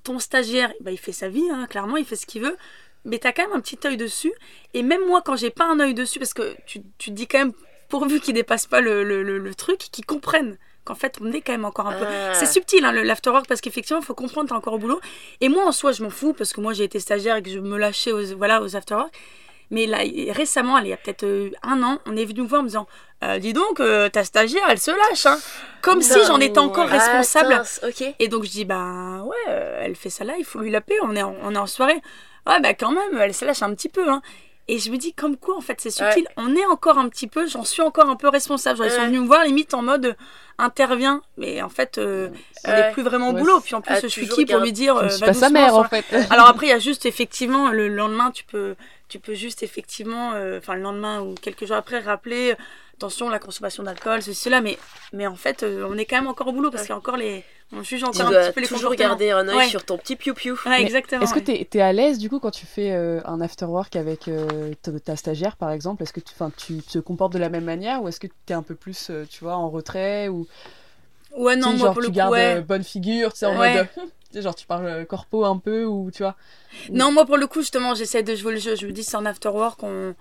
ton 0.03 0.19
stagiaire, 0.19 0.71
bah, 0.81 0.91
il 0.91 0.97
fait 0.99 1.11
sa 1.11 1.29
vie, 1.29 1.47
hein, 1.51 1.65
clairement, 1.67 1.97
il 1.97 2.05
fait 2.05 2.15
ce 2.15 2.25
qu'il 2.25 2.41
veut. 2.41 2.57
Mais 3.05 3.19
tu 3.19 3.27
as 3.27 3.33
quand 3.33 3.43
même 3.47 3.55
un 3.55 3.61
petit 3.61 3.79
œil 3.85 3.97
dessus. 3.97 4.33
Et 4.73 4.83
même 4.83 5.05
moi, 5.05 5.21
quand 5.23 5.35
j'ai 5.35 5.51
pas 5.51 5.65
un 5.65 5.79
œil 5.79 5.93
dessus, 5.93 6.19
parce 6.19 6.33
que 6.33 6.55
tu, 6.65 6.81
tu 6.97 7.09
te 7.11 7.15
dis 7.15 7.27
quand 7.27 7.38
même, 7.39 7.53
pourvu 7.89 8.19
qu'il 8.19 8.33
dépasse 8.33 8.65
pas 8.65 8.81
le, 8.81 9.03
le, 9.03 9.21
le- 9.23 9.38
le 9.38 9.55
truc, 9.55 9.77
qu'ils 9.77 10.05
comprennent 10.05 10.57
qu'en 10.85 10.95
fait, 10.95 11.17
on 11.21 11.31
est 11.31 11.41
quand 11.41 11.51
même 11.53 11.65
encore 11.65 11.88
un 11.88 11.97
peu. 11.97 12.05
Ah. 12.05 12.33
C'est 12.35 12.45
subtil, 12.47 12.83
hein, 12.85 12.91
l'afterwork, 12.91 13.47
parce 13.47 13.61
qu'effectivement, 13.61 14.01
il 14.01 14.05
faut 14.05 14.13
comprendre, 14.15 14.49
t'es 14.49 14.55
encore 14.55 14.73
au 14.73 14.77
boulot. 14.79 14.99
Et 15.41 15.49
moi, 15.49 15.65
en 15.65 15.71
soi, 15.71 15.91
je 15.91 16.03
m'en 16.03 16.09
fous, 16.11 16.33
parce 16.33 16.51
que 16.53 16.61
moi, 16.61 16.73
j'ai 16.73 16.83
été 16.83 16.99
stagiaire 16.99 17.35
et 17.38 17.43
que 17.43 17.49
je 17.49 17.59
me 17.59 17.77
lâchais 17.77 18.11
aux, 18.11 18.35
voilà, 18.35 18.61
aux 18.63 18.75
afterwork. 18.75 19.11
Mais 19.71 19.86
là, 19.88 19.99
récemment, 20.32 20.78
il 20.78 20.88
y 20.88 20.93
a 20.93 20.97
peut-être 20.97 21.23
euh, 21.23 21.51
un 21.63 21.82
an, 21.84 21.99
on 22.06 22.15
est 22.15 22.25
venu 22.25 22.41
me 22.41 22.47
voir 22.47 22.62
en 22.62 22.63
me 22.63 22.69
disant 22.69 22.88
Euh, 23.23 23.39
Dis 23.39 23.54
donc, 23.54 23.80
euh, 23.80 24.10
ta 24.10 24.23
stagiaire, 24.23 24.63
elle 24.69 24.80
se 24.80 24.91
lâche. 24.91 25.25
Hein. 25.25 25.38
Comme 25.82 26.01
si 26.01 26.19
j'en 26.28 26.39
étais 26.39 26.60
encore 26.60 26.88
responsable. 26.88 27.54
Et 28.19 28.28
donc, 28.28 28.43
je 28.43 28.49
dis 28.51 28.65
Bah 28.65 29.21
ouais, 29.23 29.36
euh, 29.49 29.82
elle 29.84 29.95
fait 29.95 30.10
ça 30.10 30.23
là, 30.23 30.34
il 30.38 30.45
faut 30.45 30.60
lui 30.60 30.71
la 30.71 30.82
paix, 30.82 30.95
on 31.04 31.15
est 31.15 31.23
en, 31.23 31.36
on 31.41 31.56
est 31.56 31.58
en 31.58 31.67
soirée. 31.67 32.01
Ouais, 32.47 32.60
bah 32.60 32.73
quand 32.75 32.91
même, 32.91 33.19
elle 33.19 33.34
se 33.34 33.43
lâche 33.45 33.63
un 33.63 33.73
petit 33.73 33.89
peu. 33.89 34.08
Hein. 34.10 34.21
Et 34.67 34.80
je 34.80 34.91
me 34.91 34.97
dis, 34.97 35.13
comme 35.13 35.38
quoi, 35.38 35.56
en 35.56 35.62
fait, 35.62 35.80
c'est 35.80 35.91
subtil. 35.91 36.28
On 36.38 36.56
est 36.56 36.65
encore 36.65 36.97
un 36.97 37.08
petit 37.08 37.28
peu, 37.28 37.47
j'en 37.47 37.63
suis 37.63 37.82
encore 37.84 38.10
un 38.10 38.15
peu 38.15 38.30
responsable. 38.30 38.78
Genre, 38.78 38.88
Ils 38.88 38.91
sont 38.91 39.06
venus 39.06 39.21
me 39.21 39.28
voir, 39.28 39.43
limite 39.45 39.73
en 39.75 39.84
mode 39.84 40.06
euh, 40.06 40.13
intervient. 40.58 41.21
Mais 41.38 41.62
en 41.62 41.69
fait, 41.69 41.97
euh, 41.97 42.30
on 42.65 42.71
n'est 42.71 42.91
plus 42.91 43.04
vraiment 43.04 43.30
au 43.30 43.34
boulot. 43.34 43.60
Puis 43.60 43.75
en 43.75 43.82
plus, 43.82 43.93
Ah, 43.93 43.99
je 44.01 44.08
suis 44.08 44.28
qui 44.28 44.45
pour 44.45 44.60
lui 44.60 44.71
dire 44.71 44.97
Je 44.97 45.06
euh, 45.06 45.10
suis 45.10 45.19
va 45.19 45.28
pas 45.28 45.34
sa 45.34 45.49
doucement, 45.49 45.62
mère, 45.62 45.75
en 45.75 45.84
fait. 45.84 46.06
alors 46.32 46.47
après, 46.47 46.67
il 46.67 46.69
y 46.69 46.73
a 46.73 46.80
juste 46.80 47.06
effectivement 47.06 47.69
le 47.69 47.88
lendemain, 47.88 48.32
tu 48.32 48.43
peux, 48.43 48.75
tu 49.08 49.19
peux 49.19 49.36
juste 49.36 49.62
effectivement, 49.63 50.32
euh, 50.34 50.58
enfin 50.58 50.75
le 50.75 50.82
lendemain 50.82 51.21
ou 51.21 51.36
quelques 51.36 51.65
jours 51.65 51.78
après, 51.78 51.99
rappeler 51.99 52.51
euh, 52.51 52.56
attention 52.97 53.29
la 53.29 53.39
consommation 53.39 53.84
d'alcool, 53.84 54.21
ceci, 54.21 54.39
cela, 54.43 54.62
mais, 54.62 54.77
mais 55.13 55.27
en 55.27 55.36
fait, 55.36 55.63
euh, 55.63 55.88
on 55.89 55.97
est 55.97 56.05
quand 56.05 56.15
même 56.17 56.27
encore 56.27 56.47
au 56.47 56.51
boulot 56.51 56.71
parce 56.71 56.84
qu'il 56.84 56.91
y 56.91 56.93
a 56.93 56.97
encore 56.97 57.17
les, 57.17 57.43
on 57.71 57.84
juge 57.84 58.01
Tu 58.01 58.05
encore 58.05 58.27
un 58.27 58.31
dois 58.31 58.41
petit 58.45 58.53
peu 58.53 58.62
les 58.62 58.67
toujours 58.67 58.95
garder 58.95 59.31
un 59.31 59.47
œil 59.47 59.58
Ouais. 59.58 59.67
sur 59.67 59.84
ton 59.84 59.97
petit 59.97 60.15
piou-piou. 60.15 60.58
Ouais, 60.65 60.81
exactement. 60.81 61.21
Est-ce 61.23 61.34
que 61.34 61.39
ouais. 61.39 61.67
tu 61.69 61.77
es, 61.77 61.81
à 61.81 61.91
l'aise 61.93 62.17
du 62.19 62.29
coup 62.29 62.39
quand 62.39 62.51
tu 62.51 62.65
fais 62.65 62.91
euh, 62.91 63.21
un 63.25 63.41
afterwork 63.41 63.95
avec 63.95 64.27
euh, 64.27 64.73
ta, 64.81 64.91
ta 64.99 65.15
stagiaire 65.15 65.58
par 65.58 65.71
exemple? 65.71 66.03
Est-ce 66.03 66.13
que 66.13 66.19
tu, 66.19 66.34
tu 66.58 66.81
te 66.81 66.99
comportes 66.99 67.34
de 67.34 67.39
la 67.39 67.49
même 67.49 67.65
manière 67.65 68.01
ou 68.03 68.08
est-ce 68.08 68.19
que 68.19 68.27
tu 68.27 68.34
es 68.49 68.53
un 68.53 68.62
peu 68.63 68.75
plus 68.75 69.10
euh, 69.10 69.25
tu 69.29 69.43
vois, 69.43 69.55
en 69.55 69.69
retrait 69.69 70.27
ou 70.27 70.47
Ouais, 71.36 71.55
tu 71.55 71.60
non, 71.62 71.71
sais, 71.71 71.77
moi 71.77 71.86
genre 71.88 71.93
pour 71.93 72.01
tu 72.01 72.08
le 72.08 72.12
coup, 72.12 72.15
gardes 72.15 72.31
ouais. 72.34 72.62
bonne 72.62 72.84
figure, 72.84 73.34
tu 73.34 73.39
sais, 73.39 73.45
en 73.45 73.58
Ouais. 73.60 73.75
mode. 73.75 73.88
tu 73.95 74.01
sais, 74.31 74.41
genre 74.41 74.55
tu 74.55 74.65
parles 74.65 75.05
corpo 75.05 75.43
un 75.43 75.58
peu 75.58 75.84
ou 75.86 76.12
tu 76.12 76.23
vois 76.23 76.36
Non, 76.91 77.12
moi 77.12 77.25
pour 77.25 77.36
le 77.38 77.47
coup, 77.47 77.60
justement, 77.60 77.93
j'essaie 77.93 78.23
de 78.23 78.36
jouer 78.36 78.53
le 78.53 78.60
jeu. 78.60 78.75
Je 78.75 78.86
me 78.88 78.91
dis, 78.91 79.03
c'est 79.03 79.17
un 79.17 79.25
after 79.25 79.49
work, 79.49 79.84
on, 79.84 80.15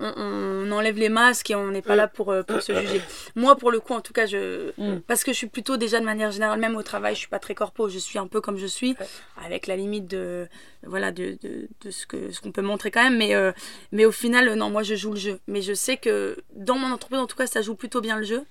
on, 0.00 0.66
on 0.68 0.72
enlève 0.72 0.96
les 0.98 1.08
masques 1.08 1.50
et 1.50 1.54
on 1.54 1.68
n'est 1.70 1.82
pas 1.82 1.94
là 1.96 2.08
pour, 2.08 2.32
euh, 2.32 2.42
pour 2.42 2.60
se 2.62 2.72
juger. 2.74 3.00
Moi, 3.36 3.56
pour 3.56 3.70
le 3.70 3.80
coup, 3.80 3.92
en 3.94 4.00
tout 4.00 4.12
cas, 4.12 4.26
je, 4.26 4.72
Mm. 4.78 5.00
parce 5.06 5.24
que 5.24 5.32
je 5.32 5.36
suis 5.36 5.46
plutôt 5.46 5.76
déjà 5.76 6.00
de 6.00 6.04
manière 6.04 6.30
générale, 6.32 6.58
même 6.58 6.76
au 6.76 6.82
travail, 6.82 7.14
je 7.14 7.20
suis 7.20 7.28
pas 7.28 7.38
très 7.38 7.54
corpo, 7.54 7.88
je 7.88 7.98
suis 7.98 8.18
un 8.18 8.26
peu 8.26 8.40
comme 8.40 8.56
je 8.56 8.66
suis, 8.66 8.96
avec 9.44 9.66
la 9.66 9.76
limite 9.76 10.06
de, 10.06 10.48
voilà, 10.84 11.12
de, 11.12 11.36
de, 11.42 11.68
de 11.82 11.90
ce 11.90 12.06
que 12.06 12.30
ce 12.30 12.40
qu'on 12.40 12.52
peut 12.52 12.62
montrer 12.62 12.90
quand 12.90 13.02
même. 13.02 13.16
Mais, 13.18 13.34
euh, 13.34 13.52
mais 13.92 14.04
au 14.06 14.12
final, 14.12 14.48
euh, 14.48 14.54
non, 14.54 14.70
moi, 14.70 14.82
je 14.82 14.94
joue 14.94 15.10
le 15.12 15.18
jeu. 15.18 15.40
Mais 15.46 15.60
je 15.62 15.74
sais 15.74 15.96
que 15.96 16.36
dans 16.54 16.76
mon 16.78 16.90
entreprise, 16.92 17.20
en 17.20 17.26
tout 17.26 17.36
cas, 17.36 17.46
ça 17.46 17.60
joue 17.62 17.74
plutôt 17.74 18.00
bien 18.00 18.16
le 18.16 18.24
jeu. 18.24 18.42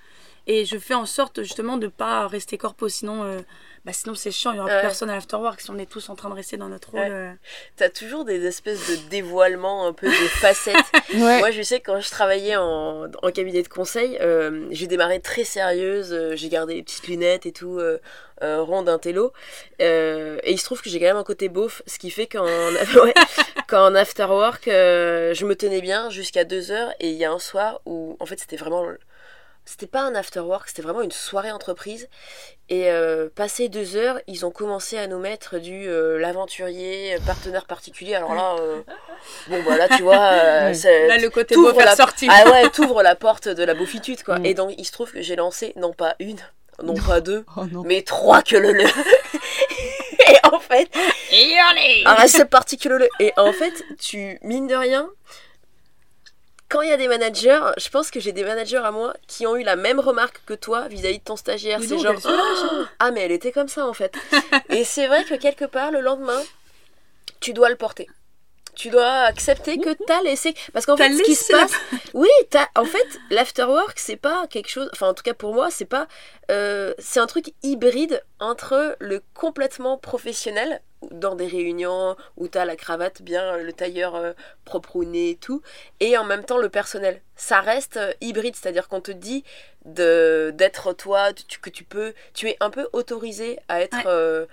Et 0.48 0.66
je 0.66 0.78
fais 0.78 0.96
en 0.96 1.06
sorte 1.06 1.42
justement 1.44 1.78
de 1.78 1.88
pas 1.88 2.28
rester 2.28 2.58
corpo, 2.58 2.90
sinon, 2.90 3.24
euh, 3.24 3.40
bah, 3.86 3.94
sinon 3.94 4.13
c'est 4.15 4.32
chiant, 4.32 4.52
il 4.52 4.58
y 4.58 4.60
aura 4.60 4.70
Ouais. 4.70 4.80
plus 4.80 4.88
personne 4.88 5.10
à 5.10 5.15
l'afterwork 5.15 5.62
si 5.62 5.70
on 5.72 5.78
est 5.78 5.89
tous 5.89 6.10
en 6.10 6.15
train 6.15 6.30
de 6.30 6.36
rester 6.36 6.58
dans 6.58 6.70
notre 6.70 6.92
rôle. 6.92 7.02
Ouais. 7.02 7.10
euh. 7.10 7.32
T'as 7.78 7.89
toujours 7.89 8.26
des 8.26 8.46
espèces 8.46 8.89
de 8.89 9.10
dévoilements, 9.10 9.88
un 9.88 9.94
peu 9.94 10.08
de 10.08 10.12
facettes. 10.13 10.76
Ouais. 11.13 11.39
Moi, 11.39 11.50
je 11.52 11.62
sais 11.63 11.80
que 11.80 11.92
quand 11.92 12.00
je 12.02 12.10
travaillais 12.12 12.56
en, 12.56 13.06
en 13.24 13.32
cabinet 13.32 13.63
de 13.63 13.68
conseil, 13.68 14.18
euh, 14.22 14.68
j'ai 14.70 14.86
démarré 14.88 15.20
très 15.20 15.44
sérieuse. 15.44 16.13
euh, 16.13 16.36
j'ai 16.36 16.50
gardé 16.50 16.76
les 16.76 16.84
petites 16.84 17.08
lunettes 17.08 17.46
et 17.48 17.52
tout, 17.52 17.80
euh, 17.80 17.98
ronde 18.42 18.86
d'un 18.86 19.00
télo. 19.00 19.34
Euh, 19.82 20.38
et 20.44 20.52
il 20.52 20.58
se 20.60 20.65
trouve 20.65 20.82
que 20.82 20.89
j'ai 20.89 21.00
quand 21.00 21.08
même 21.08 21.18
un 21.18 21.24
côté 21.24 21.50
beauf, 21.50 21.82
ce 21.88 21.98
qui 21.98 22.12
fait 22.12 22.28
qu'en 22.28 22.46
ouais, 23.04 23.13
qu'en 23.68 23.96
after 23.96 24.26
work, 24.26 24.68
euh, 24.68 25.34
je 25.34 25.46
me 25.46 25.56
tenais 25.56 25.82
bien 25.82 26.10
jusqu'à 26.12 26.44
2 26.44 26.72
heures. 26.72 26.94
Et 27.00 27.10
il 27.10 27.15
y 27.15 27.26
a 27.26 27.32
un 27.32 27.39
soir 27.39 27.82
où, 27.86 28.15
en 28.20 28.26
fait, 28.26 28.39
c'était 28.39 28.56
vraiment. 28.58 28.86
C'était 29.70 29.86
pas 29.88 30.02
un 30.02 30.16
after 30.16 30.40
work, 30.40 30.68
c'était 30.68 30.82
vraiment 30.82 31.02
une 31.02 31.12
soirée 31.12 31.52
entreprise. 31.52 32.10
Et 32.70 32.90
euh, 32.90 33.30
passé 33.34 33.70
deux 33.70 33.96
heures, 33.96 34.20
ils 34.28 34.46
ont 34.46 34.52
commencé 34.52 34.98
à 34.98 35.06
nous 35.08 35.20
mettre 35.20 35.60
du 35.60 35.88
euh, 35.88 36.18
l'aventurier, 36.20 37.14
euh, 37.16 37.20
partenaire 37.26 37.66
particulier. 37.66 38.16
Alors 38.16 38.34
là, 38.34 38.56
euh, 38.60 38.82
bon 39.48 39.62
voilà, 39.64 39.88
tu 39.90 40.02
vois, 40.02 40.20
euh, 40.34 40.74
c'est- 40.76 41.08
Là, 41.08 41.18
le 41.18 41.30
côté 41.30 41.56
beau 41.56 41.72
la- 41.80 41.96
sortir. 41.96 42.32
Ah 42.36 42.50
ouais, 42.50 42.70
t'ouvres 42.70 43.04
la 43.04 43.16
porte 43.16 43.48
de 43.48 43.64
la 43.64 43.76
beaufitude 43.76 44.24
quoi. 44.24 44.40
Mm. 44.40 44.46
Et 44.48 44.54
donc 44.56 44.74
il 44.78 44.86
se 44.86 44.92
trouve 44.92 45.12
que 45.12 45.22
j'ai 45.22 45.36
lancé 45.36 45.74
non 45.76 45.94
pas 45.94 46.16
une, 46.20 46.40
non 46.84 46.96
pas 46.96 47.22
deux, 47.22 47.46
Oh 47.56 47.66
non. 47.72 47.84
mais 47.86 48.02
trois 48.02 48.42
que 48.42 48.56
le 48.56 48.72
le. 48.72 48.84
Et 50.32 50.38
en 50.52 50.60
fait, 50.60 50.90
ah, 52.06 52.28
c'est 52.28 52.46
parti 52.50 52.78
que 52.78 52.90
le 52.90 52.98
le. 53.00 53.10
Et 53.20 53.34
en 53.38 53.52
fait, 53.54 53.74
tu 54.00 54.38
mines 54.44 54.68
de 54.68 54.76
rien. 54.76 55.10
Quand 56.70 56.82
il 56.82 56.90
y 56.90 56.92
a 56.94 56.98
des 56.98 57.08
managers, 57.08 57.60
je 57.78 57.90
pense 57.90 58.12
que 58.12 58.20
j'ai 58.20 58.32
des 58.32 58.44
managers 58.44 58.78
à 58.78 58.92
moi 58.92 59.14
qui 59.28 59.48
ont 59.48 59.56
eu 59.56 59.64
la 59.64 59.76
même 59.76 60.00
remarque 60.00 60.42
que 60.46 60.54
toi 60.54 60.88
vis-à-vis 60.88 61.18
de 61.20 61.24
ton 61.24 61.36
stagiaire. 61.36 61.80
C'est 61.82 61.98
genre, 61.98 62.20
se 62.22 62.28
lâche, 62.28 62.88
ah 63.00 63.10
mais 63.12 63.22
elle 63.22 63.32
était 63.32 63.52
comme 63.52 63.68
ça 63.68 63.88
en 63.88 63.94
fait. 63.94 64.14
Et 64.70 64.84
c'est 64.84 65.08
vrai 65.08 65.24
que 65.24 65.34
quelque 65.34 65.66
part, 65.66 65.92
le 65.92 66.00
lendemain, 66.02 66.42
tu 67.40 67.54
dois 67.54 67.70
le 67.70 67.76
porter. 67.76 68.08
Tu 68.76 68.90
dois 68.90 69.24
accepter 69.24 69.78
que 69.78 69.90
t'as 70.06 70.22
laissé. 70.22 70.54
Parce 70.72 70.86
qu'en 70.86 70.96
fait, 70.96 71.12
ce 71.12 71.24
qui 71.24 71.36
se 71.36 71.52
la- 71.52 71.60
passe. 71.64 71.74
Oui, 72.14 72.30
en 72.76 72.86
fait, 72.86 73.20
l'afterwork, 73.30 73.98
c'est 74.00 74.16
pas 74.16 74.46
quelque 74.48 74.70
chose. 74.70 74.90
Enfin, 74.94 75.08
en 75.10 75.14
tout 75.14 75.24
cas 75.24 75.34
pour 75.34 75.54
moi, 75.54 75.70
c'est 75.72 75.86
pas. 75.86 76.08
euh, 76.52 76.94
c'est 77.00 77.20
un 77.20 77.28
truc 77.28 77.52
hybride 77.64 78.24
entre 78.40 78.96
le 79.00 79.22
complètement 79.34 79.98
professionnel, 79.98 80.82
dans 81.12 81.36
des 81.36 81.48
réunions 81.48 82.16
où 82.38 82.48
t'as 82.48 82.66
la 82.66 82.76
cravate 82.76 83.22
bien, 83.22 83.58
le 83.58 83.72
tailleur 83.74 84.16
euh, 84.16 84.34
propre 84.66 84.98
au 84.98 85.06
nez 85.06 85.32
et 85.32 85.36
tout, 85.36 85.62
et 86.00 86.18
en 86.18 86.24
même 86.26 86.44
temps 86.44 86.58
le 86.58 86.70
personnel. 86.70 87.22
Ça 87.36 87.62
reste 87.62 87.98
euh, 87.98 88.12
hybride, 88.22 88.56
c'est-à-dire 88.56 88.88
qu'on 88.90 89.02
te 89.02 89.12
dit 89.12 89.44
de, 89.86 90.52
d'être 90.56 90.94
toi, 90.94 91.32
tu- 91.34 91.60
que 91.60 91.70
tu 91.70 91.84
peux. 91.84 92.14
Tu 92.34 92.50
es 92.50 92.58
un 92.60 92.70
peu 92.70 92.90
autorisé 92.94 93.60
à 93.68 93.82
être. 93.82 93.96
Ouais. 93.98 94.04
euh, 94.08 94.46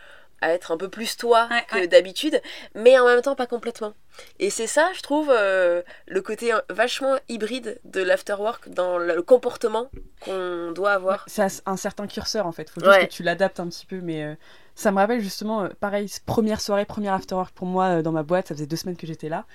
à 0.43 0.53
être 0.53 0.71
un 0.71 0.77
peu 0.77 0.91
plus 0.91 1.17
toi 1.17 1.49
Ouais, 1.51 1.65
que 1.71 1.77
ouais. 1.77 1.87
d'habitude, 1.89 2.43
mais 2.75 2.99
en 2.99 3.07
même 3.07 3.23
temps 3.23 3.35
pas 3.35 3.47
complètement. 3.47 3.95
Et 4.39 4.51
c'est 4.51 4.67
ça, 4.67 4.91
je 4.95 5.01
trouve, 5.01 5.31
euh, 5.35 5.81
le 6.07 6.21
côté 6.21 6.53
euh, 6.53 6.61
vachement 6.69 7.17
hybride 7.31 7.81
de 7.85 8.03
l'afterwork 8.03 8.69
dans 8.69 8.99
le 8.99 9.23
comportement 9.23 9.91
qu'on 10.21 10.73
doit 10.73 10.93
avoir. 10.93 11.25
C'est 11.27 11.47
un 11.65 11.77
certain 11.79 12.07
curseur 12.07 12.47
en 12.47 12.53
fait. 12.53 12.69
Faut 12.69 12.83
juste 12.85 13.01
que 13.01 13.07
tu 13.07 13.23
l'adaptes 13.23 13.61
un 13.61 13.69
petit 13.69 13.87
peu. 13.87 14.01
Mais 14.03 14.25
euh, 14.25 14.35
ça 14.77 14.93
me 14.93 14.99
rappelle 14.99 15.21
justement, 15.21 15.62
euh, 15.62 15.69
pareil, 15.81 16.07
première 16.27 16.61
soirée, 16.61 16.85
première 16.85 17.15
afterwork 17.15 17.53
pour 17.55 17.67
moi 17.67 17.87
euh, 17.87 18.03
dans 18.03 18.12
ma 18.12 18.23
boîte. 18.23 18.49
Ça 18.49 18.55
faisait 18.55 18.67
deux 18.67 18.77
semaines 18.77 18.97
que 18.97 19.07
j'étais 19.07 19.31
là. 19.31 19.47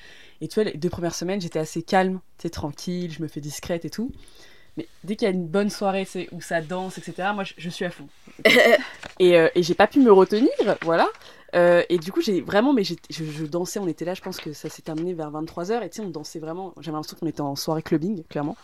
Et 0.41 0.47
tu 0.47 0.55
vois, 0.55 0.63
les 0.63 0.77
deux 0.77 0.89
premières 0.89 1.13
semaines, 1.13 1.39
j'étais 1.39 1.60
assez 1.60 1.84
calme, 1.84 2.19
tu 2.39 2.49
tranquille, 2.49 3.13
je 3.13 3.21
me 3.21 3.27
fais 3.27 3.39
discrète 3.39 3.86
et 3.86 3.91
tout. 3.91 4.12
Mais 4.77 4.88
dès 5.03 5.15
qu'il 5.15 5.27
y 5.27 5.31
a 5.31 5.34
une 5.34 5.47
bonne 5.47 5.69
soirée 5.69 6.07
où 6.31 6.41
ça 6.41 6.62
danse, 6.62 6.97
etc., 6.97 7.29
moi 7.34 7.43
je, 7.43 7.53
je 7.57 7.69
suis 7.69 7.86
à 7.86 7.91
fond. 7.91 8.07
et 9.19 9.38
euh, 9.38 9.49
et 9.53 9.63
j'ai 9.63 9.73
pas 9.75 9.88
pu 9.88 9.99
me 9.99 10.12
retenir, 10.12 10.49
voilà. 10.81 11.07
Euh, 11.53 11.84
et 11.89 11.97
du 11.97 12.13
coup, 12.13 12.21
j'ai 12.21 12.39
vraiment, 12.39 12.71
mais 12.71 12.86
je, 12.86 12.95
je 13.10 13.45
dansais, 13.45 13.79
on 13.79 13.88
était 13.88 14.05
là, 14.05 14.13
je 14.13 14.21
pense 14.21 14.38
que 14.38 14.53
ça 14.53 14.69
s'est 14.69 14.81
terminé 14.81 15.13
vers 15.13 15.29
23h, 15.29 15.84
et 15.84 15.89
tu 15.89 15.97
sais, 15.97 16.01
on 16.01 16.10
dansait 16.10 16.39
vraiment, 16.39 16.73
j'avais 16.79 16.95
l'impression 16.95 17.17
qu'on 17.19 17.27
était 17.27 17.41
en 17.41 17.57
soirée 17.57 17.84
clubbing, 17.84 18.23
clairement. 18.23 18.55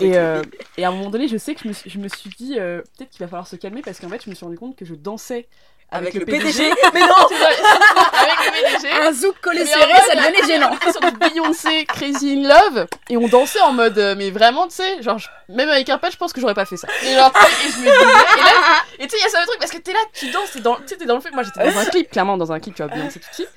Et, 0.00 0.18
euh, 0.18 0.42
à 0.76 0.88
un 0.88 0.90
moment 0.90 1.10
donné, 1.10 1.28
je 1.28 1.36
sais 1.36 1.54
que 1.54 1.62
je 1.62 1.68
me 1.68 1.72
suis, 1.72 1.88
je 1.88 2.00
me 2.00 2.08
suis 2.08 2.30
dit, 2.30 2.56
peut-être 2.56 3.10
qu'il 3.10 3.20
va 3.20 3.28
falloir 3.28 3.46
se 3.46 3.54
calmer, 3.54 3.82
parce 3.82 4.00
qu'en 4.00 4.08
fait, 4.08 4.24
je 4.24 4.30
me 4.30 4.34
suis 4.34 4.44
rendu 4.44 4.58
compte 4.58 4.74
que 4.74 4.84
je 4.84 4.96
dansais 4.96 5.46
avec, 5.90 6.14
avec, 6.14 6.14
le 6.14 6.24
PDG. 6.26 6.70
Mais 6.94 7.00
non 7.00 7.06
avec 7.14 8.38
le 8.44 8.78
PDG. 8.78 8.90
Un 9.02 9.12
zouk 9.12 9.40
collé 9.40 9.64
serré, 9.64 9.92
ça 10.08 10.14
devenait 10.16 10.46
gênant. 10.46 10.70
On 10.72 10.76
était 10.76 10.92
sur 10.92 11.00
du 11.00 11.10
Beyoncé 11.16 11.84
Crazy 11.86 12.32
in 12.44 12.48
Love 12.48 12.86
et 13.08 13.16
on 13.16 13.28
dansait 13.28 13.60
en 13.60 13.72
mode 13.72 13.98
euh, 13.98 14.14
mais 14.16 14.30
vraiment 14.30 14.66
tu 14.68 14.76
sais 14.76 15.02
genre 15.02 15.18
je- 15.18 15.28
même 15.48 15.68
avec 15.68 15.88
un 15.88 15.98
patch 15.98 16.12
je 16.14 16.18
pense 16.18 16.32
que 16.32 16.40
j'aurais 16.40 16.54
pas 16.54 16.64
fait 16.64 16.76
ça 16.76 16.88
et 17.02 17.14
genre 17.14 17.30
et 17.36 17.70
je 17.70 17.78
me 17.78 17.82
disais 17.82 17.88
et 17.88 18.40
là 18.42 18.82
et 18.98 19.06
tu 19.06 19.10
sais 19.10 19.16
il 19.18 19.22
y 19.22 19.26
a 19.26 19.28
ça 19.30 19.40
le 19.40 19.46
truc 19.46 19.58
parce 19.58 19.70
que 19.70 19.78
t'es 19.78 19.92
là 19.92 19.98
tu 20.12 20.30
danses 20.30 20.52
t'es 20.52 20.60
dans 20.60 20.76
tu 20.76 20.82
sais 20.88 20.96
t'es 20.96 21.06
dans 21.06 21.14
le 21.16 21.20
film 21.20 21.34
moi 21.34 21.42
j'étais 21.42 21.70
dans 21.70 21.78
un 21.78 21.84
clip 21.84 22.10
clairement 22.10 22.36
dans 22.36 22.50
un 22.52 22.60
clip 22.60 22.74
tu 22.74 22.82
vois 22.82 22.92
Beyoncé 22.94 23.20
tout 23.20 23.28
de 23.28 23.34
suite 23.34 23.50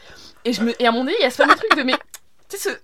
et 0.45 0.53
je 0.53 0.61
me 0.61 0.81
et 0.81 0.85
à 0.85 0.89
un 0.89 0.91
moment 0.91 1.05
donné 1.05 1.15
il 1.19 1.23
y 1.23 1.25
a 1.25 1.29
ce 1.31 1.37
fameux 1.37 1.55
truc 1.55 1.75
de 1.75 1.83
mais 1.83 1.93
tu 2.49 2.57
sais 2.57 2.69
ce 2.69 2.77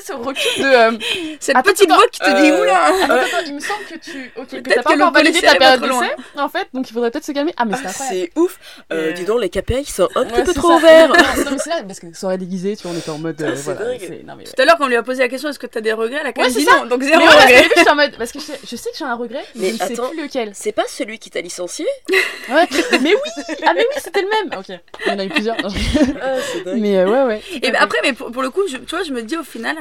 sais 0.00 0.06
ce 0.06 0.12
recul 0.12 0.62
de 0.62 0.64
euh, 0.64 0.92
Cette 1.40 1.56
Attends, 1.56 1.70
petite 1.70 1.86
attends, 1.90 1.96
voix 1.96 2.06
qui 2.10 2.20
te 2.20 2.30
dit 2.42 2.50
euh, 2.50 2.60
oula 2.62 2.84
attends, 2.84 3.14
attends, 3.14 3.44
il 3.46 3.54
me 3.54 3.60
semble 3.60 3.84
que 3.84 3.98
tu 3.98 4.32
ok 4.36 4.48
que 4.62 4.74
t'as 4.74 4.82
pas 4.82 4.94
encore 4.94 5.12
validé 5.12 5.40
ta 5.40 5.54
période 5.56 5.80
d'essai 5.80 6.12
en 6.36 6.48
fait 6.48 6.68
donc 6.72 6.88
il 6.88 6.92
faudrait 6.92 7.10
peut-être 7.10 7.24
se 7.24 7.32
calmer 7.32 7.52
ah 7.56 7.64
mais 7.64 7.76
c'est 7.76 7.86
Ah, 7.86 7.90
c'est 7.90 8.30
ouf 8.36 8.58
euh, 8.92 9.10
Euh, 9.10 9.12
Dis 9.12 9.24
donc, 9.24 9.40
les 9.40 9.48
KPI 9.50 9.84
sont 9.84 10.08
un 10.14 10.24
petit 10.24 10.42
peu 10.42 10.52
trop 10.54 10.68
ça. 10.70 10.76
ouverts 10.76 11.08
Non, 11.08 11.50
mais 11.52 11.58
c'est 11.58 11.70
là, 11.70 11.82
parce 11.86 12.00
que 12.00 12.12
soirée 12.14 12.38
déguisée, 12.38 12.76
tu 12.76 12.82
vois, 12.82 12.92
on 12.94 12.98
était 12.98 13.10
en 13.10 13.18
mode. 13.18 13.40
euh, 13.42 13.54
voilà. 13.56 13.80
Tout 13.98 14.62
à 14.62 14.64
l'heure, 14.64 14.76
quand 14.78 14.84
on 14.84 14.88
lui 14.88 14.96
a 14.96 15.02
posé 15.02 15.22
la 15.22 15.28
question, 15.28 15.48
est-ce 15.48 15.58
que 15.58 15.66
t'as 15.66 15.80
des 15.80 15.92
regrets 15.92 16.18
Elle 16.20 16.26
a 16.26 16.32
quand 16.32 16.42
Ouais, 16.42 16.48
même 16.48 16.56
dit 16.56 16.64
ça. 16.64 16.76
non, 16.78 16.86
donc 16.86 17.02
zéro 17.02 17.20
regret. 17.24 17.68
Parce 18.18 18.32
que 18.32 18.38
je 18.40 18.76
sais, 18.76 18.90
que 18.90 18.96
j'ai 18.98 19.04
un 19.04 19.14
regret, 19.14 19.44
mais, 19.54 19.70
je 19.70 19.76
sais 19.76 19.94
plus 19.94 20.22
lequel. 20.22 20.50
C'est 20.54 20.72
pas 20.72 20.84
celui 20.88 21.18
qui 21.18 21.30
t'a 21.30 21.40
licencié 21.40 21.86
Ouais, 22.50 22.66
mais 23.00 23.14
oui 23.14 23.44
Ah, 23.66 23.72
mais 23.74 23.80
oui, 23.88 23.96
c'était 24.02 24.22
le 24.22 24.28
même 24.28 24.58
Ok, 24.58 24.66
il 24.68 25.12
y 25.12 25.14
en 25.14 25.18
a 25.18 25.24
eu 25.24 25.28
plusieurs. 25.28 25.56
Ah, 26.22 26.36
mais 26.76 26.98
euh, 26.98 27.06
ouais, 27.06 27.22
ouais. 27.34 27.42
Et 27.62 27.70
ben 27.70 27.76
après, 27.80 27.98
mais 28.02 28.12
pour, 28.12 28.42
le 28.42 28.50
coup, 28.50 28.62
tu 28.66 28.76
vois, 28.90 29.02
je 29.02 29.12
me 29.12 29.22
dis 29.22 29.36
au 29.36 29.42
final, 29.42 29.76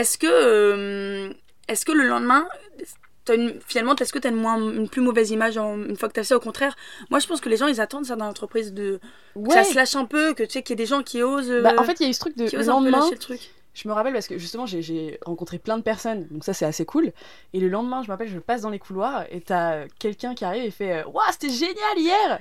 est-ce 0.00 0.18
que, 0.18 0.26
euh, 0.28 1.32
est-ce 1.68 1.84
que 1.84 1.92
le 1.92 2.06
lendemain, 2.06 2.46
une, 3.32 3.60
finalement, 3.66 3.94
est-ce 3.94 4.12
que 4.12 4.18
t'as 4.18 4.30
une, 4.30 4.36
moins, 4.36 4.56
une 4.58 4.88
plus 4.88 5.02
mauvaise 5.02 5.30
image 5.30 5.56
en- 5.56 5.76
une 5.76 5.96
fois 5.96 6.08
que 6.08 6.14
t'as 6.14 6.24
fait 6.24 6.34
Au 6.34 6.40
contraire, 6.40 6.74
moi 7.10 7.20
je 7.20 7.26
pense 7.28 7.40
que 7.40 7.48
les 7.48 7.56
gens 7.56 7.68
ils 7.68 7.80
attendent 7.80 8.06
ça 8.06 8.16
dans 8.16 8.26
l'entreprise, 8.26 8.72
de, 8.72 8.98
que 9.34 9.38
Ouais. 9.40 9.54
ça 9.54 9.62
se 9.64 9.74
lâche 9.76 9.94
un 9.94 10.04
peu, 10.04 10.34
que 10.34 10.42
tu 10.42 10.50
sais 10.52 10.62
qu'il 10.62 10.74
y 10.76 10.78
a 10.80 10.82
des 10.82 10.86
gens 10.86 11.02
qui 11.02 11.22
osent. 11.22 11.48
euh, 11.50 11.62
Bah, 11.62 11.74
en 11.78 11.84
fait, 11.84 12.00
il 12.00 12.04
y 12.04 12.06
a 12.06 12.10
eu 12.10 12.14
ce 12.14 12.20
truc 12.20 12.36
de 12.36 12.44
le 12.56 12.62
lendemain. 12.64 13.08
le 13.10 13.16
truc. 13.18 13.40
Je 13.72 13.86
me 13.88 13.92
rappelle 13.94 14.12
parce 14.12 14.26
que 14.26 14.36
justement, 14.36 14.66
j'ai- 14.66 15.16
rencontré 15.24 15.58
plein 15.60 15.78
de 15.78 15.82
personnes, 15.82 16.26
donc 16.32 16.42
ça, 16.42 16.52
c'est 16.52 16.64
assez 16.64 16.84
cool. 16.84 17.12
Et 17.54 17.60
le 17.60 17.68
lendemain, 17.68 18.02
je 18.02 18.08
me 18.08 18.12
rappelle, 18.12 18.28
je 18.28 18.40
passe 18.40 18.62
dans 18.62 18.68
les 18.68 18.80
couloirs 18.80 19.26
et 19.30 19.40
t'as 19.40 19.86
quelqu'un 20.00 20.34
qui 20.34 20.44
arrive 20.44 20.64
et 20.64 20.72
fait 20.72 20.92
euh, 20.92 21.04
Waouh, 21.04 21.24
c'était 21.30 21.50
génial 21.50 21.96
hier 21.96 22.40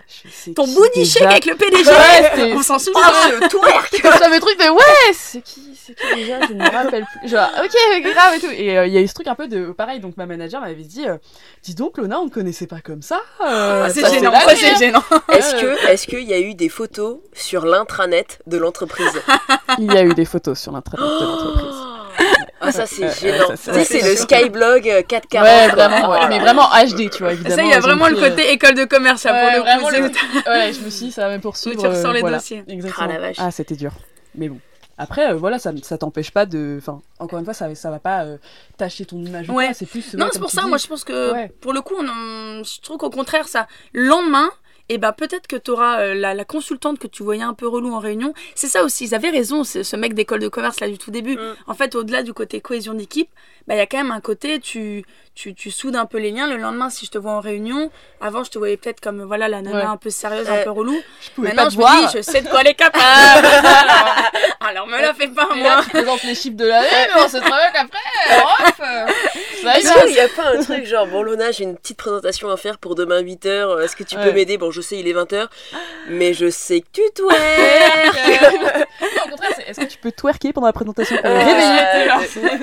Ton 0.56 0.66
booty 0.68 1.06
shake 1.06 1.22
avec 1.22 1.46
le 1.46 1.54
PDG 1.56 1.88
Ouais, 1.88 2.54
On 2.56 2.64
s'en 2.64 2.80
souvient 2.80 3.00
Ah, 3.06 3.30
le 3.42 3.48
twerk 3.48 4.02
J'avais 4.20 4.36
le 4.38 4.42
truc 4.42 4.58
de 4.58 4.70
ouais, 4.72 4.89
c'est 5.14 5.42
qui, 5.42 5.76
c'est 5.76 5.94
qui 5.96 6.16
déjà, 6.16 6.40
je 6.48 6.54
ne 6.54 6.60
me 6.64 6.70
rappelle 6.70 7.06
plus. 7.06 7.30
Genre, 7.30 7.50
ok, 7.64 8.02
grave 8.14 8.34
et 8.36 8.40
tout. 8.40 8.52
Et 8.52 8.78
euh, 8.78 8.86
il 8.88 8.94
y 8.94 8.98
a 8.98 9.02
eu 9.02 9.08
ce 9.08 9.14
truc 9.14 9.28
un 9.28 9.36
peu 9.36 9.48
de 9.48 9.72
pareil, 9.72 10.00
donc 10.00 10.18
ma 10.18 10.26
manager 10.26 10.62
m'avait 10.62 10.76
dit, 10.76 11.08
euh, 11.08 11.18
dis 11.64 11.76
donc 11.76 11.98
Lona, 11.98 12.20
on 12.20 12.26
ne 12.26 12.30
connaissait 12.30 12.68
pas 12.68 12.82
comme 12.82 13.02
ça. 13.02 13.20
euh, 13.46 13.86
Ah, 13.86 13.90
C'est 13.90 14.10
gênant, 14.10 14.32
ça 14.34 14.56
c'est 14.56 14.76
gênant. 14.78 15.04
Est-ce 15.32 15.56
Euh, 15.56 15.62
que, 15.76 15.88
est-ce 15.90 16.08
qu'il 16.08 16.24
y 16.24 16.34
a 16.34 16.40
eu 16.40 16.54
des 16.56 16.70
photos 16.70 17.18
sur 17.34 17.66
l'intranet 17.66 18.40
de 18.48 18.58
l'entreprise? 18.58 19.20
Il 19.78 19.92
y 19.94 19.98
a 19.98 20.04
eu 20.04 20.14
des 20.14 20.26
photos 20.26 20.60
sur 20.60 20.72
l'intranet 20.72 21.06
de 21.08 21.26
l'entreprise. 21.26 21.76
Ah 22.62 22.74
ça 22.74 22.86
c'est 22.86 23.10
gênant. 23.22 23.56
ça, 23.56 23.72
Tu 23.72 23.86
c'est- 23.86 24.02
le. 24.02 24.16
Skyblog 24.18 24.90
euh, 24.90 25.02
4K. 25.02 25.42
Ouais, 25.42 25.68
vraiment, 25.70 26.10
ouais, 26.10 26.28
mais 26.28 26.40
vraiment 26.40 26.64
HD, 26.68 27.10
tu 27.10 27.24
vois, 27.24 27.32
évidemment. 27.32 27.56
Ça, 27.56 27.64
il 27.64 27.70
y 27.70 27.74
a 27.74 27.80
vraiment 27.80 28.10
le 28.10 28.18
euh, 28.22 28.30
côté 28.30 28.52
école 28.52 28.74
de 28.74 28.84
commerce, 28.84 29.22
ça, 29.22 29.32
ouais, 29.32 29.40
pour 29.40 29.52
le 29.54 29.62
vraiment 29.62 29.88
coup. 29.88 29.94
le 29.96 30.50
Ouais, 30.52 30.74
je 30.74 30.82
me 30.82 30.90
suis 30.90 31.06
dit, 31.06 31.12
ça 31.14 31.30
va 31.30 31.38
me 31.38 31.42
poursuivre. 31.42 31.80
tu 31.82 31.88
ressors 31.88 32.10
euh, 32.12 32.14
les 32.16 32.20
voilà. 32.20 32.38
dossiers. 32.40 32.64
Exactement. 32.68 33.08
Ah, 33.10 33.14
la 33.14 33.20
vache. 33.20 33.38
Ah, 33.40 33.52
c'était 33.52 33.76
dur. 33.76 33.92
Mais 34.36 34.50
bon. 34.50 34.60
Après, 35.02 35.32
euh, 35.32 35.36
voilà, 35.36 35.58
ça, 35.58 35.72
ça 35.82 35.98
t'empêche 35.98 36.30
pas 36.32 36.46
de. 36.46 36.76
Enfin, 36.78 37.02
encore 37.20 37.40
une 37.40 37.46
fois, 37.46 37.54
ça, 37.56 37.74
ça 37.74 37.90
va 37.90 38.00
pas 38.00 38.26
euh, 38.26 38.38
tâcher 38.78 39.06
ton 39.06 39.18
image 39.24 39.50
ou 39.50 39.54
Ouais. 39.54 39.74
c'est 39.74 39.86
plus. 39.86 40.14
Non, 40.14 40.26
ouais, 40.26 40.30
c'est 40.34 40.40
pour 40.40 40.52
ça, 40.52 40.62
dis. 40.64 40.68
moi 40.68 40.78
je 40.78 40.86
pense 40.88 41.04
que 41.06 41.32
Ouais. 41.32 41.48
pour 41.62 41.72
le 41.74 41.82
coup, 41.82 41.96
on, 41.98 42.04
on- 42.08 42.64
je 42.64 42.82
trouve 42.82 42.98
qu'au 42.98 43.10
contraire, 43.10 43.48
ça, 43.48 43.68
le 43.94 44.06
lendemain, 44.08 44.50
et 44.90 44.98
ben 44.98 45.12
peut-être 45.14 45.48
que 45.48 45.56
tu 45.56 45.72
auras 45.72 46.14
la, 46.14 46.34
la 46.34 46.46
consultante 46.46 47.00
que 47.00 47.08
tu 47.08 47.24
voyais 47.24 47.44
un 47.44 47.54
peu 47.54 47.68
relou 47.68 47.94
en 47.94 48.00
réunion. 48.00 48.34
C'est 48.56 48.68
ça 48.68 48.84
aussi, 48.84 49.06
ils 49.06 49.16
avaient 49.16 49.30
raison, 49.30 49.64
ce, 49.64 49.84
ce 49.84 49.96
mec 49.96 50.14
d'école 50.14 50.40
de 50.40 50.48
commerce 50.48 50.80
là 50.80 50.88
du 50.90 50.98
tout 50.98 51.12
début. 51.12 51.36
Mm. 51.36 51.56
En 51.68 51.74
fait, 51.74 51.96
au-delà 51.96 52.24
du 52.24 52.34
côté 52.34 52.60
cohésion 52.62 52.94
d'équipe, 52.94 53.30
bah, 53.68 53.76
il 53.76 53.78
y 53.78 53.82
a 53.82 53.86
quand 53.86 53.98
même 53.98 54.12
un 54.12 54.20
côté, 54.22 54.60
tu, 54.60 55.06
tu, 55.36 55.54
tu 55.54 55.70
soudes 55.72 55.96
un 55.96 56.06
peu 56.08 56.18
les 56.18 56.32
liens. 56.32 56.48
Le 56.48 56.58
lendemain, 56.58 56.90
si 56.90 57.06
je 57.06 57.12
te 57.12 57.18
vois 57.20 57.32
en 57.34 57.40
réunion, 57.40 57.92
avant 58.20 58.44
je 58.44 58.50
te 58.52 58.58
voyais 58.58 58.78
peut-être 58.78 59.00
comme 59.00 59.22
voilà 59.24 59.48
la 59.48 59.62
nana 59.62 59.78
Ouais. 59.80 59.84
un 59.86 59.98
peu 59.98 60.10
sérieuse, 60.10 60.48
Euh, 60.50 60.62
un 60.62 60.64
peu 60.64 60.72
relou. 60.72 61.00
Je 61.22 61.30
pouvais 61.32 61.50
Maintenant, 61.50 61.64
pas 61.66 61.70
je 61.70 61.76
me 61.78 61.82
voir. 61.82 62.12
dis, 62.12 62.18
je 62.18 62.22
sais 62.24 62.42
de 62.42 62.48
quoi 62.50 62.62
elle 62.62 62.68
est 62.70 62.74
capable. 62.74 63.48
alors, 64.62 64.88
me 64.88 65.00
la 65.00 65.14
fais 65.14 65.28
pas, 65.28 65.48
Et 65.56 65.62
là, 65.62 65.76
moi. 65.76 65.84
tu 65.84 65.90
présentes 65.92 66.24
les 66.24 66.36
chiffres 66.36 66.58
de 66.58 66.66
l'année, 66.66 66.88
mais 67.16 67.22
on 67.24 67.30
se 67.30 67.38
travaille 67.38 67.72
qu'après. 67.74 68.00
Euh, 69.66 69.70
Est-ce 69.74 70.04
qu'il 70.06 70.14
n'y 70.14 70.20
a 70.20 70.28
pas 70.30 70.56
un 70.58 70.62
truc 70.64 70.86
genre, 70.86 71.08
bon 71.08 71.24
Lona, 71.24 71.52
j'ai 71.52 71.64
une 71.64 71.76
petite 71.78 71.98
présentation 71.98 72.50
à 72.50 72.58
faire 72.58 72.78
pour 72.78 72.96
demain 72.96 73.22
8h, 73.22 73.82
est-ce 73.84 73.96
que 73.96 74.04
tu 74.04 74.16
peux 74.16 74.22
Ouais. 74.24 74.34
m'aider? 74.34 74.58
Bon, 74.58 74.72
je 74.72 74.82
sais, 74.82 74.98
il 74.98 75.08
est 75.08 75.14
20h, 75.14 75.48
mais 76.10 76.34
je 76.34 76.50
sais 76.50 76.82
que 76.82 76.88
tu 76.94 77.02
Ouais. 77.24 77.36
twerk 78.14 78.16
Non, 79.02 79.24
au 79.26 79.30
contraire, 79.30 79.52
c'est 79.56 79.70
est-ce 79.70 79.80
que 79.82 79.86
tu 79.86 79.98
peux 79.98 80.12
twerker 80.12 80.54
pendant 80.54 80.68
la 80.68 80.74
présentation 80.74 81.16
pour 81.18 81.26
Euh, 81.26 81.38
réveiller 81.38 81.80
euh, 81.80 82.58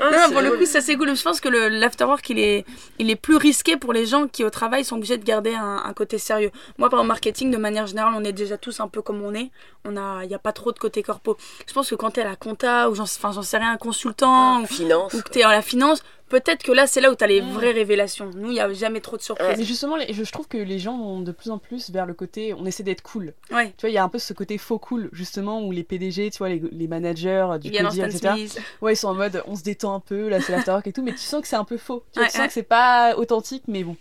Ah, 0.00 0.10
Non, 0.28 0.32
pour 0.32 0.40
le 0.42 0.52
coup, 0.56 0.64
ça 0.66 0.80
c'est 0.80 0.96
cool. 0.96 1.14
Je 1.16 1.22
pense 1.22 1.40
que 1.40 1.48
le- 1.48 1.68
l'afterwork, 1.68 2.28
il 2.30 2.38
est, 2.38 2.64
il 2.98 3.10
est 3.10 3.16
plus 3.16 3.36
risqué 3.36 3.76
pour 3.76 3.92
les 3.92 4.06
gens 4.06 4.28
qui 4.28 4.44
au 4.44 4.50
travail 4.50 4.84
sont 4.84 4.96
obligés 4.96 5.18
de 5.18 5.24
garder 5.24 5.54
un, 5.54 5.82
un 5.84 5.92
côté 5.92 6.18
sérieux. 6.18 6.50
Moi, 6.78 6.88
par 6.90 7.00
en 7.00 7.04
marketing, 7.04 7.50
de 7.50 7.56
manière 7.56 7.86
générale, 7.86 8.12
on 8.16 8.24
est 8.24 8.32
déjà 8.32 8.56
tous 8.58 8.80
un 8.80 8.88
peu 8.88 9.02
comme 9.02 9.22
on 9.22 9.34
est. 9.34 9.50
On 9.84 9.96
a, 9.96 10.22
il 10.24 10.28
n'y 10.28 10.34
a 10.34 10.38
pas 10.38 10.52
trop 10.52 10.72
de 10.72 10.78
côté 10.78 11.02
corpo. 11.02 11.36
Je 11.66 11.72
pense 11.72 11.90
que 11.90 11.94
quand 11.94 12.10
t'es 12.12 12.22
à 12.22 12.24
la 12.28 12.36
compta 12.36 12.88
ou 12.90 12.94
j'en, 12.94 13.04
enfin, 13.04 13.32
j'en 13.32 13.42
sais 13.42 13.58
rien, 13.58 13.72
un 13.72 13.76
consultant 13.76 14.60
ou, 14.62 14.66
Finance. 14.66 15.14
ou 15.14 15.22
que 15.22 15.28
t'es 15.30 15.42
à 15.42 15.50
la 15.50 15.62
finance, 15.62 16.02
peut-être 16.28 16.62
que 16.62 16.72
là, 16.72 16.86
c'est 16.86 17.00
là 17.00 17.10
où 17.10 17.14
t'as 17.14 17.26
les 17.26 17.40
vraies 17.40 17.72
révélations. 17.72 18.30
Nous, 18.34 18.48
il 18.50 18.54
n'y 18.54 18.60
a 18.60 18.72
jamais 18.72 19.00
trop 19.00 19.16
de 19.16 19.22
surprises. 19.22 19.56
Mais 19.58 19.64
justement, 19.64 19.96
les- 19.96 20.12
je, 20.12 20.24
je 20.24 20.32
trouve 20.32 20.48
que 20.48 20.58
les 20.58 20.78
gens 20.78 20.96
vont 20.98 21.20
de 21.20 21.32
plus 21.32 21.50
en 21.50 21.58
plus 21.58 21.90
vers 21.90 22.06
le 22.06 22.14
côté, 22.14 22.54
on 22.54 22.64
essaie 22.66 22.82
d'être 22.82 23.02
cool. 23.02 23.34
Ouais. 23.50 23.68
Tu 23.76 23.82
vois, 23.82 23.90
il 23.90 23.94
y 23.94 23.98
a 23.98 24.04
un 24.04 24.08
peu 24.08 24.18
ce 24.18 24.32
côté 24.32 24.58
faux 24.58 24.78
cool, 24.78 25.08
justement, 25.12 25.62
où 25.62 25.72
les 25.72 25.84
PDG, 25.84 26.30
tu 26.30 26.38
vois, 26.38 26.48
les, 26.48 26.62
les 26.70 26.86
managers 26.88 27.46
du 27.60 27.68
Il 27.68 27.74
y 27.74 27.78
a 27.78 27.84
codir, 27.84 28.10
Stan 28.12 28.34
etc. 28.36 28.48
Smith. 28.48 28.62
Ouais, 28.82 28.92
ils 28.92 28.96
sont 28.96 29.08
en 29.08 29.14
mode, 29.14 29.42
on 29.46 29.56
se 29.56 29.62
détend, 29.62 29.94
un 29.94 30.00
peu, 30.00 30.28
là 30.28 30.40
c'est 30.40 30.52
l'afterwork 30.52 30.86
et 30.86 30.92
tout, 30.92 31.02
mais 31.02 31.12
tu 31.12 31.18
sens 31.18 31.40
que 31.42 31.48
c'est 31.48 31.56
un 31.56 31.64
peu 31.64 31.76
faux. 31.78 32.04
Tu, 32.12 32.18
vois, 32.18 32.22
Ouais, 32.24 32.28
tu 32.28 32.32
sens 32.36 32.42
ouais. 32.42 32.46
que 32.48 32.52
c'est 32.54 32.62
pas 32.62 33.14
authentique, 33.16 33.64
mais 33.68 33.82
bon. 33.84 33.96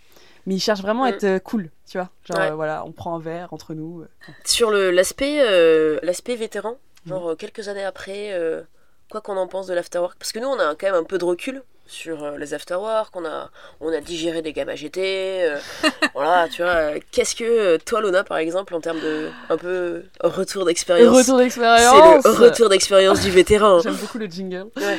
Mais 0.45 0.55
ils 0.55 0.59
cherchent 0.61 0.81
vraiment 0.81 1.03
à 1.03 1.11
Mm. 1.11 1.13
être 1.15 1.23
euh, 1.25 1.39
cool, 1.39 1.69
tu 1.89 1.97
vois. 1.97 2.09
Genre, 2.23 2.37
Ouais. 2.37 2.51
euh, 2.51 2.55
voilà, 2.55 2.83
on 2.85 2.91
prend 2.93 3.15
un 3.15 3.19
verre 3.19 3.51
entre 3.51 3.73
nous. 3.73 4.01
euh. 4.01 4.07
Sur 4.45 4.71
le- 4.71 4.91
l'aspect 4.91 5.39
euh, 5.41 5.99
l'aspect 6.03 6.35
vétéran, 6.37 6.77
Mm. 7.05 7.09
genre 7.09 7.31
euh, 7.31 7.35
quelques 7.35 7.67
années 7.67 7.83
après, 7.83 8.31
euh, 8.33 8.61
quoi 9.11 9.19
qu'on 9.21 9.35
en 9.37 9.47
pense 9.47 9.67
de 9.67 9.73
l'afterwork, 9.73 10.17
parce 10.17 10.31
que 10.31 10.39
nous 10.39 10.47
on 10.47 10.57
a 10.59 10.75
quand 10.75 10.87
même 10.87 10.95
un 10.95 11.03
peu 11.03 11.17
de 11.17 11.25
recul 11.25 11.63
sur 11.87 12.23
euh, 12.23 12.37
les 12.37 12.53
afterwork, 12.53 13.15
on 13.15 13.25
a, 13.25 13.49
on 13.79 13.91
a 13.91 13.99
digéré 14.01 14.41
des 14.41 14.53
gamma 14.53 14.75
GT, 14.75 14.99
euh, 15.43 15.57
voilà, 16.13 16.47
tu 16.47 16.61
vois, 16.61 16.71
euh, 16.71 16.99
qu'est-ce 17.11 17.35
que 17.35 17.43
euh, 17.43 17.77
toi 17.83 18.01
Lona 18.01 18.23
par 18.23 18.37
exemple 18.37 18.75
en 18.75 18.81
termes 18.81 18.99
de 18.99 19.29
un 19.49 19.57
peu 19.57 20.03
retour 20.21 20.65
d'expérience? 20.65 21.15
Retour 21.15 21.37
C'est 21.37 21.43
d'expérience 21.43 22.25
le 22.25 22.31
retour 22.31 22.69
d'expérience 22.69 23.21
du 23.21 23.31
vétéran. 23.31 23.79
J'aime 23.83 23.95
beaucoup 23.95 24.17
le 24.17 24.27
jingle. 24.27 24.67
Ouais. 24.77 24.97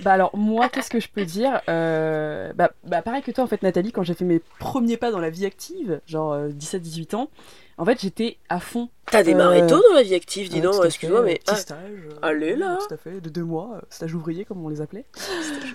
Bah 0.00 0.12
alors 0.12 0.30
moi, 0.36 0.68
qu'est-ce 0.68 0.90
que 0.90 1.00
je 1.00 1.08
peux 1.08 1.24
dire 1.24 1.60
Euh, 1.68 2.52
bah, 2.54 2.70
bah 2.84 3.02
pareil 3.02 3.22
que 3.22 3.30
toi 3.30 3.44
en 3.44 3.46
fait 3.46 3.62
Nathalie, 3.62 3.92
quand 3.92 4.02
j'ai 4.02 4.14
fait 4.14 4.24
mes 4.24 4.40
premiers 4.58 4.96
pas 4.96 5.10
dans 5.10 5.18
la 5.20 5.30
vie 5.30 5.46
active, 5.46 6.00
genre 6.06 6.36
17-18 6.48 7.16
ans, 7.16 7.30
en 7.78 7.84
fait 7.84 8.00
j'étais 8.00 8.38
à 8.48 8.60
fond. 8.60 8.88
T'as 9.10 9.22
démarré 9.24 9.62
Euh, 9.62 9.66
tôt 9.68 9.82
dans 9.88 9.94
la 9.96 10.02
vie 10.02 10.14
active, 10.14 10.48
dis 10.48 10.56
Ouais, 10.56 10.60
donc, 10.60 10.84
excuse-moi, 10.84 11.22
mais 11.22 11.34
petit 11.34 11.44
ah, 11.48 11.56
stage. 11.56 11.78
euh, 11.80 12.18
allez, 12.22 12.54
là. 12.54 12.78
Tout 12.86 12.94
à 12.94 12.96
fait, 12.96 13.20
de 13.20 13.28
deux 13.28 13.42
mois, 13.42 13.70
euh, 13.76 13.80
stage 13.90 14.14
ouvrier 14.14 14.44
comme 14.44 14.64
on 14.64 14.68
les 14.68 14.80
appelait. 14.80 15.04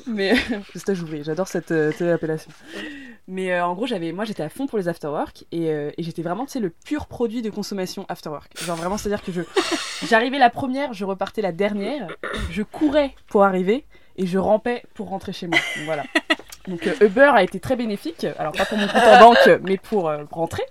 Mais 0.08 0.36
stage 0.76 1.02
ouvrier, 1.04 1.24
j'adore 1.24 1.48
cette, 1.48 1.72
euh, 1.72 2.14
appellation. 2.14 2.50
Mais 3.28 3.52
euh, 3.54 3.66
en 3.66 3.74
gros, 3.74 3.88
j'avais, 3.88 4.12
moi 4.14 4.24
j'étais 4.24 4.44
à 4.44 4.50
fond 4.50 4.68
pour 4.68 4.78
les 4.78 4.88
afterwork 4.88 5.46
et, 5.52 5.70
euh, 5.72 5.90
et 5.98 6.04
j'étais 6.04 6.22
vraiment, 6.22 6.46
tu 6.46 6.52
sais, 6.54 6.60
le 6.60 6.70
pur 6.70 7.08
produit 7.08 7.42
de 7.42 7.50
consommation 7.50 8.06
afterwork. 8.08 8.52
Genre 8.64 8.78
vraiment, 8.78 8.98
c'est-à-dire 8.98 9.24
que 9.24 9.32
je, 9.32 9.42
j'arrivais 10.08 10.38
la 10.38 10.50
première, 10.50 10.94
je 10.94 11.04
repartais 11.06 11.42
la 11.42 11.52
dernière, 11.52 12.08
je 12.52 12.62
courais 12.64 13.14
pour 13.28 13.44
arriver 13.44 13.86
et 14.18 14.28
je 14.28 14.38
rampais 14.38 14.84
pour 14.94 15.10
rentrer 15.10 15.34
chez 15.34 15.48
moi. 15.48 15.58
Voilà. 15.86 16.04
Donc 16.68 16.88
euh, 16.88 16.94
Uber 17.06 17.32
a 17.34 17.44
été 17.44 17.60
très 17.60 17.76
bénéfique, 17.76 18.26
alors 18.40 18.54
pas 18.54 18.66
pour 18.66 18.78
mon 18.78 18.88
compte 18.88 19.04
en 19.04 19.20
banque, 19.20 19.60
mais 19.64 19.78
pour 19.78 20.10
euh, 20.10 20.24
rentrer. 20.32 20.64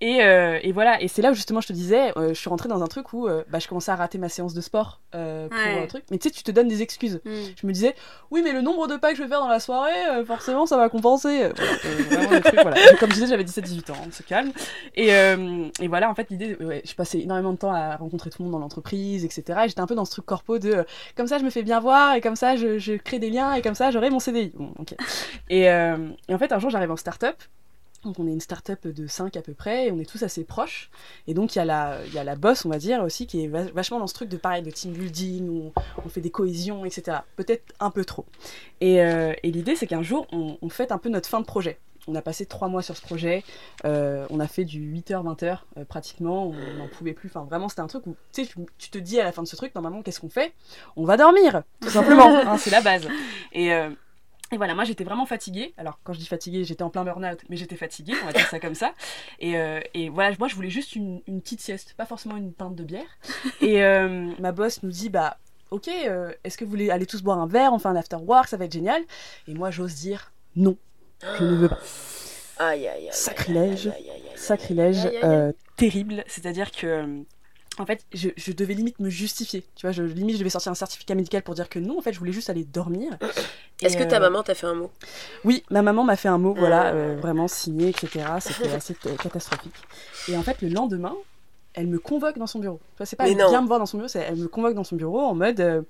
Et, 0.00 0.22
euh, 0.24 0.58
et 0.62 0.72
voilà, 0.72 1.00
et 1.02 1.08
c'est 1.08 1.20
là 1.20 1.30
où 1.30 1.34
justement 1.34 1.60
je 1.60 1.68
te 1.68 1.72
disais, 1.74 2.12
euh, 2.16 2.30
je 2.30 2.34
suis 2.34 2.48
rentrée 2.48 2.68
dans 2.70 2.82
un 2.82 2.86
truc 2.86 3.12
où 3.12 3.28
bah, 3.50 3.58
je 3.58 3.68
commençais 3.68 3.90
à 3.92 3.96
rater 3.96 4.16
ma 4.18 4.28
séance 4.28 4.54
de 4.54 4.60
sport 4.60 5.00
pour 5.10 5.20
Ouais. 5.20 5.82
un 5.82 5.86
truc. 5.86 6.04
Mais 6.10 6.18
tu 6.18 6.28
sais, 6.28 6.34
tu 6.34 6.42
te 6.42 6.50
donnes 6.50 6.68
des 6.68 6.80
excuses. 6.82 7.20
Mm. 7.24 7.30
Je 7.60 7.66
me 7.66 7.72
disais, 7.72 7.94
oui, 8.30 8.40
mais 8.42 8.52
le 8.52 8.62
nombre 8.62 8.86
de 8.86 8.96
pas 8.96 9.10
que 9.10 9.16
je 9.18 9.22
vais 9.22 9.28
faire 9.28 9.40
dans 9.40 9.48
la 9.48 9.60
soirée, 9.60 10.24
forcément, 10.26 10.66
ça 10.66 10.76
va 10.76 10.88
compenser. 10.88 11.50
Voilà, 11.54 12.02
vraiment 12.08 12.30
des 12.30 12.40
trucs, 12.40 12.60
voilà. 12.62 12.76
Comme 12.98 13.10
je 13.10 13.14
disais, 13.14 13.26
j'avais 13.26 13.44
17-18 13.44 13.90
ans, 13.92 13.96
on 14.08 14.10
se 14.12 14.22
calme. 14.22 14.52
Et, 14.96 15.08
et 15.08 15.88
voilà, 15.88 16.08
en 16.10 16.14
fait, 16.14 16.28
l'idée, 16.30 16.56
ouais, 16.60 16.82
je 16.84 16.94
passais 16.94 17.20
énormément 17.20 17.52
de 17.52 17.58
temps 17.58 17.72
à 17.72 17.96
rencontrer 17.96 18.30
tout 18.30 18.38
le 18.42 18.44
monde 18.44 18.52
dans 18.52 18.58
l'entreprise, 18.60 19.24
etc. 19.24 19.60
Et 19.64 19.68
j'étais 19.68 19.80
un 19.80 19.86
peu 19.86 19.94
dans 19.94 20.04
ce 20.04 20.12
truc 20.12 20.24
corpo 20.26 20.58
de, 20.58 20.84
comme 21.16 21.26
ça, 21.26 21.38
je 21.38 21.44
me 21.44 21.50
fais 21.50 21.62
bien 21.62 21.80
voir, 21.80 22.14
et 22.14 22.20
comme 22.20 22.36
ça, 22.36 22.56
je, 22.56 22.78
je 22.78 22.94
crée 22.94 23.18
des 23.18 23.30
liens, 23.30 23.52
et 23.54 23.62
comme 23.62 23.74
ça, 23.74 23.90
j'aurai 23.90 24.08
mon 24.10 24.18
CDI. 24.20 24.52
Bon, 24.54 24.72
ok. 24.78 24.94
Et, 25.48 25.70
euh, 25.70 25.96
et 26.28 26.34
en 26.34 26.38
fait, 26.38 26.52
un 26.52 26.58
jour, 26.58 26.70
j'arrive 26.70 26.90
en 26.90 26.96
start-up. 26.96 27.36
Donc 28.02 28.18
on 28.18 28.26
est 28.26 28.32
une 28.32 28.40
start-up 28.40 28.86
de 28.86 29.06
5 29.06 29.36
à 29.36 29.42
peu 29.42 29.52
près, 29.52 29.88
et 29.88 29.92
on 29.92 29.98
est 30.00 30.08
tous 30.08 30.22
assez 30.22 30.42
proches. 30.44 30.88
Et 31.26 31.34
donc 31.34 31.54
il 31.54 31.58
y, 31.58 31.60
a 31.60 31.66
la- 31.66 31.98
il 32.06 32.14
y 32.14 32.18
a 32.18 32.24
la 32.24 32.34
boss, 32.34 32.64
on 32.64 32.70
va 32.70 32.78
dire, 32.78 33.02
aussi, 33.02 33.26
qui 33.26 33.44
est 33.44 33.46
va- 33.46 33.64
vachement 33.74 33.98
dans 33.98 34.06
ce 34.06 34.14
truc 34.14 34.30
de 34.30 34.38
pareil, 34.38 34.62
de 34.62 34.70
team 34.70 34.92
building, 34.92 35.48
où 35.50 35.72
on, 35.76 35.82
on 36.06 36.08
fait 36.08 36.22
des 36.22 36.30
cohésions, 36.30 36.86
etc. 36.86 37.18
Peut-être 37.36 37.74
un 37.78 37.90
peu 37.90 38.06
trop. 38.06 38.24
Et, 38.80 39.02
euh, 39.02 39.34
et 39.42 39.50
l'idée, 39.50 39.76
c'est 39.76 39.86
qu'un 39.86 40.02
jour, 40.02 40.26
on, 40.32 40.56
on 40.62 40.68
fête 40.70 40.92
un 40.92 40.98
peu 40.98 41.10
notre 41.10 41.28
fin 41.28 41.40
de 41.40 41.44
projet. 41.44 41.78
On 42.08 42.14
a 42.14 42.22
passé 42.22 42.46
trois 42.46 42.68
mois 42.68 42.80
sur 42.80 42.96
ce 42.96 43.02
projet, 43.02 43.44
euh, 43.84 44.26
on 44.30 44.40
a 44.40 44.48
fait 44.48 44.64
du 44.64 44.80
8h, 44.80 45.22
20h 45.22 45.58
euh, 45.76 45.84
pratiquement, 45.84 46.46
on 46.46 46.54
n'en 46.78 46.88
pouvait 46.88 47.12
plus. 47.12 47.28
Enfin, 47.28 47.44
vraiment, 47.44 47.68
c'était 47.68 47.82
un 47.82 47.86
truc 47.86 48.06
où 48.06 48.16
tu 48.32 48.46
tu, 48.78 48.88
te 48.88 48.96
dis 48.96 49.20
à 49.20 49.24
la 49.24 49.32
fin 49.32 49.42
de 49.42 49.46
ce 49.46 49.56
truc, 49.56 49.74
normalement, 49.74 50.00
qu'est-ce 50.00 50.20
qu'on 50.20 50.30
fait? 50.30 50.54
On 50.96 51.04
va 51.04 51.18
dormir, 51.18 51.64
tout 51.82 51.90
simplement. 51.90 52.34
hein, 52.46 52.56
c'est 52.56 52.70
la 52.70 52.80
base. 52.80 53.06
Et, 53.52 53.70
et 54.52 54.56
voilà, 54.56 54.74
moi 54.74 54.84
j'étais 54.84 55.04
vraiment 55.04 55.26
fatiguée. 55.26 55.74
Alors 55.76 56.00
quand 56.02 56.12
je 56.12 56.18
dis 56.18 56.26
fatiguée, 56.26 56.64
j'étais 56.64 56.82
en 56.82 56.90
plein 56.90 57.04
burn-out, 57.04 57.38
mais 57.48 57.56
j'étais 57.56 57.76
fatiguée, 57.76 58.14
on 58.22 58.26
va 58.26 58.32
dire 58.32 58.46
ça 58.48 58.58
comme 58.58 58.74
ça. 58.74 58.94
Et, 59.38 59.56
euh, 59.56 59.80
et 59.94 60.08
voilà, 60.08 60.34
moi 60.38 60.48
je 60.48 60.54
voulais 60.54 60.70
juste 60.70 60.94
une, 60.96 61.22
une 61.26 61.40
petite 61.40 61.60
sieste, 61.60 61.94
pas 61.96 62.04
forcément 62.04 62.36
une 62.36 62.52
pinte 62.52 62.74
de 62.74 62.84
bière. 62.84 63.18
Et 63.60 63.82
euh, 63.82 64.30
ma 64.38 64.52
boss 64.52 64.82
nous 64.82 64.90
dit, 64.90 65.08
bah 65.08 65.38
ok, 65.70 65.88
euh, 65.88 66.32
est-ce 66.44 66.58
que 66.58 66.64
vous 66.64 66.70
voulez 66.70 66.90
aller 66.90 67.06
tous 67.06 67.22
boire 67.22 67.38
un 67.38 67.46
verre, 67.46 67.72
on 67.72 67.78
fait 67.78 67.88
un 67.88 67.96
after 67.96 68.16
work, 68.16 68.48
ça 68.48 68.56
va 68.56 68.66
être 68.66 68.72
génial. 68.72 69.02
Et 69.48 69.54
moi 69.54 69.70
j'ose 69.70 69.94
dire 69.94 70.32
non, 70.56 70.76
je 71.38 71.44
ne 71.44 71.54
veux 71.56 71.68
pas. 71.68 71.78
Aïe, 72.58 72.86
aïe, 72.86 72.88
aïe, 72.88 73.06
aïe, 73.06 73.08
Sacrilège. 73.10 73.90
Sacrilège, 74.36 75.08
terrible. 75.80 76.24
C'est-à-dire 76.26 76.70
que, 76.72 76.86
euh, 76.86 77.22
en 77.80 77.86
fait, 77.86 78.04
je, 78.12 78.28
je 78.36 78.52
devais 78.52 78.74
limite 78.74 78.98
me 79.00 79.10
justifier. 79.10 79.64
Tu 79.74 79.86
vois, 79.86 79.92
je, 79.92 80.02
limite, 80.02 80.34
je 80.36 80.40
devais 80.40 80.50
sortir 80.50 80.70
un 80.70 80.74
certificat 80.76 81.14
médical 81.14 81.42
pour 81.42 81.54
dire 81.54 81.68
que 81.68 81.78
non, 81.78 81.98
en 81.98 82.02
fait, 82.02 82.12
je 82.12 82.18
voulais 82.18 82.32
juste 82.32 82.50
aller 82.50 82.64
dormir. 82.64 83.16
Est-ce 83.82 83.96
que 83.96 84.04
ta 84.04 84.16
euh, 84.16 84.20
maman 84.20 84.42
t'a 84.42 84.54
fait 84.54 84.66
un 84.66 84.74
mot? 84.74 84.90
Oui, 85.44 85.64
ma 85.70 85.80
maman 85.82 86.04
m'a 86.04 86.16
fait 86.16 86.28
un 86.28 86.38
mot, 86.38 86.54
voilà, 86.54 86.92
Mm. 86.92 86.96
euh, 86.96 87.16
vraiment 87.20 87.48
signé, 87.48 87.88
etc. 87.88 88.26
C'était 88.40 88.70
assez 88.72 88.94
catastrophique. 89.22 89.74
Et 90.28 90.36
en 90.36 90.42
fait, 90.42 90.60
le 90.62 90.68
lendemain, 90.68 91.14
elle 91.74 91.86
me 91.86 91.98
convoque 91.98 92.36
dans 92.38 92.46
son 92.46 92.58
bureau. 92.58 92.78
Tu 92.92 92.96
vois, 92.98 93.06
c'est 93.06 93.16
pas 93.16 93.24
Mais 93.24 93.30
elle 93.32 93.38
non. 93.38 93.48
vient 93.48 93.62
me 93.62 93.66
voir 93.66 93.78
dans 93.78 93.86
son 93.86 93.96
bureau, 93.96 94.08
c'est 94.08 94.20
elle 94.20 94.36
me 94.36 94.48
convoque 94.48 94.74
dans 94.74 94.84
son 94.84 94.96
bureau 94.96 95.20
en 95.20 95.34
mode. 95.34 95.60
euh, 95.60 95.82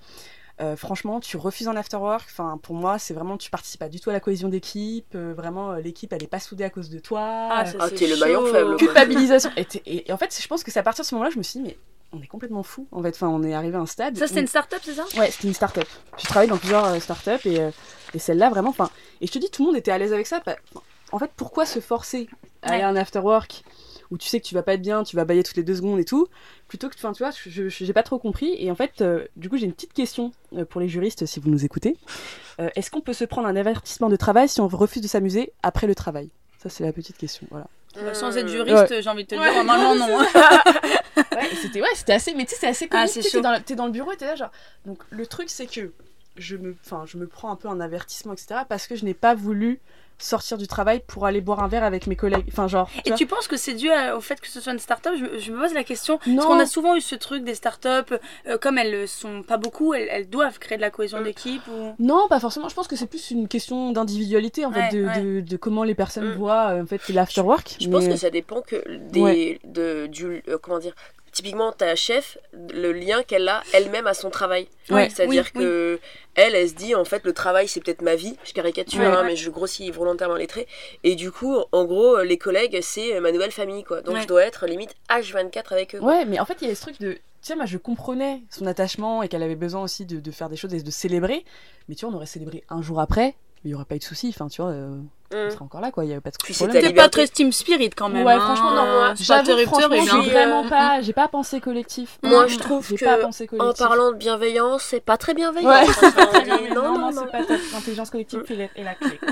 euh, 0.61 0.77
franchement, 0.77 1.21
tu 1.21 1.37
refuses 1.37 1.69
un 1.69 1.77
afterwork. 1.77 2.27
Enfin, 2.31 2.59
pour 2.63 2.75
moi, 2.75 2.99
c'est 2.99 3.15
vraiment, 3.15 3.37
tu 3.37 3.51
participes 3.51 3.81
pas 3.81 3.89
du 3.89 3.99
tout 4.01 4.11
à 4.11 4.13
la 4.13 4.21
cohésion 4.21 4.49
d'équipe. 4.49 5.07
euh, 5.15 5.33
vraiment, 5.37 5.73
euh, 5.73 5.81
l'équipe, 5.81 6.13
elle 6.13 6.23
est 6.23 6.27
pas 6.27 6.41
soudée 6.41 6.65
à 6.65 6.71
cause 6.71 6.91
de 6.91 6.99
toi. 6.99 7.21
Ah, 7.23 7.63
Euh, 7.63 7.65
ça, 7.67 7.77
Ah, 7.81 7.89
c'est 7.89 7.95
t'es 7.97 8.07
le 8.09 8.17
maillon 8.17 8.45
faible, 8.47 8.77
culpabilisation. 8.77 9.51
Et, 9.57 9.65
t'es- 9.65 9.83
et- 9.87 10.09
et 10.09 10.13
en 10.13 10.17
fait, 10.19 10.37
je 10.41 10.47
pense 10.47 10.63
que 10.63 10.71
c'est 10.71 10.81
à 10.81 10.83
partir 10.83 11.03
de 11.03 11.09
ce 11.09 11.15
moment-là, 11.15 11.31
je 11.33 11.39
me 11.39 11.43
suis 11.43 11.61
dit, 11.61 11.67
mais 11.67 11.79
on 12.13 12.21
est 12.23 12.27
complètement 12.27 12.63
fou. 12.63 12.87
En 12.93 13.03
fait, 13.03 13.15
enfin, 13.15 13.29
on 13.29 13.43
est 13.43 13.55
arrivé 13.55 13.77
à 13.77 13.81
un 13.81 13.87
stade. 13.87 14.17
Ça, 14.19 14.27
c'était 14.27 14.41
une 14.41 14.47
start-up, 14.47 14.81
c'est 14.83 14.95
ça? 14.95 15.05
Ouais, 15.19 15.31
c'était 15.31 15.49
une 15.49 15.55
start-up. 15.55 15.87
J'ai 16.19 16.27
travaillé 16.29 16.51
dans 16.51 16.59
plusieurs 16.59 17.01
start-up 17.01 17.41
et, 17.47 17.61
euh, 17.61 17.71
et 18.15 18.19
celle-là, 18.19 18.51
vraiment, 18.51 18.71
enfin. 18.71 18.91
Et 19.21 19.27
je 19.27 19.33
te 19.33 19.39
dis, 19.39 19.49
tout 19.51 19.63
le 19.63 19.67
monde 19.69 19.77
était 19.77 19.93
à 19.93 19.99
l'aise 19.99 20.13
avec 20.13 20.27
ça. 20.27 20.43
En 21.13 21.19
fait, 21.19 21.31
pourquoi 21.37 21.67
se 21.67 21.81
forcer 21.81 22.29
à 22.63 22.69
aller 22.71 22.79
Ouais. 22.79 22.83
à 22.85 22.89
un 22.89 22.97
after-work 22.97 23.63
où 24.11 24.19
tu 24.19 24.29
sais 24.29 24.41
que 24.41 24.47
tu 24.47 24.55
vas 24.55 24.63
pas 24.63 24.75
être 24.75 24.83
bien, 24.83 25.03
tu 25.05 25.17
vas 25.17 25.25
bailler 25.25 25.43
toutes 25.43 25.57
les 25.57 25.63
deux 25.63 25.77
secondes 25.77 25.99
et 26.01 26.05
tout, 26.05 26.27
plutôt 26.69 26.89
que, 26.89 26.95
enfin, 26.97 27.13
tu 27.13 27.23
vois, 27.23 27.31
je- 27.47 27.69
j'ai 27.69 27.93
pas 27.93 28.03
trop 28.03 28.19
compris. 28.19 28.55
Et 28.59 28.71
en 28.71 28.75
fait, 28.75 29.01
euh, 29.03 29.25
du 29.37 29.49
coup, 29.49 29.57
j'ai 29.57 29.67
une 29.67 29.73
petite 29.73 29.93
question 29.93 30.33
euh, 30.57 30.65
pour 30.65 30.81
les 30.81 30.89
juristes, 30.89 31.27
si 31.27 31.39
vous 31.41 31.49
nous 31.51 31.65
écoutez. 31.65 31.97
Euh, 32.61 32.69
Est-ce 32.77 32.91
qu'on 32.91 33.01
peut 33.01 33.13
se 33.13 33.25
prendre 33.25 33.47
un 33.49 33.57
avertissement 33.57 34.09
de 34.09 34.17
travail 34.17 34.49
si 34.49 34.61
on 34.61 34.69
refuse 34.69 35.03
de 35.03 35.09
s'amuser 35.09 35.53
après 35.63 35.87
le 35.87 35.95
travail? 35.95 36.31
Ça, 36.59 36.69
c'est 36.69 36.85
la 36.85 36.93
petite 36.93 37.17
question. 37.17 37.47
Voilà. 37.51 37.67
Sans 38.15 38.37
être 38.37 38.49
juriste, 38.49 39.01
j'ai 39.01 39.09
envie 39.11 39.25
de 39.25 39.29
te 39.29 39.35
dire, 39.35 39.53
normalement, 39.65 39.95
non. 39.95 40.21
hein. 40.21 40.27
Ouais, 41.33 41.49
c'était 41.61 41.81
ouais, 41.81 41.89
c'était 41.95 42.13
assez 42.13 42.35
mais 42.35 42.45
tu 42.45 42.51
sais 42.51 42.57
c'est 42.61 42.67
assez 42.69 42.89
Ah, 42.91 43.07
comique, 43.07 43.23
chaud. 43.25 43.29
t'es 43.33 43.41
dans, 43.41 43.53
le- 43.53 43.61
t'es 43.63 43.75
dans 43.77 43.87
le 43.87 43.93
bureau 43.93 44.13
et 44.13 44.17
t'es 44.17 44.27
là 44.27 44.35
genre 44.37 44.51
donc 44.87 44.99
le 45.11 45.27
truc 45.27 45.49
c'est 45.51 45.67
que 45.67 45.93
je 46.37 46.57
me 46.57 46.77
enfin 46.85 47.05
je 47.07 47.17
me 47.19 47.27
prends 47.27 47.51
un 47.51 47.57
peu 47.57 47.69
un 47.69 47.81
avertissement 47.81 48.33
etc 48.33 48.63
parce 48.69 48.87
que 48.87 48.97
je 48.97 49.05
n'ai 49.05 49.15
pas 49.15 49.35
voulu 49.35 49.81
sortir 50.21 50.59
du 50.59 50.67
travail 50.67 51.03
pour 51.07 51.27
aller 51.27 51.41
boire 51.41 51.63
un 51.63 51.69
verre 51.69 51.85
avec 51.85 52.07
mes 52.07 52.17
collègues 52.17 52.45
enfin 52.49 52.69
genre 52.69 52.89
Et 53.05 53.09
vois. 53.11 53.17
tu 53.17 53.27
penses 53.27 53.49
que 53.49 53.57
c'est 53.57 53.75
dû 53.75 53.91
à- 53.91 54.17
au 54.17 54.21
fait 54.21 54.41
que 54.41 54.49
ce 54.49 54.61
soit 54.61 54.73
une 54.73 54.79
start-up? 54.79 55.15
Je, 55.19 55.23
me- 55.25 55.39
je 55.39 55.53
me 55.53 55.61
pose 55.61 55.73
la 55.75 55.83
question. 55.85 56.19
non 56.27 56.37
Parce 56.37 56.47
qu'on 56.47 56.59
a 56.59 56.67
souvent 56.67 56.95
eu 56.97 57.01
ce 57.01 57.15
truc 57.15 57.43
des 57.45 57.55
start-up, 57.55 58.13
euh, 58.47 58.59
comme 58.59 58.79
elles 58.79 59.09
sont 59.09 59.43
pas 59.43 59.57
beaucoup, 59.57 59.95
elles, 59.95 60.09
elles 60.11 60.29
doivent 60.29 60.59
créer 60.59 60.77
de 60.77 60.83
la 60.83 60.91
cohésion 60.91 61.23
d'équipe. 61.23 61.63
Ou... 61.69 61.95
non 61.99 62.29
pas 62.29 62.39
forcément 62.41 62.69
je 62.69 62.75
pense 62.75 62.87
que 62.89 62.97
c'est 62.97 63.07
plus 63.07 63.31
une 63.31 63.49
question 63.49 63.93
d'individualité 63.93 64.65
en 64.67 64.73
fait 64.73 64.95
de, 64.97 65.05
ouais. 65.07 65.21
de, 65.21 65.41
de 65.41 65.57
comment 65.57 65.85
les 65.85 65.95
personnes 65.95 66.29
Mm. 66.31 66.35
voient 66.35 66.69
euh, 66.75 66.83
en 66.83 66.87
fait 66.87 67.09
l'afterwork 67.09 67.77
Je 67.81 67.89
pense 67.89 68.05
mais- 68.05 68.11
que 68.11 68.17
ça 68.17 68.31
dépend 68.31 68.61
que 68.61 68.77
des, 69.11 69.21
Ouais. 69.21 69.61
de, 69.65 70.07
du, 70.07 70.43
euh, 70.49 70.59
comment 70.61 70.79
dire, 70.79 70.95
typiquement 71.41 71.73
ta 71.73 71.97
chef, 71.97 72.37
le 72.53 72.93
lien 72.93 73.23
qu'elle 73.23 73.49
a 73.49 73.63
elle-même 73.73 74.07
à 74.07 74.15
son 74.15 74.29
travail. 74.31 74.69
Ouais. 74.91 75.09
C'est-à-dire 75.09 75.47
Oui, 75.55 75.61
que 75.61 76.01
elle, 76.35 76.55
elle 76.55 76.69
se 76.69 76.75
dit 76.75 76.95
en 76.95 77.05
fait 77.05 77.25
le 77.25 77.33
travail 77.33 77.67
c'est 77.69 77.81
peut-être 77.83 78.03
ma 78.03 78.15
vie. 78.15 78.37
Je 78.45 78.53
caricature, 78.53 79.01
Ouais. 79.01 79.07
hein, 79.07 79.23
mais 79.25 79.37
je 79.37 79.49
grossis 79.51 79.91
volontairement 79.91 80.35
les 80.37 80.47
traits. 80.47 80.69
Et 81.05 81.15
du 81.15 81.33
coup, 81.33 81.57
en 81.73 81.85
gros, 81.85 82.21
les 82.23 82.37
collègues 82.39 82.79
c'est 82.83 83.19
ma 83.21 83.33
nouvelle 83.33 83.53
famille 83.53 83.85
quoi. 83.85 84.03
Donc 84.03 84.19
je 84.19 84.27
dois 84.27 84.45
être 84.45 84.67
limite 84.67 84.95
H24 85.09 85.73
avec 85.73 85.95
eux. 85.95 85.99
quoi. 86.01 86.09
Ouais, 86.09 86.25
mais 86.27 86.39
en 86.39 86.45
fait, 86.45 86.59
il 86.61 86.69
y 86.69 86.71
a 86.71 86.75
ce 86.75 86.83
truc 86.83 87.01
de. 87.01 87.13
Tu 87.15 87.47
sais, 87.47 87.57
moi, 87.57 87.65
je 87.65 87.79
comprenais 87.79 88.43
son 88.51 88.67
attachement 88.67 89.23
et 89.23 89.29
qu'elle 89.29 89.43
avait 89.43 89.57
besoin 89.57 89.83
aussi 89.83 90.05
de, 90.05 90.21
de 90.21 90.31
faire 90.31 90.51
des 90.51 90.57
choses 90.57 90.75
et 90.75 90.83
de 90.83 90.91
célébrer. 90.91 91.47
Mais 91.89 91.95
tu 91.95 92.05
vois, 92.05 92.13
on 92.13 92.17
aurait 92.19 92.27
célébré 92.27 92.65
un 92.69 92.83
jour 92.83 93.01
après, 93.01 93.29
mais 93.29 93.35
il 93.65 93.69
n'y 93.69 93.75
aurait 93.75 93.87
pas 93.87 93.95
eu 93.97 93.99
de 93.99 94.05
souci. 94.05 94.29
Enfin, 94.29 94.49
tu 94.49 94.61
vois, 94.61 94.73
euh, 94.73 94.99
on 95.33 95.47
Mm. 95.47 95.51
serait 95.51 95.63
encore 95.63 95.81
là, 95.81 95.91
quoi. 95.91 96.05
Il 96.05 96.09
n'y 96.09 96.13
avait 96.13 96.21
pas 96.21 96.31
de 96.31 96.37
Puis 96.43 96.55
T'es 96.55 96.93
pas 96.93 97.09
très 97.09 97.29
team 97.29 97.53
spirit 97.53 97.91
quand 97.91 98.09
même. 98.09 98.27
Ouais, 98.27 98.33
hein. 98.33 98.41
franchement, 98.41 98.71
non, 98.75 98.85
moi, 98.85 99.15
Cet 99.17 99.27
J'avoue, 99.27 99.59
franchement, 99.67 100.23
j'ai 100.23 100.31
vraiment 100.31 100.69
pas, 100.69 101.01
j'ai 101.03 101.13
pas 101.13 101.29
pensé 101.29 101.61
collectif. 101.61 102.19
Moi, 102.23 102.47
Mm. 102.47 102.49
je 102.49 102.59
trouve 102.59 102.89
que 102.95 103.05
pas 103.05 103.17
pensé 103.19 103.49
En 103.59 103.73
parlant 103.73 104.11
de 104.13 104.17
bienveillance, 104.17 104.83
c'est 104.83 105.01
pas 105.01 105.17
très 105.17 105.35
bienveillant. 105.35 105.69
Ouais. 105.69 105.85
non, 106.75 106.75
non, 106.75 106.83
non, 106.83 106.99
non, 106.99 107.13
non. 107.13 107.23
c'est 107.27 107.31
pas 107.33 107.45
top. 107.45 107.61
L'intelligence 107.73 108.11
collective 108.11 108.43
est 108.51 108.55
la, 108.57 108.65
est 108.77 108.85
la 108.85 108.95
clé. 108.95 109.19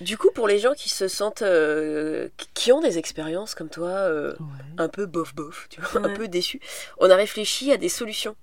Du 0.00 0.18
coup, 0.18 0.30
pour 0.34 0.48
les 0.48 0.58
gens 0.58 0.72
qui 0.72 0.88
se 0.88 1.06
sentent, 1.06 1.42
euh, 1.42 2.28
qui- 2.54 2.72
ont 2.72 2.80
des 2.80 2.98
expériences 2.98 3.54
comme 3.54 3.68
toi, 3.68 3.88
euh, 3.90 4.32
Ouais. 4.32 4.46
un 4.78 4.88
peu 4.88 5.06
bof 5.06 5.32
bof, 5.34 5.68
tu 5.70 5.80
vois, 5.80 6.00
un 6.00 6.08
Ouais. 6.08 6.14
peu 6.14 6.26
déçus, 6.26 6.60
on 6.98 7.08
a 7.08 7.14
réfléchi 7.14 7.70
à 7.70 7.76
des 7.76 7.88
solutions, 7.88 8.34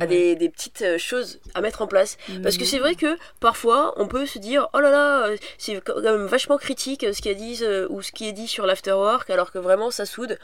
à 0.00 0.06
des, 0.06 0.34
des 0.36 0.48
petites 0.48 0.82
euh, 0.82 0.98
choses 0.98 1.40
à 1.54 1.60
mettre 1.60 1.82
en 1.82 1.86
place. 1.86 2.16
Parce 2.42 2.56
que 2.56 2.62
Mhm. 2.62 2.66
c'est 2.68 2.78
vrai 2.78 2.94
que 2.94 3.16
parfois, 3.40 3.92
on 3.98 4.08
peut 4.08 4.26
se 4.26 4.38
dire, 4.38 4.68
oh 4.72 4.80
là 4.80 4.90
là, 4.90 5.26
euh, 5.28 5.36
c'est 5.58 5.80
quand 5.82 6.00
même 6.00 6.26
vachement 6.26 6.56
critique 6.58 7.04
euh, 7.04 7.12
ce 7.12 7.20
qui 7.22 7.28
est 7.28 7.34
dit 7.34 7.62
ou 7.90 8.00
ce 8.02 8.10
qui 8.12 8.26
est 8.28 8.32
dit 8.32 8.48
sur 8.48 8.66
l'afterwork, 8.66 9.28
alors 9.30 9.52
que 9.52 9.58
vraiment 9.58 9.90
ça 9.90 10.06
soude. 10.06 10.38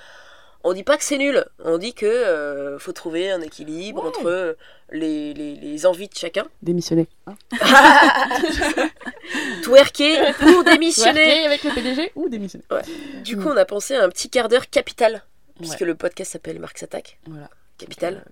on 0.64 0.72
dit 0.74 0.82
pas 0.82 0.96
que 0.96 1.04
c'est 1.04 1.18
nul, 1.18 1.44
on 1.64 1.78
dit 1.78 1.94
que 1.94 2.04
euh, 2.04 2.78
faut 2.80 2.92
trouver 2.92 3.30
un 3.30 3.40
équilibre 3.40 4.02
Ouais. 4.02 4.08
entre 4.08 4.56
les, 4.90 5.32
les, 5.32 5.54
les 5.54 5.86
envies 5.86 6.08
de 6.08 6.14
chacun. 6.16 6.46
Démissionner. 6.62 7.06
Hein 7.26 7.36
Twerker 9.62 10.32
pour 10.38 10.64
démissionner. 10.64 11.12
Twerker 11.24 11.46
avec 11.46 11.64
le 11.64 11.70
PDG 11.74 12.12
ou 12.16 12.28
démissionner. 12.28 12.64
Du 13.24 13.36
coup, 13.36 13.48
on 13.48 13.56
a 13.56 13.64
pensé 13.64 13.94
à 13.94 14.04
un 14.04 14.08
petit 14.08 14.30
quart 14.30 14.48
d'heure 14.48 14.68
capital, 14.70 15.22
puisque 15.58 15.80
Ouais. 15.80 15.86
le 15.86 15.94
podcast 15.94 16.32
s'appelle 16.32 16.58
Marx 16.58 16.82
Attack. 16.82 17.18
Voilà. 17.26 17.48
Capital. 17.78 18.24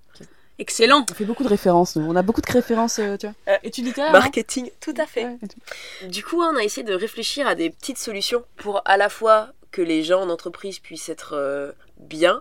Excellent. 0.58 1.04
On 1.10 1.14
fait 1.14 1.24
beaucoup 1.24 1.44
de 1.44 1.48
références, 1.48 1.96
nous. 1.96 2.10
On 2.10 2.16
a 2.16 2.22
beaucoup 2.22 2.40
de 2.40 2.50
références, 2.50 2.98
euh, 2.98 3.16
tu 3.16 3.26
vois. 3.26 3.34
Euh, 3.48 3.58
Études 3.62 3.84
littéraires. 3.86 4.12
Marketing, 4.12 4.70
tout 4.80 4.94
à 4.96 5.06
fait. 5.06 5.24
hein 5.24 5.36
Ouais, 5.42 5.46
et 5.46 5.48
tout. 5.48 6.08
Du 6.08 6.24
coup, 6.24 6.40
on 6.42 6.56
a 6.56 6.62
essayé 6.62 6.82
de 6.86 6.94
réfléchir 6.94 7.46
à 7.46 7.54
des 7.54 7.70
petites 7.70 7.98
solutions 7.98 8.44
pour 8.56 8.80
à 8.84 8.96
la 8.96 9.08
fois 9.08 9.48
que 9.70 9.82
les 9.82 10.02
gens 10.02 10.22
en 10.22 10.30
entreprise 10.30 10.78
puissent 10.78 11.08
être 11.10 11.34
euh, 11.34 11.72
bien. 11.98 12.40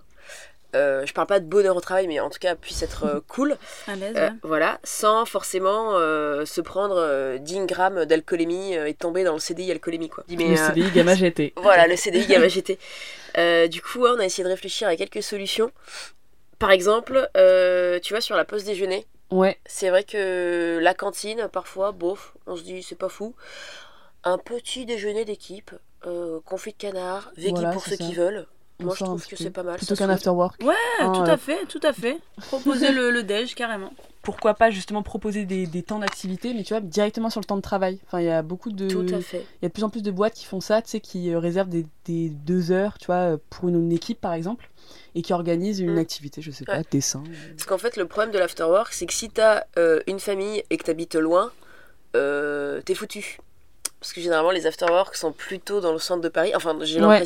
Euh, 0.76 1.06
je 1.06 1.14
parle 1.14 1.28
pas 1.28 1.40
de 1.40 1.46
bonheur 1.46 1.76
au 1.78 1.80
travail, 1.82 2.06
mais 2.08 2.20
en 2.20 2.30
tout 2.30 2.40
cas 2.40 2.56
puissent 2.56 2.84
être 2.84 3.06
euh, 3.06 3.20
cool. 3.30 3.58
À 3.88 3.96
l'aise. 3.96 4.14
Euh, 4.18 4.28
ouais. 4.30 4.34
voilà, 4.44 4.80
sans 4.84 5.26
forcément 5.26 5.92
euh, 5.94 6.46
se 6.46 6.60
prendre 6.60 6.96
euh, 6.98 7.38
10 7.38 7.66
grammes 7.66 8.04
d'alcoolémie 8.06 8.76
euh, 8.78 8.86
et 8.88 8.94
tomber 8.94 9.24
dans 9.24 9.34
le 9.34 9.40
CDI 9.40 9.72
alcoolémie 9.72 10.10
quoi. 10.10 10.26
Mais, 10.30 10.50
Le 10.50 10.56
CDI 10.58 10.92
Gamma 10.92 11.16
GT. 11.16 11.54
voilà, 11.58 11.88
le 11.88 11.96
CDI 11.96 12.26
Gamma 12.28 12.48
GT. 12.50 12.78
Euh, 13.38 13.68
du 13.68 13.82
coup, 13.82 14.06
on 14.06 14.20
a 14.20 14.26
essayé 14.26 14.44
de 14.44 14.50
réfléchir 14.50 14.88
à 14.90 14.96
quelques 14.98 15.24
solutions. 15.24 15.72
Par 16.60 16.72
exemple, 16.72 17.30
euh, 17.38 18.00
tu 18.00 18.14
vois, 18.14 18.22
sur 18.22 18.36
la 18.36 18.46
pause 18.46 18.64
déjeuner, 18.64 19.06
Ouais. 19.32 19.58
c'est 19.66 19.90
vrai 19.90 20.04
que 20.04 20.80
la 20.82 20.94
cantine, 20.94 21.48
parfois, 21.52 21.92
bof, 21.92 22.34
on 22.48 22.56
se 22.56 22.64
dit 22.64 22.84
c'est 22.84 22.98
pas 22.98 23.10
fou. 23.10 23.36
Un 24.24 24.38
petit 24.38 24.86
déjeuner 24.86 25.26
d'équipe, 25.26 25.72
euh, 26.06 26.40
confit 26.46 26.72
de 26.72 26.78
canard, 26.78 27.32
veggie 27.36 27.52
Voilà, 27.52 27.72
pour 27.72 27.84
ceux 27.84 27.96
ça. 27.96 28.04
qui 28.04 28.14
veulent. 28.14 28.48
Moi, 28.80 28.94
je 28.98 29.04
trouve 29.06 29.26
que 29.26 29.36
c'est 29.38 29.50
pas 29.52 29.64
mal. 29.64 29.78
Plutôt 29.78 29.96
qu'un 29.96 30.10
after 30.10 30.30
work. 30.32 30.62
Ouais, 30.62 30.74
Ah, 31.00 31.12
tout 31.16 31.22
ouais. 31.22 31.30
à 31.30 31.38
fait, 31.38 31.66
tout 31.68 31.80
à 31.84 31.94
fait. 31.94 32.20
Proposer 32.42 32.92
le, 32.92 33.10
le 33.10 33.24
déj 33.24 33.56
carrément. 33.56 33.92
Pourquoi 34.22 34.54
pas 34.56 34.72
justement 34.72 35.04
proposer 35.04 35.46
des, 35.46 35.68
des 35.68 35.84
temps 35.84 36.00
d'activité, 36.00 36.54
mais 36.56 36.64
tu 36.64 36.74
vois, 36.74 36.82
directement 36.82 37.30
sur 37.30 37.40
le 37.40 37.46
temps 37.46 37.56
de 37.58 37.62
travail. 37.62 38.00
Enfin, 38.08 38.20
il 38.20 38.26
y 38.26 38.30
a 38.32 38.42
beaucoup 38.42 38.72
de. 38.72 38.90
Tout 38.90 39.16
à 39.16 39.22
fait. 39.22 39.46
Il 39.62 39.64
y 39.64 39.66
a 39.66 39.70
de 39.70 39.74
plus 39.74 39.84
en 39.84 39.90
plus 39.90 40.02
de 40.02 40.10
boîtes 40.12 40.34
qui 40.34 40.46
font 40.46 40.60
ça, 40.62 40.82
tu 40.82 40.90
sais, 40.90 41.00
qui 41.00 41.32
euh, 41.32 41.38
réservent 41.40 41.70
des, 41.70 41.86
des 42.06 42.30
deux 42.30 42.72
heures, 42.72 42.98
tu 42.98 43.06
vois, 43.06 43.34
euh, 43.34 43.38
pour 43.52 43.70
une, 43.70 43.76
une 43.76 43.92
équipe 43.92 44.20
par 44.20 44.34
exemple, 44.34 44.68
et 45.14 45.22
qui 45.22 45.32
organisent 45.32 45.80
une 45.80 45.94
Mm. 45.96 46.00
activité, 46.00 46.42
je 46.42 46.50
sais 46.52 46.66
pas, 46.66 46.78
Ouais. 46.78 46.84
dessin. 46.92 47.24
euh. 47.30 47.54
Parce 47.56 47.66
qu'en 47.68 47.78
fait, 47.78 47.96
le 47.98 48.08
problème 48.08 48.32
de 48.34 48.40
l'afterwork, 48.40 48.92
c'est 48.94 49.06
que 49.06 49.14
si 49.14 49.30
t'as 49.30 49.64
euh, 49.78 50.02
une 50.08 50.20
famille 50.20 50.64
et 50.72 50.78
que 50.78 50.84
t'habites 50.84 51.16
loin, 51.16 51.52
euh, 52.16 52.82
t'es 52.82 52.96
foutu. 52.96 53.38
Parce 54.00 54.12
que 54.14 54.22
généralement, 54.22 54.52
les 54.52 54.68
afterworks 54.68 55.16
sont 55.16 55.32
plutôt 55.32 55.82
dans 55.82 55.92
le 55.92 56.00
centre 56.00 56.22
de 56.22 56.30
Paris. 56.30 56.52
Enfin, 56.56 56.78
j'ai 56.82 57.00
Ouais. 57.02 57.20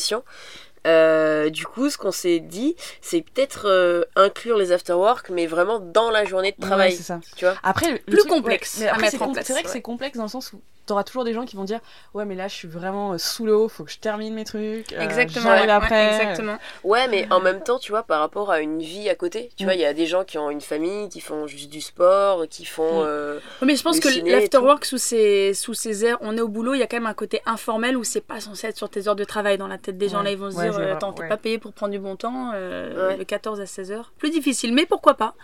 Euh, 0.88 1.50
du 1.50 1.66
coup, 1.66 1.90
ce 1.90 1.98
qu'on 1.98 2.12
s'est 2.12 2.40
dit, 2.40 2.76
c'est 3.02 3.22
peut-être 3.22 3.68
euh, 3.68 4.04
inclure 4.16 4.58
les 4.58 4.72
afterworks, 4.72 5.30
mais 5.30 5.46
vraiment 5.48 5.80
dans 5.80 6.10
la 6.10 6.26
journée 6.26 6.52
de 6.58 6.62
Ouais, 6.64 6.68
travail. 6.68 6.92
c'est 6.94 7.04
ça. 7.04 7.20
tu 7.36 7.46
vois 7.46 7.56
Après, 7.64 7.92
le 7.92 7.98
Plus 8.00 8.18
truc- 8.20 8.30
complexe 8.30 8.78
ouais, 8.80 8.90
c'est 9.10 9.18
com- 9.18 9.34
vrai 9.34 9.44
que 9.44 9.54
ouais. 9.54 9.64
c'est 9.74 9.82
complexe 9.82 10.18
dans 10.18 10.24
le 10.24 10.30
sens 10.30 10.54
où 10.54 10.62
t'auras 10.90 11.04
toujours 11.04 11.24
des 11.24 11.34
gens 11.34 11.46
qui 11.46 11.56
vont 11.56 11.64
dire 11.64 11.80
Ouais, 12.14 12.26
mais 12.26 12.36
là, 12.36 12.48
je 12.48 12.54
suis 12.56 12.68
vraiment 12.68 13.14
euh, 13.14 13.18
sous 13.18 13.46
le 13.46 13.56
haut, 13.56 13.70
faut 13.70 13.84
que 13.84 13.92
je 13.92 14.00
termine 14.00 14.34
mes 14.34 14.44
trucs. 14.44 14.92
euh, 14.94 15.02
exactement. 15.02 15.50
ouais, 15.52 15.70
après. 15.70 15.96
ouais, 15.96 16.16
exactement. 16.22 16.58
Ouais, 16.84 17.08
mais 17.08 17.28
en 17.32 17.40
même 17.40 17.62
temps, 17.64 17.80
tu 17.80 17.92
vois, 17.92 18.04
par 18.04 18.20
rapport 18.20 18.52
à 18.52 18.60
une 18.60 18.80
vie 18.82 19.10
à 19.10 19.16
côté, 19.16 19.50
tu 19.56 19.64
Mm. 19.64 19.66
vois, 19.68 19.76
il 19.76 19.82
y 19.82 19.86
a 19.86 19.94
des 19.94 20.06
gens 20.06 20.24
qui 20.24 20.38
ont 20.38 20.50
une 20.50 20.62
famille, 20.62 21.08
qui 21.10 21.22
font 21.22 21.48
juste 21.48 21.70
du 21.70 21.82
sport, 21.82 22.48
qui 22.50 22.66
font. 22.66 23.02
Mm. 23.02 23.06
euh, 23.08 23.40
Ouais, 23.62 23.68
Mais 23.68 23.76
je 23.76 23.84
pense 23.84 24.00
que 24.00 24.10
l'afterwork 24.30 24.84
sous 24.86 24.98
ces, 24.98 25.54
sous 25.54 25.74
ces 25.74 26.04
heures, 26.04 26.18
on 26.22 26.36
est 26.38 26.42
au 26.42 26.48
boulot, 26.48 26.74
il 26.74 26.80
y 26.80 26.84
a 26.84 26.88
quand 26.88 26.98
même 26.98 27.06
un 27.06 27.14
côté 27.14 27.42
informel 27.46 27.96
où 27.96 28.04
c'est 28.04 28.22
pas 28.22 28.40
censé 28.40 28.68
être 28.68 28.78
sur 28.78 28.90
tes 28.90 29.08
heures 29.08 29.16
de 29.16 29.24
travail 29.24 29.58
dans 29.58 29.68
la 29.68 29.78
tête 29.78 29.98
des 29.98 30.10
gens. 30.10 30.18
Ouais. 30.20 30.24
Là, 30.26 30.32
ils 30.32 30.38
vont 30.38 30.52
se 30.52 30.58
Ouais, 30.58 30.70
dire, 30.70 30.94
attends, 30.96 31.14
t'es 31.14 31.22
ouais. 31.24 31.30
pas 31.30 31.38
payé 31.38 31.58
pour 31.60 31.72
prendre 31.74 31.92
du 31.92 32.00
bon 32.00 32.16
temps, 32.16 32.52
euh, 32.56 33.10
Ouais. 33.10 33.18
le 33.18 33.24
14 33.24 33.62
à 33.62 33.66
16 33.66 33.92
heures. 33.92 34.12
Plus 34.18 34.32
difficile, 34.32 34.74
mais 34.74 34.86
pourquoi 34.86 35.14
pas 35.14 35.36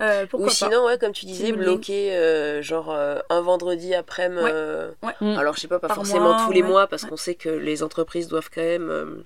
Euh, 0.00 0.26
Ou 0.32 0.44
pas 0.46 0.50
sinon, 0.50 0.86
ouais, 0.86 0.98
comme 0.98 1.12
tu 1.12 1.24
disais, 1.24 1.52
bloquer 1.52 2.14
euh, 2.16 2.62
genre 2.62 2.90
euh, 2.90 3.18
un 3.30 3.40
vendredi. 3.42 3.90
Ouais. 3.90 4.02
euh, 4.52 4.90
Ouais. 5.02 5.12
Mm. 5.20 5.38
Alors, 5.38 5.54
je 5.54 5.60
sais 5.60 5.68
pas, 5.68 5.78
pas 5.78 5.86
Par 5.88 5.96
forcément 5.96 6.34
mois, 6.34 6.42
tous 6.46 6.52
les 6.52 6.62
ouais. 6.62 6.68
mois, 6.68 6.86
parce 6.88 7.04
Ouais. 7.04 7.10
qu'on 7.10 7.16
sait 7.16 7.34
que 7.36 7.48
les 7.48 7.82
entreprises 7.82 8.26
doivent 8.28 8.50
quand 8.52 8.60
même 8.62 8.90
euh, 8.90 9.24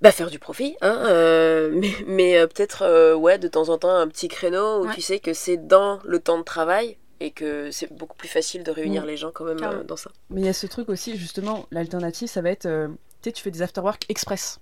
bah, 0.00 0.12
faire 0.12 0.30
du 0.30 0.38
profit. 0.38 0.76
Hein, 0.82 1.02
euh, 1.06 1.70
mais 1.74 1.90
mais 2.06 2.38
euh, 2.38 2.46
peut-être, 2.46 2.82
euh, 2.82 3.14
ouais, 3.14 3.38
de 3.38 3.48
temps 3.48 3.68
en 3.70 3.78
temps, 3.78 3.94
un 3.94 4.08
petit 4.08 4.28
créneau 4.28 4.80
où 4.82 4.86
Ouais. 4.86 4.94
tu 4.94 5.00
sais 5.00 5.18
que 5.18 5.32
c'est 5.32 5.56
dans 5.66 6.00
le 6.04 6.18
temps 6.20 6.38
de 6.38 6.44
travail 6.44 6.96
et 7.20 7.30
que 7.30 7.70
c'est 7.70 7.92
beaucoup 7.92 8.16
plus 8.16 8.28
facile 8.28 8.62
de 8.64 8.70
réunir 8.70 9.02
Mm. 9.04 9.06
les 9.06 9.16
gens 9.16 9.30
quand 9.32 9.44
même 9.44 9.62
euh, 9.62 9.82
dans 9.84 9.96
ça. 9.96 10.10
Mais 10.30 10.40
il 10.42 10.46
y 10.46 10.48
a 10.48 10.52
ce 10.52 10.66
truc 10.66 10.88
aussi, 10.88 11.16
justement, 11.16 11.66
l'alternative, 11.70 12.28
ça 12.28 12.40
va 12.42 12.50
être, 12.50 12.66
euh, 12.66 12.88
tu 13.22 13.30
sais, 13.30 13.32
tu 13.32 13.42
fais 13.42 13.50
des 13.50 13.62
afterwork 13.62 14.04
express. 14.08 14.58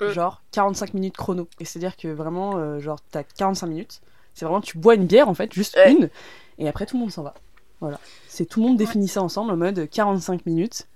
Mm. 0.00 0.08
Genre 0.10 0.42
45 0.52 0.94
minutes 0.94 1.16
chrono. 1.16 1.48
Et 1.60 1.64
c'est-à-dire 1.64 1.96
que 1.96 2.08
vraiment, 2.08 2.56
euh, 2.56 2.80
genre, 2.80 2.98
t'as 3.10 3.22
45 3.22 3.66
minutes. 3.66 4.00
C'est 4.34 4.44
vraiment, 4.44 4.60
tu 4.60 4.76
bois 4.78 4.94
une 4.94 5.06
bière, 5.06 5.28
en 5.28 5.34
fait, 5.34 5.52
juste 5.54 5.76
Ouais. 5.76 5.92
une. 5.92 6.10
Et 6.58 6.68
après, 6.68 6.84
tout 6.86 6.96
le 6.96 7.00
monde 7.00 7.10
s'en 7.10 7.22
va. 7.22 7.34
Voilà. 7.80 7.98
C'est 8.28 8.46
tout 8.46 8.60
le 8.60 8.66
monde 8.68 8.76
définit 8.76 9.08
ça 9.08 9.22
ensemble 9.22 9.50
en 9.52 9.56
mode 9.56 9.88
45 9.90 10.44
minutes. 10.46 10.86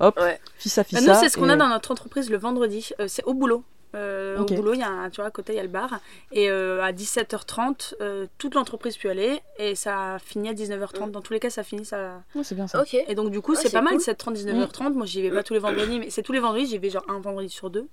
Hop, 0.00 0.18
Ouais. 0.18 0.40
fissa, 0.56 0.82
Bah, 0.82 0.88
fissa. 0.88 1.00
nous, 1.14 1.20
c'est 1.20 1.28
ce 1.28 1.36
qu'on 1.36 1.48
et- 1.48 1.52
a 1.52 1.56
dans 1.56 1.68
notre 1.68 1.90
entreprise 1.92 2.30
le 2.30 2.38
vendredi. 2.38 2.90
Euh, 3.00 3.06
c'est 3.08 3.22
au 3.24 3.34
boulot. 3.34 3.62
Euh. 3.96 4.38
Au 4.38 4.44
boulot, 4.44 4.74
il 4.74 4.78
y 4.80 4.82
a 4.84 4.88
un, 4.88 5.10
tu 5.10 5.16
vois, 5.16 5.26
à 5.26 5.30
côté, 5.32 5.52
il 5.52 5.56
y 5.56 5.58
a 5.58 5.62
le 5.64 5.68
bar. 5.68 5.98
Et 6.32 6.48
euh, 6.48 6.80
à 6.82 6.92
17h30, 6.92 7.94
euh, 8.00 8.26
toute 8.38 8.54
l'entreprise 8.54 8.96
peut 8.96 9.08
y 9.08 9.10
aller. 9.10 9.40
Et 9.58 9.74
ça 9.74 10.16
finit 10.24 10.48
à 10.48 10.54
19h30. 10.54 11.10
Dans 11.10 11.20
tous 11.20 11.32
les 11.32 11.40
cas, 11.40 11.50
ça 11.50 11.62
finit. 11.64 11.84
Ça... 11.84 12.22
Ouais, 12.34 12.44
c'est 12.44 12.54
bien 12.54 12.66
ça. 12.68 12.80
Ok. 12.80 12.94
Et 12.94 13.14
donc, 13.14 13.30
du 13.30 13.40
coup, 13.40 13.54
c'est 13.56 13.62
c'est 13.68 13.72
pas 13.72 13.82
mal, 13.82 13.94
cool. 13.94 14.02
7h30, 14.02 14.34
19h30. 14.36 14.92
Moi, 14.94 15.06
j'y 15.06 15.22
vais 15.22 15.30
pas 15.30 15.42
tous 15.42 15.54
les 15.54 15.58
vendredis, 15.60 15.98
mais 15.98 16.10
c'est 16.10 16.22
tous 16.22 16.32
les 16.32 16.40
vendredis. 16.40 16.66
J'y 16.66 16.78
vais 16.78 16.90
genre 16.90 17.04
un 17.08 17.18
vendredi 17.20 17.48
sur 17.48 17.68
deux. 17.68 17.86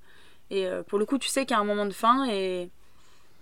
Et 0.51 0.65
euh, 0.65 0.81
pour 0.83 0.97
le 0.99 1.05
coup, 1.05 1.17
tu 1.17 1.27
sais 1.29 1.45
qu'il 1.45 1.55
y 1.55 1.59
a 1.59 1.61
un 1.61 1.65
moment 1.65 1.85
de 1.85 1.93
fin 1.93 2.25
et 2.29 2.69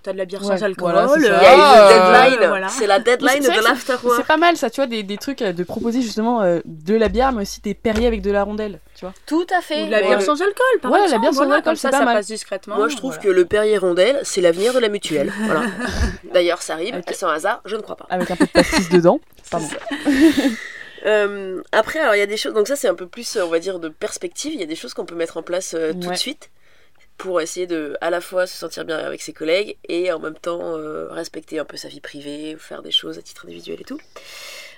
t'as 0.01 0.13
de 0.13 0.17
la 0.19 0.25
bière 0.25 0.41
Ouais, 0.43 0.55
sans 0.57 0.63
alcool. 0.63 0.91
voilà, 0.91 1.07
c'est 1.07 1.19
ça. 1.21 1.27
Il 1.27 1.43
y 1.43 1.45
a 1.45 1.53
une 1.55 1.61
Ah, 1.61 2.23
deadline. 2.29 2.47
voilà. 2.47 2.67
C'est 2.69 2.85
la 2.85 2.99
deadline 2.99 3.41
de 3.41 3.63
l'afterwork. 3.63 4.17
C'est 4.17 4.27
pas 4.27 4.37
mal 4.37 4.55
ça, 4.55 4.69
tu 4.69 4.75
vois, 4.81 4.85
des, 4.85 5.01
des 5.01 5.17
trucs 5.17 5.41
euh, 5.41 5.51
de 5.51 5.63
proposer 5.63 6.01
justement 6.03 6.41
euh, 6.43 6.59
de 6.65 6.93
la 6.95 7.09
bière, 7.09 7.31
mais 7.31 7.41
aussi 7.41 7.59
des 7.61 7.73
perriers 7.73 8.05
avec 8.05 8.21
de 8.21 8.29
la 8.31 8.43
rondelle, 8.43 8.79
tu 8.95 9.05
vois. 9.05 9.13
Tout 9.25 9.47
à 9.55 9.61
fait. 9.61 9.83
Ou 9.83 9.85
de 9.87 9.91
la 9.91 10.01
bière 10.01 10.19
euh, 10.19 10.21
sans 10.21 10.39
alcool, 10.41 10.79
par 10.81 10.91
Ouais, 10.91 10.99
la 10.99 11.05
exemple. 11.05 11.21
bière 11.21 11.33
sans 11.33 11.37
Voilà, 11.37 11.55
alcool, 11.55 11.71
comme 11.71 11.75
ça, 11.75 11.89
pas 11.89 11.97
ça 11.99 12.05
mal. 12.05 12.17
passe 12.17 12.27
discrètement. 12.27 12.75
Moi, 12.75 12.87
je 12.87 12.97
trouve 12.97 13.17
que 13.19 13.27
le 13.29 13.45
Perrier 13.45 13.77
Rondelle, 13.79 14.19
c'est 14.23 14.41
l'avenir 14.41 14.73
de 14.73 14.79
la 14.79 14.89
mutuelle. 14.89 15.31
Voilà. 15.45 15.63
D'ailleurs, 16.33 16.61
ça 16.61 16.73
arrive, 16.73 16.95
Ok. 16.95 17.15
sans 17.15 17.29
hasard, 17.29 17.61
je 17.65 17.75
ne 17.75 17.81
crois 17.81 17.95
pas. 17.95 18.05
Avec 18.11 18.29
un 18.29 18.35
peu 18.35 18.45
de 18.45 18.51
pastis 18.51 18.89
dedans. 18.89 19.19
Pardon. 19.51 19.67
Euh, 21.05 21.61
après, 21.71 21.99
alors 21.99 22.15
il 22.15 22.19
y 22.19 22.23
a 22.23 22.25
des 22.25 22.37
choses, 22.37 22.53
donc 22.55 22.67
ça 22.67 22.75
c'est 22.75 22.87
un 22.87 22.95
peu 22.95 23.05
plus, 23.05 23.37
on 23.37 23.47
va 23.49 23.59
dire, 23.59 23.77
de 23.79 23.89
perspective. 23.89 24.53
Il 24.53 24.59
y 24.59 24.63
a 24.63 24.65
des 24.65 24.75
choses 24.75 24.95
qu'on 24.95 25.05
peut 25.05 25.13
mettre 25.13 25.37
en 25.37 25.43
place 25.43 25.75
euh, 25.75 25.93
tout 25.93 26.09
de 26.09 26.15
suite 26.15 26.49
pour 27.17 27.39
essayer 27.41 27.65
de, 27.67 27.97
à 28.01 28.09
la 28.09 28.19
fois 28.21 28.45
se 28.47 28.55
sentir 28.57 28.83
bien 28.85 28.97
avec 28.97 29.21
ses 29.21 29.33
collègues 29.33 29.77
et 29.87 30.11
en 30.11 30.19
même 30.19 30.37
temps 30.37 30.75
euh, 30.77 31.07
respecter 31.09 31.59
un 31.59 31.65
peu 31.65 31.77
sa 31.77 31.87
vie 31.87 32.01
privée, 32.01 32.55
ou 32.55 32.59
faire 32.59 32.81
des 32.81 32.91
choses 32.91 33.17
à 33.17 33.21
titre 33.21 33.45
individuel 33.45 33.79
et 33.81 33.85
tout. 33.85 33.99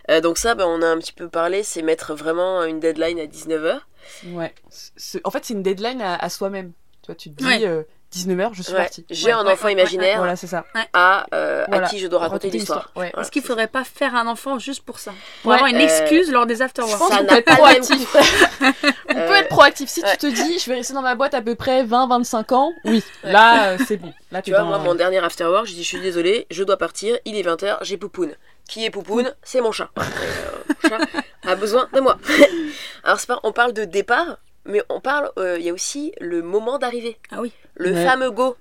Euh, 0.09 0.21
donc 0.21 0.37
ça, 0.37 0.55
ben, 0.55 0.65
on 0.65 0.81
a 0.81 0.87
un 0.87 0.97
petit 0.99 1.11
peu 1.13 1.27
parlé, 1.29 1.63
c'est 1.63 1.81
mettre 1.81 2.13
vraiment 2.13 2.63
une 2.63 2.79
deadline 2.79 3.19
à 3.19 3.25
19h. 3.25 3.79
Ouais. 4.27 4.53
C'est- 4.69 5.19
En 5.25 5.31
fait, 5.31 5.43
c'est 5.45 5.53
une 5.53 5.63
deadline 5.63 6.01
à, 6.01 6.15
à 6.15 6.29
soi-même. 6.29 6.71
Tu 7.01 7.07
vois, 7.07 7.15
tu 7.15 7.29
te 7.31 7.35
dis 7.35 7.45
Ouais. 7.45 7.65
euh, 7.67 7.83
19h, 8.13 8.51
je 8.53 8.61
suis 8.63 8.71
Ouais. 8.73 8.79
partie. 8.79 9.05
J'ai 9.09 9.27
Ouais, 9.27 9.31
un 9.33 9.45
enfant 9.45 9.65
ouais, 9.65 9.73
imaginaire 9.73 10.17
Voilà, 10.19 10.35
ça. 10.35 10.63
à, 10.93 11.25
euh, 11.33 11.65
Voilà. 11.67 11.85
à 11.85 11.89
qui 11.89 11.99
je 11.99 12.07
dois 12.07 12.19
raconter 12.19 12.49
l'histoire. 12.49 12.91
Ouais. 12.95 13.09
Voilà. 13.13 13.21
Est-ce 13.21 13.31
qu'il 13.31 13.41
faudrait 13.43 13.67
pas 13.67 13.83
faire 13.83 14.15
un 14.15 14.27
enfant 14.27 14.59
juste 14.59 14.83
pour 14.83 14.99
ça? 14.99 15.11
Pour 15.41 15.49
Ouais, 15.51 15.55
avoir 15.57 15.69
une 15.69 15.75
euh, 15.77 15.81
excuse 15.83 16.31
lors 16.31 16.45
des 16.45 16.61
after 16.61 16.83
Je 16.87 16.95
pense 16.95 17.09
Ça 17.09 17.17
qu'on 17.17 17.23
n'a 17.25 17.29
peut 17.29 17.37
être 17.39 17.55
proactif. 17.57 18.15
On 19.09 19.13
peut 19.13 19.35
être 19.35 19.49
proactif. 19.49 19.89
Si 19.89 20.01
ouais. 20.01 20.11
tu 20.17 20.17
te 20.17 20.35
dis, 20.35 20.57
je 20.59 20.69
vais 20.69 20.75
rester 20.77 20.93
dans 20.93 21.01
ma 21.01 21.15
boîte 21.15 21.33
à 21.33 21.41
peu 21.41 21.55
près 21.55 21.83
20-25 21.83 22.53
ans, 22.53 22.71
oui, 22.85 23.03
là, 23.23 23.69
euh, 23.71 23.77
c'est 23.87 23.97
bon. 23.97 24.13
Là, 24.31 24.41
Tu 24.41 24.51
vois, 24.51 24.59
dans- 24.61 24.67
moi, 24.67 24.77
mon 24.79 24.95
dernier 24.95 25.17
afterwork, 25.23 25.65
je 25.67 25.73
dis, 25.73 25.83
je 25.83 25.87
suis 25.87 25.99
désolée, 26.01 26.47
je 26.49 26.63
dois 26.63 26.77
partir, 26.77 27.17
il 27.25 27.35
est 27.35 27.43
20h, 27.43 27.77
j'ai 27.81 27.97
Poupoune. 27.97 28.33
Qui 28.69 28.85
est 28.85 28.89
Poupoune? 28.89 29.33
C'est 29.43 29.61
mon 29.61 29.71
chat. 29.71 29.89
Mon 29.95 30.89
chat 30.89 30.99
a 31.45 31.55
besoin 31.55 31.87
de 31.93 31.99
moi. 32.01 32.17
Alors, 33.03 33.19
c'est 33.19 33.27
pas, 33.27 33.39
on 33.43 33.51
parle 33.53 33.71
de 33.73 33.85
départ, 33.85 34.37
mais 34.65 34.81
on 34.89 34.99
parle, 34.99 35.31
euh, 35.39 35.57
il 35.59 35.65
y 35.65 35.69
a 35.69 35.73
aussi 35.73 36.11
le 36.19 36.41
moment 36.41 36.77
d'arrivée. 36.77 37.17
Ah 37.31 37.37
oui. 37.41 37.53
Le 37.77 37.93
Ouais. 37.93 38.05
fameux 38.05 38.31
go. 38.31 38.57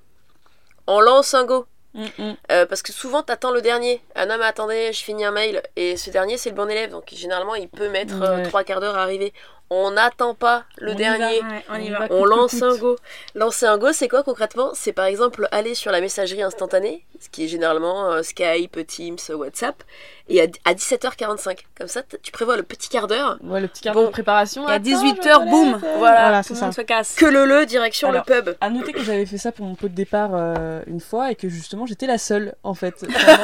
On 0.87 1.01
lance 1.01 1.35
un 1.35 1.45
go. 1.45 1.67
Mm, 1.95 2.05
mm. 2.19 2.35
Euh, 2.53 2.67
parce 2.67 2.83
que 2.83 2.93
souvent, 2.93 3.23
t'attends 3.23 3.51
le 3.51 3.63
dernier. 3.63 4.03
Ah 4.15 4.27
non, 4.27 4.37
mais 4.39 4.45
attendez, 4.45 4.93
je 4.93 5.03
finis 5.03 5.25
un 5.25 5.31
mail. 5.31 5.63
Et 5.77 5.97
ce 5.97 6.11
dernier, 6.11 6.37
c'est 6.37 6.51
le 6.51 6.55
bon 6.57 6.69
élève. 6.71 6.91
Donc, 6.91 7.05
généralement, 7.13 7.55
il 7.55 7.69
peut 7.69 7.89
mettre 7.89 8.21
euh, 8.23 8.45
trois 8.45 8.65
quarts 8.65 8.81
d'heure 8.81 8.97
à 8.99 9.03
arriver. 9.03 9.33
On 9.69 9.91
n'attend 9.91 10.35
pas 10.35 10.63
le 10.79 10.93
On 10.93 10.95
y 10.95 10.97
dernier. 10.97 11.41
Ouais, 11.41 11.65
on 11.71 11.75
y 11.81 11.91
va. 11.91 12.07
On 12.11 12.25
lance 12.25 12.63
un 12.63 12.77
go. 12.77 12.97
Lancer 13.35 13.67
un 13.67 13.79
go, 13.79 13.89
c'est 13.93 14.07
quoi 14.09 14.23
concrètement? 14.23 14.71
C'est 14.75 14.93
par 14.93 15.07
exemple 15.07 15.49
aller 15.51 15.75
sur 15.75 15.91
la 15.91 16.01
messagerie 16.01 16.43
instantanée, 16.43 17.05
ce 17.21 17.29
qui 17.29 17.45
est 17.45 17.49
généralement 17.49 18.13
euh, 18.13 18.23
Skype, 18.23 18.87
Teams, 18.87 19.17
WhatsApp, 19.31 19.83
et 20.29 20.41
à, 20.41 20.45
à 20.65 20.73
17h45. 20.75 21.59
Comme 21.77 21.89
ça, 21.89 22.03
tu 22.23 22.31
prévois 22.31 22.57
le 22.57 22.63
petit 22.63 22.89
quart 22.89 23.09
d'heure. 23.09 23.39
Ouais, 23.43 23.61
le 23.61 23.67
petit 23.67 23.83
quart 23.83 23.95
Bon. 23.95 24.01
d'heure 24.03 24.11
de 24.11 24.13
préparation. 24.13 24.69
Et 24.69 24.71
à 24.71 24.75
Attends, 24.75 24.85
18h, 24.85 25.45
je 25.45 25.51
boum. 25.51 25.73
laisse. 25.73 25.81
Voilà, 25.99 26.21
Voilà, 26.23 26.45
Tout 26.45 26.55
ça. 26.55 26.71
se 26.71 26.81
casse. 26.83 27.17
Que 27.17 27.27
le 27.27 27.45
le, 27.45 27.67
direction 27.67 28.11
Alors, 28.11 28.23
le 28.29 28.35
pub. 28.43 28.55
À 28.61 28.71
noter 28.71 28.93
que 28.93 29.03
j'avais 29.03 29.27
fait 29.27 29.39
ça 29.39 29.51
pour 29.51 29.67
mon 29.67 29.75
pot 29.75 29.89
de 29.89 29.95
départ 29.95 30.31
euh, 30.35 30.81
une 30.87 31.01
fois 31.01 31.33
et 31.33 31.35
que 31.35 31.49
justement 31.49 31.87
j'étais 31.87 32.07
la 32.07 32.19
seule 32.19 32.55
en 32.63 32.75
fait. 32.75 32.95
Pendant 33.01 33.43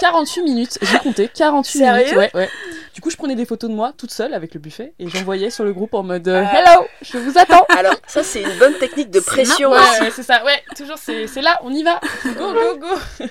48 0.00 0.42
minutes, 0.42 0.78
j'ai 0.80 0.98
compté 0.98 1.28
48 1.28 1.78
Sérieux? 1.78 2.04
Minutes. 2.04 2.16
Ouais, 2.16 2.30
ouais. 2.34 2.48
Du 2.94 3.00
coup, 3.00 3.10
je 3.10 3.16
prenais 3.16 3.34
des 3.34 3.46
photos 3.46 3.70
de 3.70 3.74
moi 3.74 3.92
toute 3.96 4.10
seule 4.10 4.34
avec 4.34 4.52
le 4.52 4.60
buffet 4.60 4.92
et 4.98 5.08
j'envoyais 5.08 5.48
sur 5.50 5.64
le 5.64 5.72
groupe 5.72 5.94
en 5.94 6.02
mode 6.02 6.28
euh, 6.28 6.42
Hello, 6.44 6.86
je 7.00 7.16
vous 7.16 7.38
attends. 7.38 7.64
Alors, 7.70 7.94
ça, 8.06 8.22
c'est 8.22 8.42
une 8.42 8.58
bonne 8.58 8.74
technique 8.78 9.10
de 9.10 9.20
pression 9.20 9.70
Ouais, 9.70 9.78
aussi. 9.78 10.00
ouais, 10.02 10.10
c'est 10.14 10.22
ça, 10.22 10.44
ouais, 10.44 10.62
toujours 10.76 10.98
c'est 10.98 11.26
c'est 11.26 11.40
là, 11.40 11.58
on 11.62 11.72
y 11.72 11.82
va. 11.82 12.00
Go, 12.36 12.52
go, 12.52 12.76
go. 12.76 13.26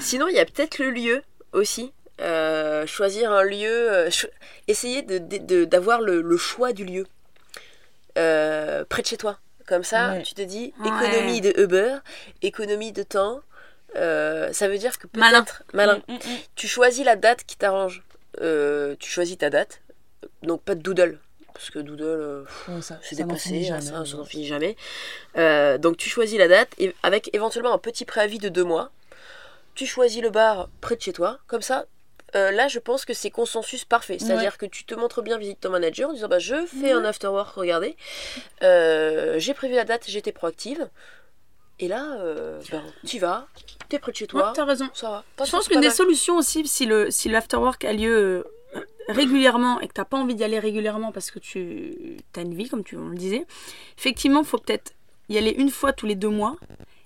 Sinon, 0.00 0.26
il 0.28 0.34
y 0.34 0.40
a 0.40 0.44
peut-être 0.44 0.78
le 0.78 0.90
lieu 0.90 1.22
aussi. 1.52 1.92
Euh, 2.20 2.84
choisir 2.88 3.30
un 3.32 3.44
lieu, 3.44 3.68
euh, 3.92 4.10
cho- 4.10 4.26
essayer 4.66 5.02
de- 5.02 5.18
de- 5.18 5.38
de- 5.38 5.64
d'avoir 5.64 6.00
le, 6.00 6.20
le 6.20 6.36
choix 6.36 6.72
du 6.72 6.84
lieu 6.84 7.06
Euh, 8.18 8.84
près 8.88 9.02
de 9.02 9.06
chez 9.06 9.16
toi. 9.16 9.38
Comme 9.68 9.84
ça, 9.84 10.10
Ouais. 10.10 10.22
tu 10.22 10.34
te 10.34 10.42
dis 10.42 10.72
Ouais. 10.80 10.88
économie 10.88 11.40
de 11.40 11.52
Uber, 11.62 11.96
économie 12.42 12.90
de 12.90 13.02
temps. 13.04 13.40
Euh, 13.96 14.52
ça 14.52 14.66
veut 14.66 14.78
dire 14.78 14.98
que 14.98 15.06
peut-être 15.06 15.20
Malin. 15.20 15.44
malin. 15.72 15.98
Mm, 16.08 16.12
mm, 16.14 16.16
mm. 16.16 16.38
Tu 16.56 16.66
choisis 16.66 17.04
la 17.04 17.14
date 17.16 17.44
qui 17.44 17.56
t'arrange. 17.56 18.02
Euh, 18.40 18.96
tu 18.98 19.10
choisis 19.10 19.38
ta 19.38 19.50
date. 19.50 19.82
Donc 20.42 20.62
pas 20.62 20.74
de 20.74 20.82
doodle. 20.82 21.18
Parce 21.52 21.70
que 21.70 21.80
doodle, 21.80 22.04
euh, 22.04 22.44
Ouais, 22.68 22.80
c'est 23.02 23.16
dépassé, 23.16 23.68
hein, 23.68 23.80
jamais, 23.80 24.06
ça, 24.06 24.16
n'en 24.16 24.24
finit 24.24 24.46
jamais. 24.46 24.76
Euh, 25.36 25.76
donc 25.76 25.96
tu 25.96 26.08
choisis 26.08 26.38
la 26.38 26.46
date 26.46 26.70
et 26.78 26.94
avec 27.02 27.34
éventuellement 27.34 27.72
un 27.72 27.78
petit 27.78 28.04
préavis 28.04 28.38
de 28.38 28.48
deux 28.48 28.64
mois. 28.64 28.90
Tu 29.74 29.86
choisis 29.86 30.22
le 30.22 30.30
bar 30.30 30.68
près 30.80 30.94
de 30.96 31.00
chez 31.00 31.12
toi. 31.12 31.38
Comme 31.48 31.62
ça, 31.62 31.86
euh, 32.36 32.50
là 32.52 32.68
je 32.68 32.78
pense 32.78 33.04
que 33.04 33.14
c'est 33.14 33.30
consensus 33.30 33.84
parfait. 33.84 34.18
C'est-à-dire 34.20 34.56
que 34.58 34.66
tu 34.66 34.84
te 34.84 34.94
montres 34.94 35.22
bien 35.22 35.38
visite 35.38 35.60
ton 35.60 35.70
manager 35.70 36.10
en 36.10 36.12
disant 36.12 36.28
bah, 36.28 36.38
je 36.38 36.64
fais 36.66 36.92
un 36.92 37.04
after 37.04 37.28
work, 37.28 37.54
regardez. 37.54 37.96
Euh, 38.62 39.38
j'ai 39.38 39.54
prévu 39.54 39.74
la 39.74 39.84
date, 39.84 40.04
j'étais 40.06 40.32
proactive. 40.32 40.88
Et 41.80 41.88
là, 41.88 42.16
euh, 42.18 42.60
ben, 42.72 42.82
tu 43.06 43.18
vas, 43.18 43.46
t'es 43.88 43.98
près 43.98 44.10
de 44.12 44.16
chez 44.16 44.24
Ouais, 44.24 44.28
toi. 44.30 44.52
t'as 44.54 44.64
raison. 44.64 44.88
ça 44.94 45.10
va. 45.38 45.44
Je 45.44 45.50
pense 45.50 45.68
qu'une 45.68 45.80
des 45.80 45.90
solutions 45.90 46.36
aussi, 46.36 46.66
si 46.66 46.86
le 46.86 47.10
si 47.10 47.28
l'afterwork 47.28 47.84
a 47.84 47.92
lieu 47.92 48.44
euh, 48.74 48.80
régulièrement 49.08 49.80
et 49.80 49.88
que 49.88 49.92
t'as 49.92 50.04
pas 50.04 50.16
envie 50.16 50.34
d'y 50.34 50.44
aller 50.44 50.58
régulièrement 50.58 51.12
parce 51.12 51.30
que 51.30 51.38
tu 51.38 52.16
as 52.36 52.40
une 52.40 52.54
vie, 52.54 52.68
comme 52.68 52.82
tu 52.84 52.96
on 52.96 53.08
le 53.08 53.16
disais, 53.16 53.46
effectivement, 53.96 54.42
faut 54.44 54.58
peut-être 54.58 54.92
y 55.28 55.38
aller 55.38 55.50
une 55.52 55.70
fois 55.70 55.92
tous 55.92 56.06
les 56.06 56.14
deux 56.16 56.28
mois, 56.30 56.56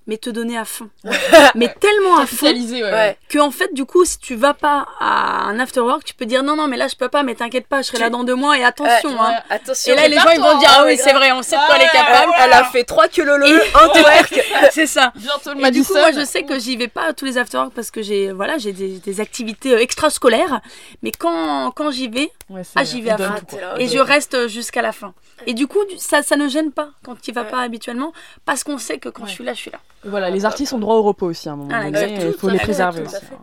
mais 0.07 0.17
te 0.19 0.31
donner 0.31 0.59
à 0.59 0.65
fond. 0.65 0.91
mais 1.55 1.69
tellement 1.81 2.19
à 2.19 2.27
fond 2.27 2.47
ouais. 2.47 2.83
Ouais. 2.83 3.17
que 3.29 3.39
en 3.39 3.51
fait, 3.51 3.73
du 3.75 3.85
coup, 3.85 4.05
si 4.05 4.19
tu 4.19 4.35
vas 4.35 4.55
pas 4.55 4.87
à 5.01 5.45
un 5.45 5.59
afterwork, 5.61 6.05
tu 6.05 6.15
peux 6.15 6.27
dire 6.27 6.43
non, 6.43 6.57
non, 6.57 6.67
mais 6.69 6.77
là 6.77 6.89
je 6.89 6.97
peux 6.97 7.09
pas, 7.09 7.23
mais 7.23 7.35
t'inquiète 7.35 7.67
pas, 7.67 7.83
je 7.83 7.89
serai 7.89 7.99
là 7.99 8.11
dans 8.11 8.25
deux 8.25 8.35
mois 8.35 8.59
et 8.59 8.65
attention. 8.65 9.11
Ouais, 9.11 9.17
hein. 9.21 9.43
Attention. 9.51 9.93
Et 9.93 9.97
là, 9.97 10.09
les 10.09 10.17
gens 10.19 10.31
ils 10.31 10.41
vont 10.41 10.59
dire 10.59 10.71
ah 10.77 10.85
oui, 10.87 10.97
c'est 10.97 11.13
vrai, 11.13 11.33
on 11.33 11.43
sait 11.43 11.57
de 11.57 11.61
quoi 11.67 11.77
elle 11.77 11.83
est 11.83 11.91
capable. 11.91 12.33
Elle 12.41 12.53
a 12.53 12.65
fait 12.65 12.85
trois 12.85 13.09
que 13.09 13.23
le 13.23 13.33
un 13.35 13.89
twerk. 13.89 14.41
C'est 14.73 14.87
ça. 14.87 15.13
Bientôt 15.17 15.55
le 15.55 15.67
Et 15.67 15.71
du 15.71 15.85
coup, 15.85 15.95
moi, 15.95 16.13
je 16.13 16.25
sais 16.25 16.43
que 16.45 16.59
j'y 16.59 16.77
vais 16.77 16.89
pas 16.89 17.07
à 17.09 17.13
tous 17.13 17.25
les 17.25 17.39
afterworks 17.39 17.75
parce 17.75 17.91
que 17.91 18.03
j'ai 18.03 18.33
voilà, 18.33 18.59
j'ai 18.59 18.73
des, 18.73 18.99
des 18.99 19.21
activités 19.21 19.73
euh, 19.75 19.79
extrascolaires. 19.81 20.61
Mais 21.03 21.13
quand, 21.13 21.71
quand 21.73 21.91
j'y 21.91 22.09
vais, 22.09 22.31
Ouais, 22.49 22.63
ah, 22.75 22.85
j'y 22.85 23.01
vais 23.01 23.11
à 23.11 23.19
fond. 23.19 23.35
et 23.79 23.89
je 23.89 23.99
reste 23.99 24.49
jusqu'à 24.49 24.83
la 24.83 24.93
fin. 24.93 25.15
Et 25.47 25.55
du 25.55 25.67
coup, 25.67 25.79
ça, 25.99 26.23
ça 26.23 26.37
ne 26.37 26.49
gêne 26.49 26.71
pas 26.71 26.91
quand 27.05 27.21
tu 27.21 27.33
vas 27.33 27.43
Ouais. 27.43 27.51
pas 27.51 27.61
habituellement 27.61 28.13
parce 28.45 28.63
qu'on 28.63 28.79
sait 28.79 28.99
que 28.99 29.09
quand 29.09 29.23
Ouais. 29.23 29.29
je 29.29 29.35
suis 29.35 29.45
là, 29.45 29.55
je 29.55 29.59
suis 29.61 29.71
là. 29.71 29.81
Voilà, 30.05 30.31
les 30.31 30.45
artistes 30.45 30.73
ont 30.73 30.79
droit 30.79 30.97
au 30.97 31.03
repos 31.03 31.27
aussi 31.27 31.49
à 31.49 31.53
un 31.53 31.57
moment 31.57 31.71
Ah, 31.73 31.85
donné, 31.91 32.27
il 32.27 32.33
faut 32.33 32.49
les 32.49 32.59
préserver 32.59 33.03
aussi. 33.03 33.17
hein. 33.17 33.39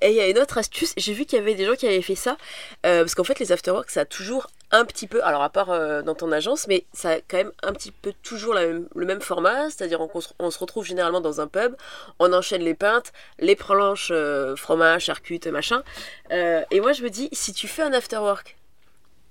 Et 0.00 0.08
il 0.08 0.14
y 0.14 0.20
a 0.20 0.28
une 0.28 0.38
autre 0.38 0.56
astuce, 0.56 0.94
j'ai 0.96 1.12
vu 1.12 1.26
qu'il 1.26 1.38
y 1.38 1.42
avait 1.42 1.54
des 1.54 1.66
gens 1.66 1.74
qui 1.74 1.86
avaient 1.86 2.00
fait 2.00 2.14
ça, 2.14 2.38
euh, 2.86 3.00
parce 3.02 3.14
qu'en 3.14 3.24
fait 3.24 3.38
les 3.38 3.52
afterworks 3.52 3.90
ça 3.90 4.00
a 4.00 4.04
toujours 4.06 4.46
un 4.70 4.84
petit 4.86 5.06
peu, 5.06 5.22
alors 5.22 5.42
à 5.42 5.50
part 5.50 5.68
euh, 5.70 6.00
dans 6.02 6.14
ton 6.14 6.32
agence, 6.32 6.66
mais 6.66 6.84
ça 6.94 7.10
a 7.10 7.16
quand 7.16 7.36
même 7.36 7.52
un 7.62 7.72
petit 7.74 7.90
peu 7.90 8.14
toujours 8.22 8.54
la 8.54 8.66
même- 8.66 8.88
le 8.94 9.04
même 9.06 9.20
format, 9.20 9.64
c'est-à-dire 9.70 10.00
on, 10.00 10.20
se- 10.20 10.28
on 10.38 10.50
se 10.50 10.58
retrouve 10.58 10.84
généralement 10.86 11.20
dans 11.20 11.40
un 11.42 11.46
pub, 11.46 11.74
on 12.18 12.32
enchaîne 12.32 12.62
les 12.62 12.74
pintes, 12.74 13.12
les 13.38 13.56
planches, 13.56 14.08
euh, 14.10 14.56
fromage, 14.56 15.04
charcutes, 15.04 15.46
machin. 15.48 15.82
Et 16.30 16.80
moi 16.80 16.92
je 16.94 17.02
me 17.02 17.10
dis, 17.10 17.28
si 17.32 17.52
tu 17.52 17.68
fais 17.68 17.82
un 17.82 17.92
afterwork 17.92 18.56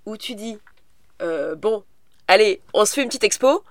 où 0.06 0.16
tu 0.18 0.36
dis, 0.36 0.58
bon, 1.58 1.84
allez, 2.28 2.62
on 2.74 2.86
se 2.86 2.94
fait 2.94 3.02
une 3.02 3.08
petite 3.10 3.24
expo, 3.24 3.64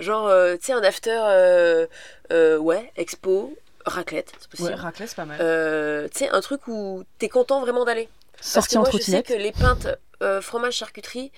genre, 0.00 0.26
euh, 0.26 0.56
tu 0.56 0.66
sais, 0.66 0.72
un 0.72 0.82
after, 0.82 1.18
euh, 1.22 1.86
euh, 2.32 2.58
ouais, 2.58 2.90
expo, 2.96 3.56
raclette, 3.86 4.32
c'est 4.40 4.48
possible. 4.50 4.68
Ouais, 4.70 4.74
raclette, 4.74 5.08
c'est 5.10 5.16
pas 5.16 5.24
mal. 5.24 5.38
Euh, 5.40 6.08
tu 6.08 6.18
sais, 6.18 6.28
un 6.30 6.40
truc 6.40 6.66
où 6.68 7.04
t'es 7.18 7.28
content 7.28 7.60
vraiment 7.60 7.84
d'aller. 7.84 8.08
Que 8.38 8.76
en 8.76 8.80
moi, 8.80 8.90
je 8.90 8.96
sais 8.98 9.12
trottinette. 9.22 9.26
que 9.26 9.34
les 9.34 9.52
pintes 9.52 9.86
euh, 10.22 10.40
fromage 10.40 10.74
charcuterie, 10.74 11.30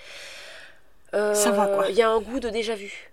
euh, 1.14 1.34
Ça 1.34 1.50
va, 1.50 1.66
quoi. 1.66 1.88
Il 1.90 1.94
y 1.96 2.02
a 2.02 2.08
un 2.10 2.20
goût 2.20 2.40
de 2.40 2.48
déjà 2.48 2.74
vu. 2.74 3.10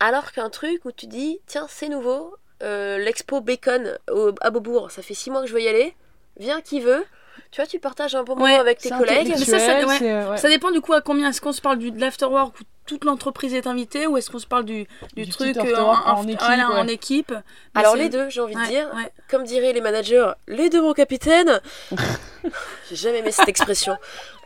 Alors 0.00 0.32
qu'un 0.32 0.50
truc 0.50 0.84
où 0.84 0.92
tu 0.92 1.06
dis, 1.06 1.40
tiens, 1.46 1.66
c'est 1.68 1.88
nouveau, 1.88 2.36
euh, 2.62 2.98
l'expo 2.98 3.40
bacon 3.40 3.98
au- 4.10 4.32
à 4.40 4.50
Beaubourg, 4.50 4.90
ça 4.90 5.02
fait 5.02 5.14
six 5.14 5.30
mois 5.30 5.40
que 5.42 5.46
je 5.48 5.54
veux 5.54 5.62
y 5.62 5.68
aller, 5.68 5.94
viens 6.38 6.60
qui 6.60 6.80
veut. 6.80 7.04
Tu 7.50 7.60
vois, 7.60 7.66
tu 7.66 7.78
partages 7.78 8.14
un 8.14 8.22
bon 8.24 8.34
moment 8.36 8.44
Ouais, 8.44 8.58
avec 8.58 8.78
tes 8.78 8.90
collègues. 8.90 9.28
Mais 9.28 9.44
ça, 9.44 9.58
ça- 9.58 9.76
intellectuel, 9.76 9.86
ouais. 9.88 9.98
c'est, 9.98 10.12
euh, 10.12 10.30
ouais. 10.30 10.36
Ça 10.36 10.48
dépend 10.48 10.70
du 10.70 10.80
coup 10.80 10.92
à 10.92 11.00
combien. 11.00 11.30
Est-ce 11.30 11.40
qu'on 11.40 11.52
se 11.52 11.60
parle 11.60 11.78
du, 11.78 11.90
de 11.90 12.00
l'afterwork 12.00 12.58
où 12.60 12.62
toute 12.86 13.04
l'entreprise 13.04 13.54
est 13.54 13.66
invitée 13.66 14.06
ou 14.06 14.16
est-ce 14.16 14.30
qu'on 14.30 14.38
se 14.38 14.46
parle 14.46 14.64
du, 14.64 14.86
du, 15.16 15.24
Du 15.24 15.30
truc 15.30 15.56
euh, 15.56 15.76
en 15.76 16.18
en, 16.18 16.22
équipe, 16.26 16.40
voilà, 16.40 16.68
ouais. 16.70 16.80
en 16.80 16.88
équipe 16.88 17.30
Mais 17.30 17.80
Alors 17.80 17.96
les 17.96 18.08
deux, 18.08 18.28
j'ai 18.30 18.40
envie 18.40 18.54
de 18.54 18.66
dire, 18.66 18.88
ouais. 18.94 19.10
comme 19.28 19.44
diraient 19.44 19.72
les 19.72 19.80
managers, 19.80 20.32
les 20.48 20.70
deux 20.70 20.82
mon 20.82 20.92
capitaine. 20.92 21.60
J'ai 22.90 22.96
jamais 22.96 23.18
aimé 23.18 23.32
cette 23.32 23.48
expression. 23.48 23.96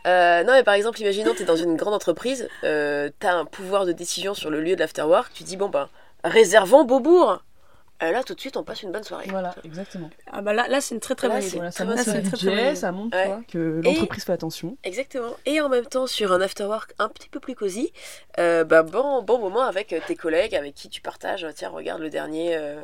Euh, 0.07 0.43
non 0.43 0.53
mais 0.53 0.63
par 0.63 0.75
exemple, 0.75 1.01
imaginons 1.01 1.33
t'es 1.33 1.43
dans 1.43 1.57
une 1.57 1.75
grande 1.75 1.93
entreprise, 1.93 2.47
euh, 2.63 3.09
t'as 3.19 3.33
un 3.33 3.45
pouvoir 3.45 3.85
de 3.85 3.91
décision 3.91 4.33
sur 4.33 4.49
le 4.49 4.61
lieu 4.61 4.75
de 4.75 4.79
l'afterwork, 4.79 5.33
tu 5.33 5.43
dis 5.43 5.57
bon 5.57 5.67
ben 5.67 5.89
réservons 6.23 6.85
Beaubourg. 6.85 7.43
Euh, 8.01 8.11
là 8.11 8.23
tout 8.23 8.33
de 8.33 8.39
suite 8.39 8.55
on 8.55 8.63
passe 8.63 8.81
une 8.83 8.91
bonne 8.91 9.03
soirée. 9.03 9.25
Voilà, 9.29 9.53
exactement. 9.65 10.09
Ah 10.31 10.41
bah 10.41 10.53
là, 10.53 10.67
là 10.69 10.79
c'est 10.81 10.95
une 10.95 11.01
très 11.01 11.15
très 11.15 11.27
Là, 11.27 11.35
bonne 11.35 11.43
idée. 11.43 11.55
Voilà, 11.57 11.71
ça 11.71 11.83
montre 11.85 12.01
très, 12.03 12.21
très 12.21 12.75
ça 12.75 12.91
montre 12.93 13.17
Ouais. 13.17 13.23
tu 13.23 13.29
vois, 13.29 13.41
que 13.49 13.81
l'entreprise 13.83 14.23
fait 14.23 14.31
attention. 14.33 14.77
Exactement. 14.83 15.35
Et 15.45 15.59
en 15.61 15.67
même 15.69 15.85
temps 15.85 16.07
sur 16.07 16.31
un 16.31 16.39
afterwork 16.41 16.93
un 16.99 17.09
petit 17.09 17.27
peu 17.29 17.39
plus 17.39 17.55
cosy, 17.55 17.91
euh, 18.37 18.63
bah, 18.63 18.83
bon 18.83 19.21
bon 19.23 19.37
moment 19.39 19.63
avec 19.63 19.91
euh, 19.93 19.99
tes 20.07 20.15
collègues 20.15 20.55
avec 20.55 20.75
qui 20.75 20.87
tu 20.89 21.01
partages. 21.01 21.45
Tiens 21.55 21.69
regarde 21.69 22.01
le 22.01 22.09
dernier. 22.09 22.55
euh, 22.55 22.81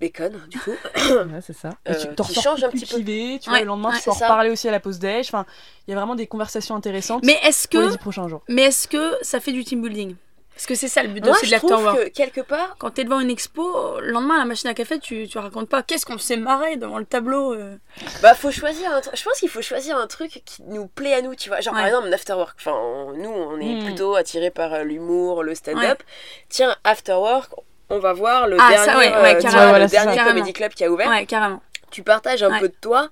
Bacon, 0.00 0.32
du 0.48 0.58
coup. 0.58 0.72
Ouais, 0.96 1.40
c'est 1.42 1.52
ça. 1.52 1.70
Et 1.86 1.92
Euh, 1.92 1.94
tu 1.94 2.08
t'en 2.16 2.24
qui 2.24 2.30
ressors 2.30 2.42
change 2.42 2.58
plus 2.60 2.66
un 2.66 2.70
petit 2.70 2.86
peu. 2.86 2.96
tu 3.04 3.04
Ouais, 3.04 3.38
vois, 3.48 3.60
le 3.60 3.64
lendemain 3.66 3.90
ouais, 3.90 3.98
tu 3.98 4.04
peux 4.04 4.10
en 4.10 4.14
reparler 4.14 4.50
aussi 4.50 4.66
à 4.68 4.72
la 4.72 4.80
pause 4.80 4.98
déj. 4.98 5.28
Enfin, 5.28 5.46
il 5.86 5.90
y 5.92 5.94
a 5.94 5.96
vraiment 5.96 6.16
des 6.16 6.26
conversations 6.26 6.74
intéressantes 6.74 7.22
Mais 7.24 7.38
est-ce 7.44 7.68
pour 7.68 7.80
les 7.80 7.86
que, 7.86 7.92
dix 7.92 7.98
prochains 7.98 8.26
jours. 8.26 8.42
mais 8.48 8.62
est-ce 8.62 8.88
que 8.88 9.12
ça 9.22 9.38
fait 9.38 9.52
du 9.52 9.62
team 9.64 9.80
building? 9.80 10.16
Parce 10.54 10.66
que 10.66 10.74
c'est 10.74 10.88
ça 10.88 11.02
le 11.02 11.08
but 11.08 11.24
Moi 11.24 11.32
aussi 11.34 11.46
de 11.46 11.50
je 11.54 11.56
trouve 11.56 11.96
que 11.96 12.08
quelque 12.08 12.40
part 12.42 12.76
Quand 12.78 12.90
t'es 12.90 13.04
devant 13.04 13.20
une 13.20 13.30
expo, 13.30 13.98
le 14.00 14.10
lendemain 14.12 14.34
à 14.36 14.38
la 14.40 14.44
machine 14.44 14.68
à 14.70 14.74
café, 14.74 14.98
tu, 14.98 15.26
tu 15.26 15.38
racontes 15.38 15.68
pas 15.68 15.82
qu'est-ce 15.82 16.04
qu'on 16.06 16.18
s'est 16.18 16.36
marré 16.36 16.76
devant 16.76 16.98
le 16.98 17.04
tableau. 17.06 17.54
euh. 17.54 17.76
Bah 18.22 18.34
faut 18.34 18.50
choisir 18.50 18.92
un 18.92 19.00
truc. 19.00 19.16
Je 19.16 19.24
pense 19.24 19.38
qu'il 19.38 19.48
faut 19.48 19.62
choisir 19.62 19.96
un 19.96 20.06
truc 20.06 20.42
qui 20.44 20.62
nous 20.64 20.86
plaît 20.86 21.14
à 21.14 21.22
nous, 21.22 21.34
tu 21.34 21.48
vois. 21.48 21.60
Genre 21.60 21.72
par 21.74 21.82
Ouais. 21.82 21.88
exemple 21.88 22.12
Afterwork. 22.12 22.56
Enfin 22.60 22.72
on- 22.72 23.12
nous 23.14 23.30
on 23.30 23.58
est 23.60 23.74
Mm. 23.80 23.84
plutôt 23.86 24.14
attirés 24.14 24.50
par 24.50 24.72
euh, 24.74 24.82
l'humour, 24.84 25.42
le 25.42 25.54
stand-up. 25.54 26.02
Tiens 26.48 26.76
Afterwork, 26.84 27.50
on 27.90 27.98
va 27.98 28.12
voir 28.12 28.46
le 28.46 28.56
Ah, 28.60 28.68
dernier, 28.70 28.84
ça, 28.92 28.98
ouais, 28.98 29.12
euh, 29.12 29.22
ouais, 29.22 29.38
vois, 29.40 29.50
voilà, 29.68 29.78
le 29.86 29.90
dernier 29.90 30.16
comedy 30.22 30.52
club 30.52 30.72
qui 30.74 30.84
a 30.84 30.90
ouvert. 30.90 31.08
Ouais, 31.08 31.26
carrément. 31.26 31.62
Tu 31.90 32.02
partages 32.02 32.42
un 32.42 32.50
Ouais. 32.52 32.60
peu 32.60 32.68
de 32.68 32.76
toi. 32.80 33.08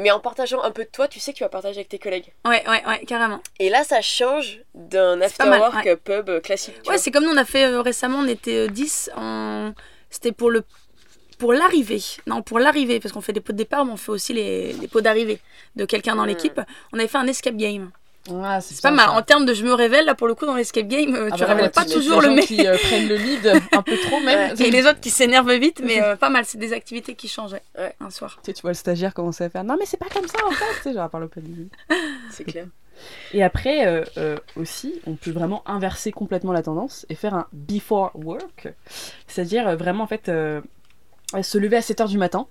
Mais 0.00 0.10
en 0.10 0.20
partageant 0.20 0.62
un 0.62 0.70
peu 0.70 0.84
de 0.84 0.88
toi, 0.90 1.08
tu 1.08 1.20
sais 1.20 1.32
que 1.32 1.38
tu 1.38 1.44
vas 1.44 1.48
partager 1.48 1.78
avec 1.78 1.88
tes 1.88 1.98
collègues. 1.98 2.32
Ouais, 2.46 2.62
ouais, 2.68 2.82
ouais, 2.86 3.04
carrément. 3.06 3.40
Et 3.58 3.68
là, 3.70 3.84
ça 3.84 4.00
change 4.00 4.60
d'un 4.74 5.20
afterwork 5.20 5.94
pub 6.04 6.28
euh, 6.30 6.40
classique. 6.40 6.74
tu 6.82 6.90
Ouais, 6.90 6.98
c'est 6.98 7.10
comme 7.10 7.24
nous, 7.24 7.30
on 7.30 7.36
a 7.36 7.44
fait 7.44 7.66
euh, 7.66 7.80
récemment, 7.82 8.18
on 8.18 8.26
était 8.26 8.66
euh, 8.66 8.68
10 8.68 9.10
en. 9.16 9.72
C'était 10.10 10.32
pour 10.32 10.50
le. 10.50 10.64
Pour 11.38 11.54
l'arrivée, 11.54 12.02
non 12.26 12.42
pour 12.42 12.58
l'arrivée, 12.58 13.00
parce 13.00 13.12
qu'on 13.14 13.22
fait 13.22 13.32
des 13.32 13.40
pots 13.40 13.52
de 13.54 13.56
départ, 13.56 13.86
mais 13.86 13.92
on 13.92 13.96
fait 13.96 14.10
aussi 14.12 14.34
les, 14.34 14.74
les 14.74 14.88
pots 14.88 15.00
d'arrivée 15.00 15.40
de 15.74 15.86
quelqu'un 15.86 16.14
dans 16.14 16.24
Mm. 16.24 16.28
l'équipe. 16.28 16.60
On 16.92 16.98
avait 16.98 17.08
fait 17.08 17.16
un 17.16 17.26
escape 17.26 17.56
game. 17.56 17.90
Ah, 18.28 18.60
C'est 18.60 18.80
pas 18.82 18.90
mal. 18.90 19.08
En 19.10 19.22
termes 19.22 19.46
de 19.46 19.54
je 19.54 19.64
me 19.64 19.72
révèle, 19.72 20.04
là 20.04 20.14
pour 20.14 20.28
le 20.28 20.34
coup, 20.34 20.46
dans 20.46 20.54
l'escape 20.54 20.86
game, 20.86 21.14
euh, 21.14 21.28
Ah 21.32 21.34
tu 21.34 21.40
bah, 21.40 21.46
révèles 21.46 21.64
ouais, 21.64 21.70
pas 21.70 21.84
toujours 21.84 22.20
les 22.20 22.28
le 22.28 22.34
mec. 22.34 22.46
qui 22.46 22.66
euh, 22.66 22.76
prennent 22.82 23.08
le 23.08 23.16
lead 23.16 23.52
un 23.72 23.82
peu 23.82 23.96
trop 23.96 24.20
même. 24.20 24.54
Et 24.60 24.70
les 24.70 24.86
autres 24.86 25.00
qui 25.00 25.10
s'énervent 25.10 25.52
vite, 25.54 25.80
mais 25.84 26.02
euh, 26.02 26.16
pas 26.16 26.28
mal. 26.28 26.44
C'est 26.44 26.58
des 26.58 26.72
activités 26.72 27.14
qui 27.14 27.28
changeaient 27.28 27.62
Ouais. 27.78 27.94
un 28.00 28.10
soir. 28.10 28.38
Tu 28.42 28.46
sais, 28.46 28.52
tu 28.52 28.62
vois 28.62 28.70
le 28.72 28.74
stagiaire 28.74 29.14
commencer 29.14 29.44
à 29.44 29.48
faire 29.50 29.64
non 29.64 29.76
mais 29.78 29.86
c'est 29.86 29.96
pas 29.96 30.08
comme 30.12 30.26
ça 30.26 30.38
en 30.46 30.50
fait, 30.50 30.64
tu 30.76 30.82
sais, 30.82 30.92
genre 30.92 31.04
à 31.04 31.08
part 31.08 31.20
début. 31.36 31.68
c'est 32.30 32.44
clair. 32.44 32.66
Et 33.32 33.42
après 33.42 33.86
euh, 33.86 34.04
euh, 34.18 34.36
aussi, 34.56 35.00
on 35.06 35.14
peut 35.14 35.30
vraiment 35.30 35.62
inverser 35.66 36.12
complètement 36.12 36.52
la 36.52 36.62
tendance 36.62 37.06
et 37.08 37.14
faire 37.14 37.34
un 37.34 37.46
before 37.52 38.10
work, 38.14 38.68
c'est-à-dire 39.26 39.76
vraiment 39.76 40.04
en 40.04 40.06
fait 40.06 40.28
euh, 40.28 40.60
se 41.42 41.58
lever 41.58 41.76
à 41.76 41.80
7h 41.80 42.08
du 42.08 42.18
matin 42.18 42.46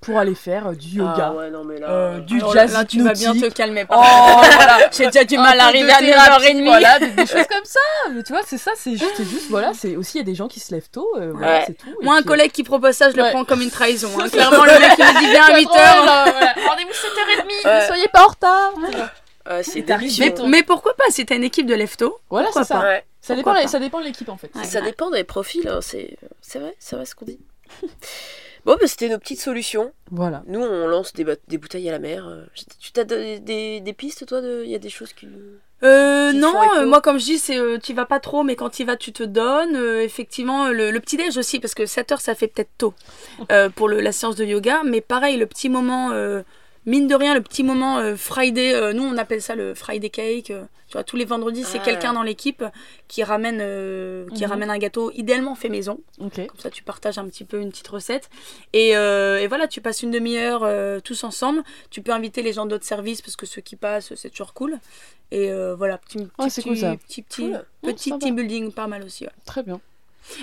pour 0.00 0.18
aller 0.18 0.34
faire 0.34 0.68
euh, 0.68 0.74
du 0.74 0.88
yoga, 0.98 1.14
Ah 1.18 1.32
ouais, 1.34 1.50
non, 1.50 1.62
mais 1.64 1.78
là. 1.78 1.90
euh, 1.90 2.20
du 2.20 2.38
Alors 2.38 2.54
jazz 2.54 2.72
là, 2.72 2.84
tu 2.84 3.02
vas 3.02 3.12
bien 3.12 3.34
te 3.34 3.46
calmer. 3.48 3.84
Oh, 3.90 3.94
voilà. 3.96 4.78
J'ai 4.92 5.06
déjà 5.06 5.24
du 5.24 5.36
mal 5.36 5.60
à 5.60 5.64
arriver 5.66 5.92
à 5.92 5.98
thérapie, 5.98 6.54
9h30. 6.54 6.64
Voilà, 6.64 6.98
des, 6.98 7.08
des 7.08 7.26
choses 7.26 7.46
comme 7.46 7.64
ça. 7.64 7.80
Mais 8.12 8.22
tu 8.22 8.32
vois, 8.32 8.42
c'est 8.46 8.58
ça, 8.58 8.70
c'est 8.76 8.96
juste, 8.96 9.20
voilà, 9.50 9.72
c'est 9.74 9.96
aussi 9.96 10.16
il 10.16 10.20
y 10.20 10.22
a 10.22 10.24
des 10.24 10.34
gens 10.34 10.48
qui 10.48 10.58
se 10.60 10.72
lèvent 10.74 10.88
tôt, 10.90 11.08
euh, 11.16 11.32
voilà, 11.34 11.58
Ouais. 11.58 11.64
c'est 11.66 11.74
tout. 11.74 11.88
Moi, 12.02 12.14
un 12.14 12.18
puis, 12.20 12.28
collègue 12.28 12.50
qui 12.52 12.62
propose 12.64 12.94
ça, 12.94 13.10
je 13.10 13.16
le 13.16 13.24
prends 13.30 13.44
comme 13.44 13.60
une 13.60 13.70
trahison. 13.70 14.08
hein. 14.18 14.28
Clairement, 14.32 14.64
le 14.64 14.72
mec, 14.78 14.92
il 14.98 15.04
me 15.04 15.20
dit 15.20 15.30
bien 15.30 15.44
à 15.44 15.50
euh, 15.50 15.60
8h. 15.60 16.68
Rendez-vous 16.68 16.90
7h30, 16.90 17.66
Ouais. 17.66 17.80
ne 17.82 17.86
soyez 17.86 18.08
pas 18.08 18.24
en 18.24 18.28
retard. 18.28 18.72
Ah, 19.44 19.62
c'est 19.62 19.80
vite. 19.98 20.42
Mais 20.46 20.62
pourquoi 20.62 20.94
pas 20.94 21.04
si 21.10 21.26
t'as 21.26 21.34
une 21.36 21.44
équipe 21.44 21.66
de 21.66 21.74
lefto 21.74 22.18
Voilà, 22.30 22.48
c'est 22.52 22.64
ça. 22.64 22.76
pas? 22.76 22.84
Ouais. 22.86 23.04
Ça 23.22 23.34
dépend, 23.34 23.54
ça 23.66 23.78
dépend 23.78 24.00
de 24.00 24.04
l'équipe 24.04 24.28
en 24.30 24.36
fait. 24.38 24.50
Ouais. 24.54 24.64
Ça 24.64 24.80
dépend 24.80 25.10
des 25.10 25.24
profils, 25.24 25.66
hein, 25.68 25.80
c'est 25.82 26.16
c'est 26.40 26.58
vrai, 26.58 26.74
c'est 26.78 26.96
vrai 26.96 27.04
ce 27.04 27.14
qu'on 27.14 27.26
dit. 27.26 27.38
Bon, 28.64 28.76
bah, 28.80 28.86
c'était 28.86 29.08
nos 29.08 29.18
petites 29.18 29.40
solutions. 29.40 29.92
Voilà. 30.10 30.42
Nous, 30.46 30.60
on 30.60 30.86
lance 30.86 31.12
des, 31.12 31.24
des 31.48 31.58
bouteilles 31.58 31.88
à 31.88 31.92
la 31.92 31.98
mer. 31.98 32.26
Euh, 32.26 32.44
Tu 32.78 32.92
t'as 32.92 33.04
des, 33.04 33.40
des, 33.40 33.80
des 33.80 33.92
pistes, 33.92 34.26
toi 34.26 34.40
Il 34.42 34.70
y 34.70 34.74
a 34.74 34.78
des 34.78 34.90
choses 34.90 35.12
qui. 35.12 35.26
Euh, 35.82 36.30
Qui 36.30 36.38
non, 36.38 36.54
euh, 36.76 36.86
moi 36.86 37.00
comme 37.00 37.18
je 37.18 37.24
dis, 37.24 37.38
c'est 37.38 37.58
euh, 37.58 37.78
tu 37.78 37.94
vas 37.94 38.04
pas 38.04 38.20
trop, 38.20 38.42
mais 38.42 38.54
quand 38.56 38.70
tu 38.70 38.84
vas, 38.84 38.96
tu 38.96 39.12
te 39.12 39.22
donnes. 39.22 39.76
Effectivement, 40.00 40.68
le, 40.68 40.90
le 40.90 41.00
petit 41.00 41.16
déj 41.16 41.36
aussi, 41.38 41.58
parce 41.60 41.74
que 41.74 41.86
7 41.86 42.12
heures, 42.12 42.20
ça 42.20 42.34
fait 42.34 42.48
peut-être 42.48 42.70
tôt 42.76 42.94
pour 43.76 43.88
le, 43.88 44.00
la 44.00 44.12
séance 44.12 44.36
de 44.36 44.44
yoga. 44.44 44.82
Mais 44.84 45.00
pareil, 45.00 45.36
le 45.36 45.46
petit 45.46 45.68
moment, 45.68 46.10
mine 46.86 47.06
de 47.06 47.14
rien, 47.14 47.34
le 47.34 47.40
petit 47.42 47.62
moment 47.62 47.98
euh, 47.98 48.16
Friday, 48.16 48.74
euh, 48.74 48.92
nous 48.92 49.02
on 49.04 49.16
appelle 49.18 49.42
ça 49.42 49.54
le 49.54 49.74
Friday 49.74 50.10
cake. 50.10 50.50
euh, 50.50 50.64
tu 50.88 50.94
vois, 50.94 51.04
tous 51.04 51.16
les 51.16 51.24
vendredis, 51.24 51.62
c'est 51.62 51.78
Ah. 51.78 51.84
quelqu'un 51.84 52.12
dans 52.14 52.24
l'équipe 52.24 52.64
qui 53.06 53.22
ramène, 53.22 53.58
qui 54.34 54.42
Mhm. 54.42 54.50
ramène 54.50 54.70
un 54.70 54.78
gâteau, 54.78 55.12
idéalement 55.14 55.54
fait 55.54 55.68
maison. 55.68 56.00
Comme 56.18 56.58
ça, 56.58 56.68
tu 56.68 56.82
partages 56.82 57.16
un 57.16 57.26
petit 57.28 57.44
peu 57.44 57.60
une 57.60 57.70
petite 57.70 57.86
recette. 57.86 58.28
Et, 58.72 58.88
et 58.88 59.46
voilà, 59.46 59.68
tu 59.68 59.80
passes 59.80 60.02
une 60.02 60.10
demi-heure 60.10 60.66
tous 61.02 61.22
ensemble. 61.22 61.62
Tu 61.90 62.02
peux 62.02 62.10
inviter 62.10 62.42
les 62.42 62.52
gens 62.52 62.66
d'autres 62.66 62.84
services 62.84 63.22
parce 63.22 63.36
que 63.36 63.46
ceux 63.46 63.60
qui 63.60 63.76
passent, 63.76 64.12
c'est 64.16 64.30
toujours 64.30 64.52
cool. 64.52 64.80
Et 65.30 65.52
voilà, 65.76 65.96
petit, 65.98 66.18
petit, 66.36 66.62
cool, 66.64 66.76
ça. 66.76 66.96
petit, 66.96 67.22
petit, 67.22 67.42
Cool. 67.52 67.64
petit 67.82 68.10
sympa. 68.10 68.26
team 68.26 68.34
building, 68.34 68.72
pas 68.72 68.88
mal 68.88 69.04
aussi. 69.04 69.24
ouais. 69.26 69.30
Très 69.46 69.62
bien. 69.62 69.80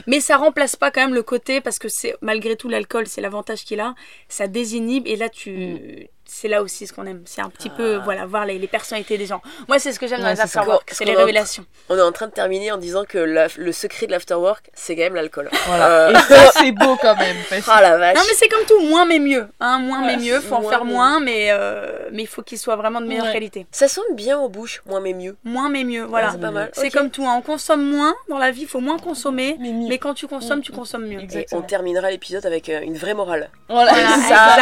Mais 0.07 0.21
ça 0.21 0.37
remplace 0.37 0.75
pas 0.77 0.91
quand 0.91 1.01
même 1.01 1.13
le 1.13 1.23
côté 1.23 1.59
parce 1.61 1.77
que 1.77 1.89
c'est 1.89 2.15
malgré 2.21 2.55
tout 2.55 2.67
l'alcool, 2.69 3.05
c'est 3.07 3.19
l'avantage 3.21 3.65
qu'il 3.65 3.79
a. 3.81 3.95
Ça 4.29 4.47
désinhibe 4.47 5.05
et 5.07 5.15
là 5.17 5.27
tu, 5.29 6.07
c'est 6.27 6.47
là 6.47 6.61
aussi 6.61 6.87
ce 6.87 6.93
qu'on 6.93 7.05
aime. 7.05 7.21
C'est 7.25 7.41
un 7.41 7.49
petit 7.49 7.69
peu 7.69 7.95
Ah. 7.99 8.01
voilà 8.03 8.25
voir 8.25 8.45
les, 8.45 8.59
les 8.59 8.67
personnalités 8.67 9.17
des 9.17 9.25
gens. 9.25 9.41
Moi, 9.67 9.79
c'est 9.79 9.91
ce 9.91 9.99
que 9.99 10.07
j'aime 10.07 10.21
dans 10.21 10.29
les 10.29 10.39
afterwork, 10.39 10.89
c'est 10.91 11.05
les 11.05 11.15
révélations. 11.15 11.65
On 11.89 11.97
est 11.97 12.01
en 12.01 12.11
train 12.11 12.27
de 12.27 12.31
terminer 12.31 12.71
en 12.71 12.77
disant 12.77 13.05
que 13.07 13.17
la- 13.17 13.47
le 13.57 13.71
secret 13.71 14.05
de 14.07 14.11
l'afterwork, 14.11 14.69
c'est 14.73 14.95
quand 14.95 15.03
même 15.03 15.15
l'alcool. 15.15 15.49
Voilà. 15.67 15.87
Euh, 15.89 16.11
Et 16.11 16.15
ça, 16.15 16.51
c'est 16.53 16.71
beau 16.71 16.97
quand 17.01 17.15
même. 17.17 17.35
parce 17.49 17.67
Ah 17.67 17.81
la 17.81 17.97
vache. 17.97 18.15
Non 18.15 18.21
mais 18.27 18.33
c'est 18.35 18.47
comme 18.47 18.65
tout, 18.67 18.79
moins 18.81 19.05
mais 19.05 19.19
mieux. 19.19 19.47
Hein, 19.59 19.79
moins 19.79 20.05
mais 20.05 20.17
mieux, 20.17 20.39
faut 20.39 20.55
en 20.55 20.61
moins 20.61 20.69
faire 20.69 20.85
moins, 20.85 21.19
mais 21.19 21.47
euh, 21.51 22.09
mais 22.11 22.23
il 22.23 22.27
faut 22.27 22.41
qu'il 22.43 22.57
soit 22.57 22.75
vraiment 22.75 23.01
de 23.01 23.07
meilleure 23.07 23.25
Ouais. 23.25 23.33
qualité. 23.33 23.65
Ça 23.71 23.87
sonne 23.87 24.13
bien 24.15 24.37
en 24.37 24.49
bouche, 24.49 24.81
moins 24.85 24.99
mais 25.01 25.13
mieux. 25.13 25.35
Moins 25.43 25.69
mais 25.69 25.83
mieux, 25.83 26.03
voilà. 26.03 26.31
C'est 26.31 26.39
pas 26.41 26.51
mal. 26.51 26.69
C'est 26.73 26.89
comme 26.89 27.09
tout, 27.09 27.25
hein, 27.25 27.35
on 27.37 27.41
consomme 27.41 27.83
moins 27.89 28.15
dans 28.29 28.37
la 28.37 28.51
vie, 28.51 28.61
il 28.63 28.67
faut 28.67 28.79
moins 28.79 28.97
consommer, 28.99 29.55
Mais 29.59 29.71
mieux. 29.71 29.87
mais 29.89 29.97
quand 29.97 30.13
tu 30.13 30.27
consommes, 30.27 30.61
tu 30.61 30.71
consommes 30.71 31.05
mieux. 31.05 31.21
Et 31.35 31.45
on 31.51 31.61
terminera 31.61 32.09
l'épisode 32.11 32.45
avec 32.45 32.69
euh, 32.69 32.81
une 32.81 32.97
vraie 32.97 33.13
morale. 33.13 33.49
Voilà. 33.69 33.91
Ça, 34.27 34.57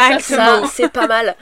c'est 0.72 0.88
pas 0.92 1.06
mal. 1.06 1.34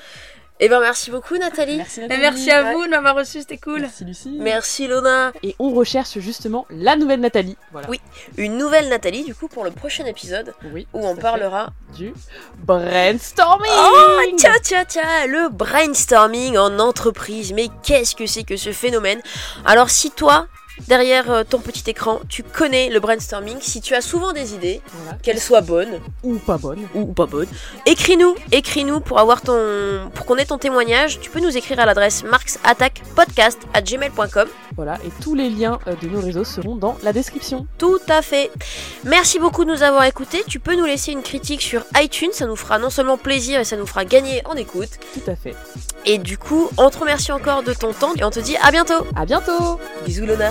Et 0.61 0.69
ben 0.69 0.79
merci 0.81 1.11
beaucoup 1.11 1.37
Nathalie. 1.37 1.77
Merci 1.79 1.99
Et 1.99 2.03
Nathalie. 2.03 2.21
merci 2.23 2.51
à 2.53 2.73
vous 2.73 2.85
de 2.85 2.91
m'avoir 2.91 3.17
reçu, 3.17 3.41
c'était 3.41 3.59
cool. 3.59 3.81
Merci 3.81 4.05
Lucie. 4.05 4.37
Merci 4.39 4.87
Lona. 4.87 5.33
Et 5.43 5.57
on 5.59 5.71
recherche 5.71 6.19
justement 6.21 6.65
la 6.71 6.95
nouvelle 6.95 7.19
Nathalie. 7.21 7.57
Voilà. 7.73 7.89
Oui. 7.91 8.01
Une 8.37 8.57
nouvelle 8.57 8.89
Nathalie 8.89 9.25
du 9.25 9.35
coup 9.35 9.49
pour 9.49 9.65
le 9.65 9.73
prochain 9.73 10.05
épisode 10.07 10.55
Oui. 10.73 10.87
où 10.93 11.05
on 11.05 11.17
parlera 11.17 11.71
du 11.97 12.15
brainstorming. 12.59 13.71
Oh, 13.73 14.21
tiens, 14.37 14.55
tiens, 14.63 14.85
tiens, 14.85 15.27
le 15.27 15.49
brainstorming 15.49 16.57
en 16.57 16.79
entreprise. 16.79 17.53
Mais 17.53 17.69
qu'est-ce 17.83 18.15
que 18.15 18.27
c'est 18.27 18.45
que 18.45 18.57
ce 18.57 18.73
phénomène? 18.73 19.21
Alors, 19.65 19.91
si 19.91 20.11
toi, 20.13 20.47
derrière 20.89 21.31
euh, 21.31 21.45
ton 21.45 21.59
petit 21.59 21.85
écran, 21.89 22.21
tu 22.29 22.43
connais 22.43 22.89
le 22.91 23.01
brainstorming, 23.01 23.57
si 23.61 23.81
tu 23.81 23.95
as 23.95 24.01
souvent 24.01 24.33
des 24.33 24.55
idées, 24.55 24.81
Voilà. 24.93 25.19
qu'elles 25.23 25.41
soient 25.41 25.61
bonnes 25.61 26.01
Ou 26.23 26.35
pas 26.37 26.59
bonne. 26.59 26.87
ou 26.95 27.07
pas 27.07 27.27
bonnes, 27.27 27.49
écris-nous, 27.87 28.35
écris-nous 28.53 29.01
pour 29.01 29.19
avoir 29.19 29.41
ton, 29.43 30.11
pour 30.15 30.27
qu'on 30.27 30.37
ait 30.37 30.45
ton 30.47 30.59
témoignage. 30.59 31.21
Tu 31.21 31.31
peux 31.31 31.41
nous 31.41 31.57
écrire 31.57 31.81
à 31.81 31.87
l'adresse 31.87 32.23
marksattackpodcast@gmail.com. 32.25 34.49
Voilà. 34.77 34.95
Et 35.07 35.11
tous 35.23 35.35
les 35.35 35.49
liens 35.51 35.79
euh, 35.87 35.95
de 36.03 36.09
nos 36.09 36.21
réseaux 36.21 36.45
seront 36.45 36.77
dans 36.77 36.97
la 37.03 37.13
description. 37.13 37.67
Tout 37.79 37.99
à 38.09 38.23
fait. 38.23 38.51
Merci 39.05 39.39
beaucoup 39.39 39.65
de 39.65 39.71
nous 39.71 39.83
avoir 39.83 40.05
écoutés. 40.05 40.43
Tu 40.49 40.59
peux 40.61 40.75
nous 40.75 40.85
laisser 40.85 41.13
une 41.13 41.23
critique 41.23 41.63
sur 41.63 41.85
iTunes, 42.01 42.31
ça 42.33 42.47
nous 42.47 42.57
fera 42.57 42.79
non 42.79 42.91
seulement 42.91 43.17
plaisir 43.17 43.61
et 43.61 43.65
ça 43.65 43.77
nous 43.77 43.87
fera 43.87 44.05
gagner 44.05 44.43
en 44.47 44.55
écoute. 44.55 44.89
Tout 45.15 45.31
à 45.31 45.37
fait. 45.37 45.55
Et 46.05 46.19
du 46.19 46.39
coup, 46.39 46.69
on 46.77 46.91
te 46.91 46.99
remercie 46.99 47.33
encore 47.33 47.63
de 47.63 47.73
ton 47.73 47.93
temps 47.93 48.13
et 48.17 48.25
on 48.25 48.31
te 48.31 48.41
dit 48.41 48.57
à 48.63 48.71
bientôt. 48.73 49.07
À 49.17 49.25
bientôt. 49.27 49.79
Bisous 50.07 50.27
Lona. 50.27 50.51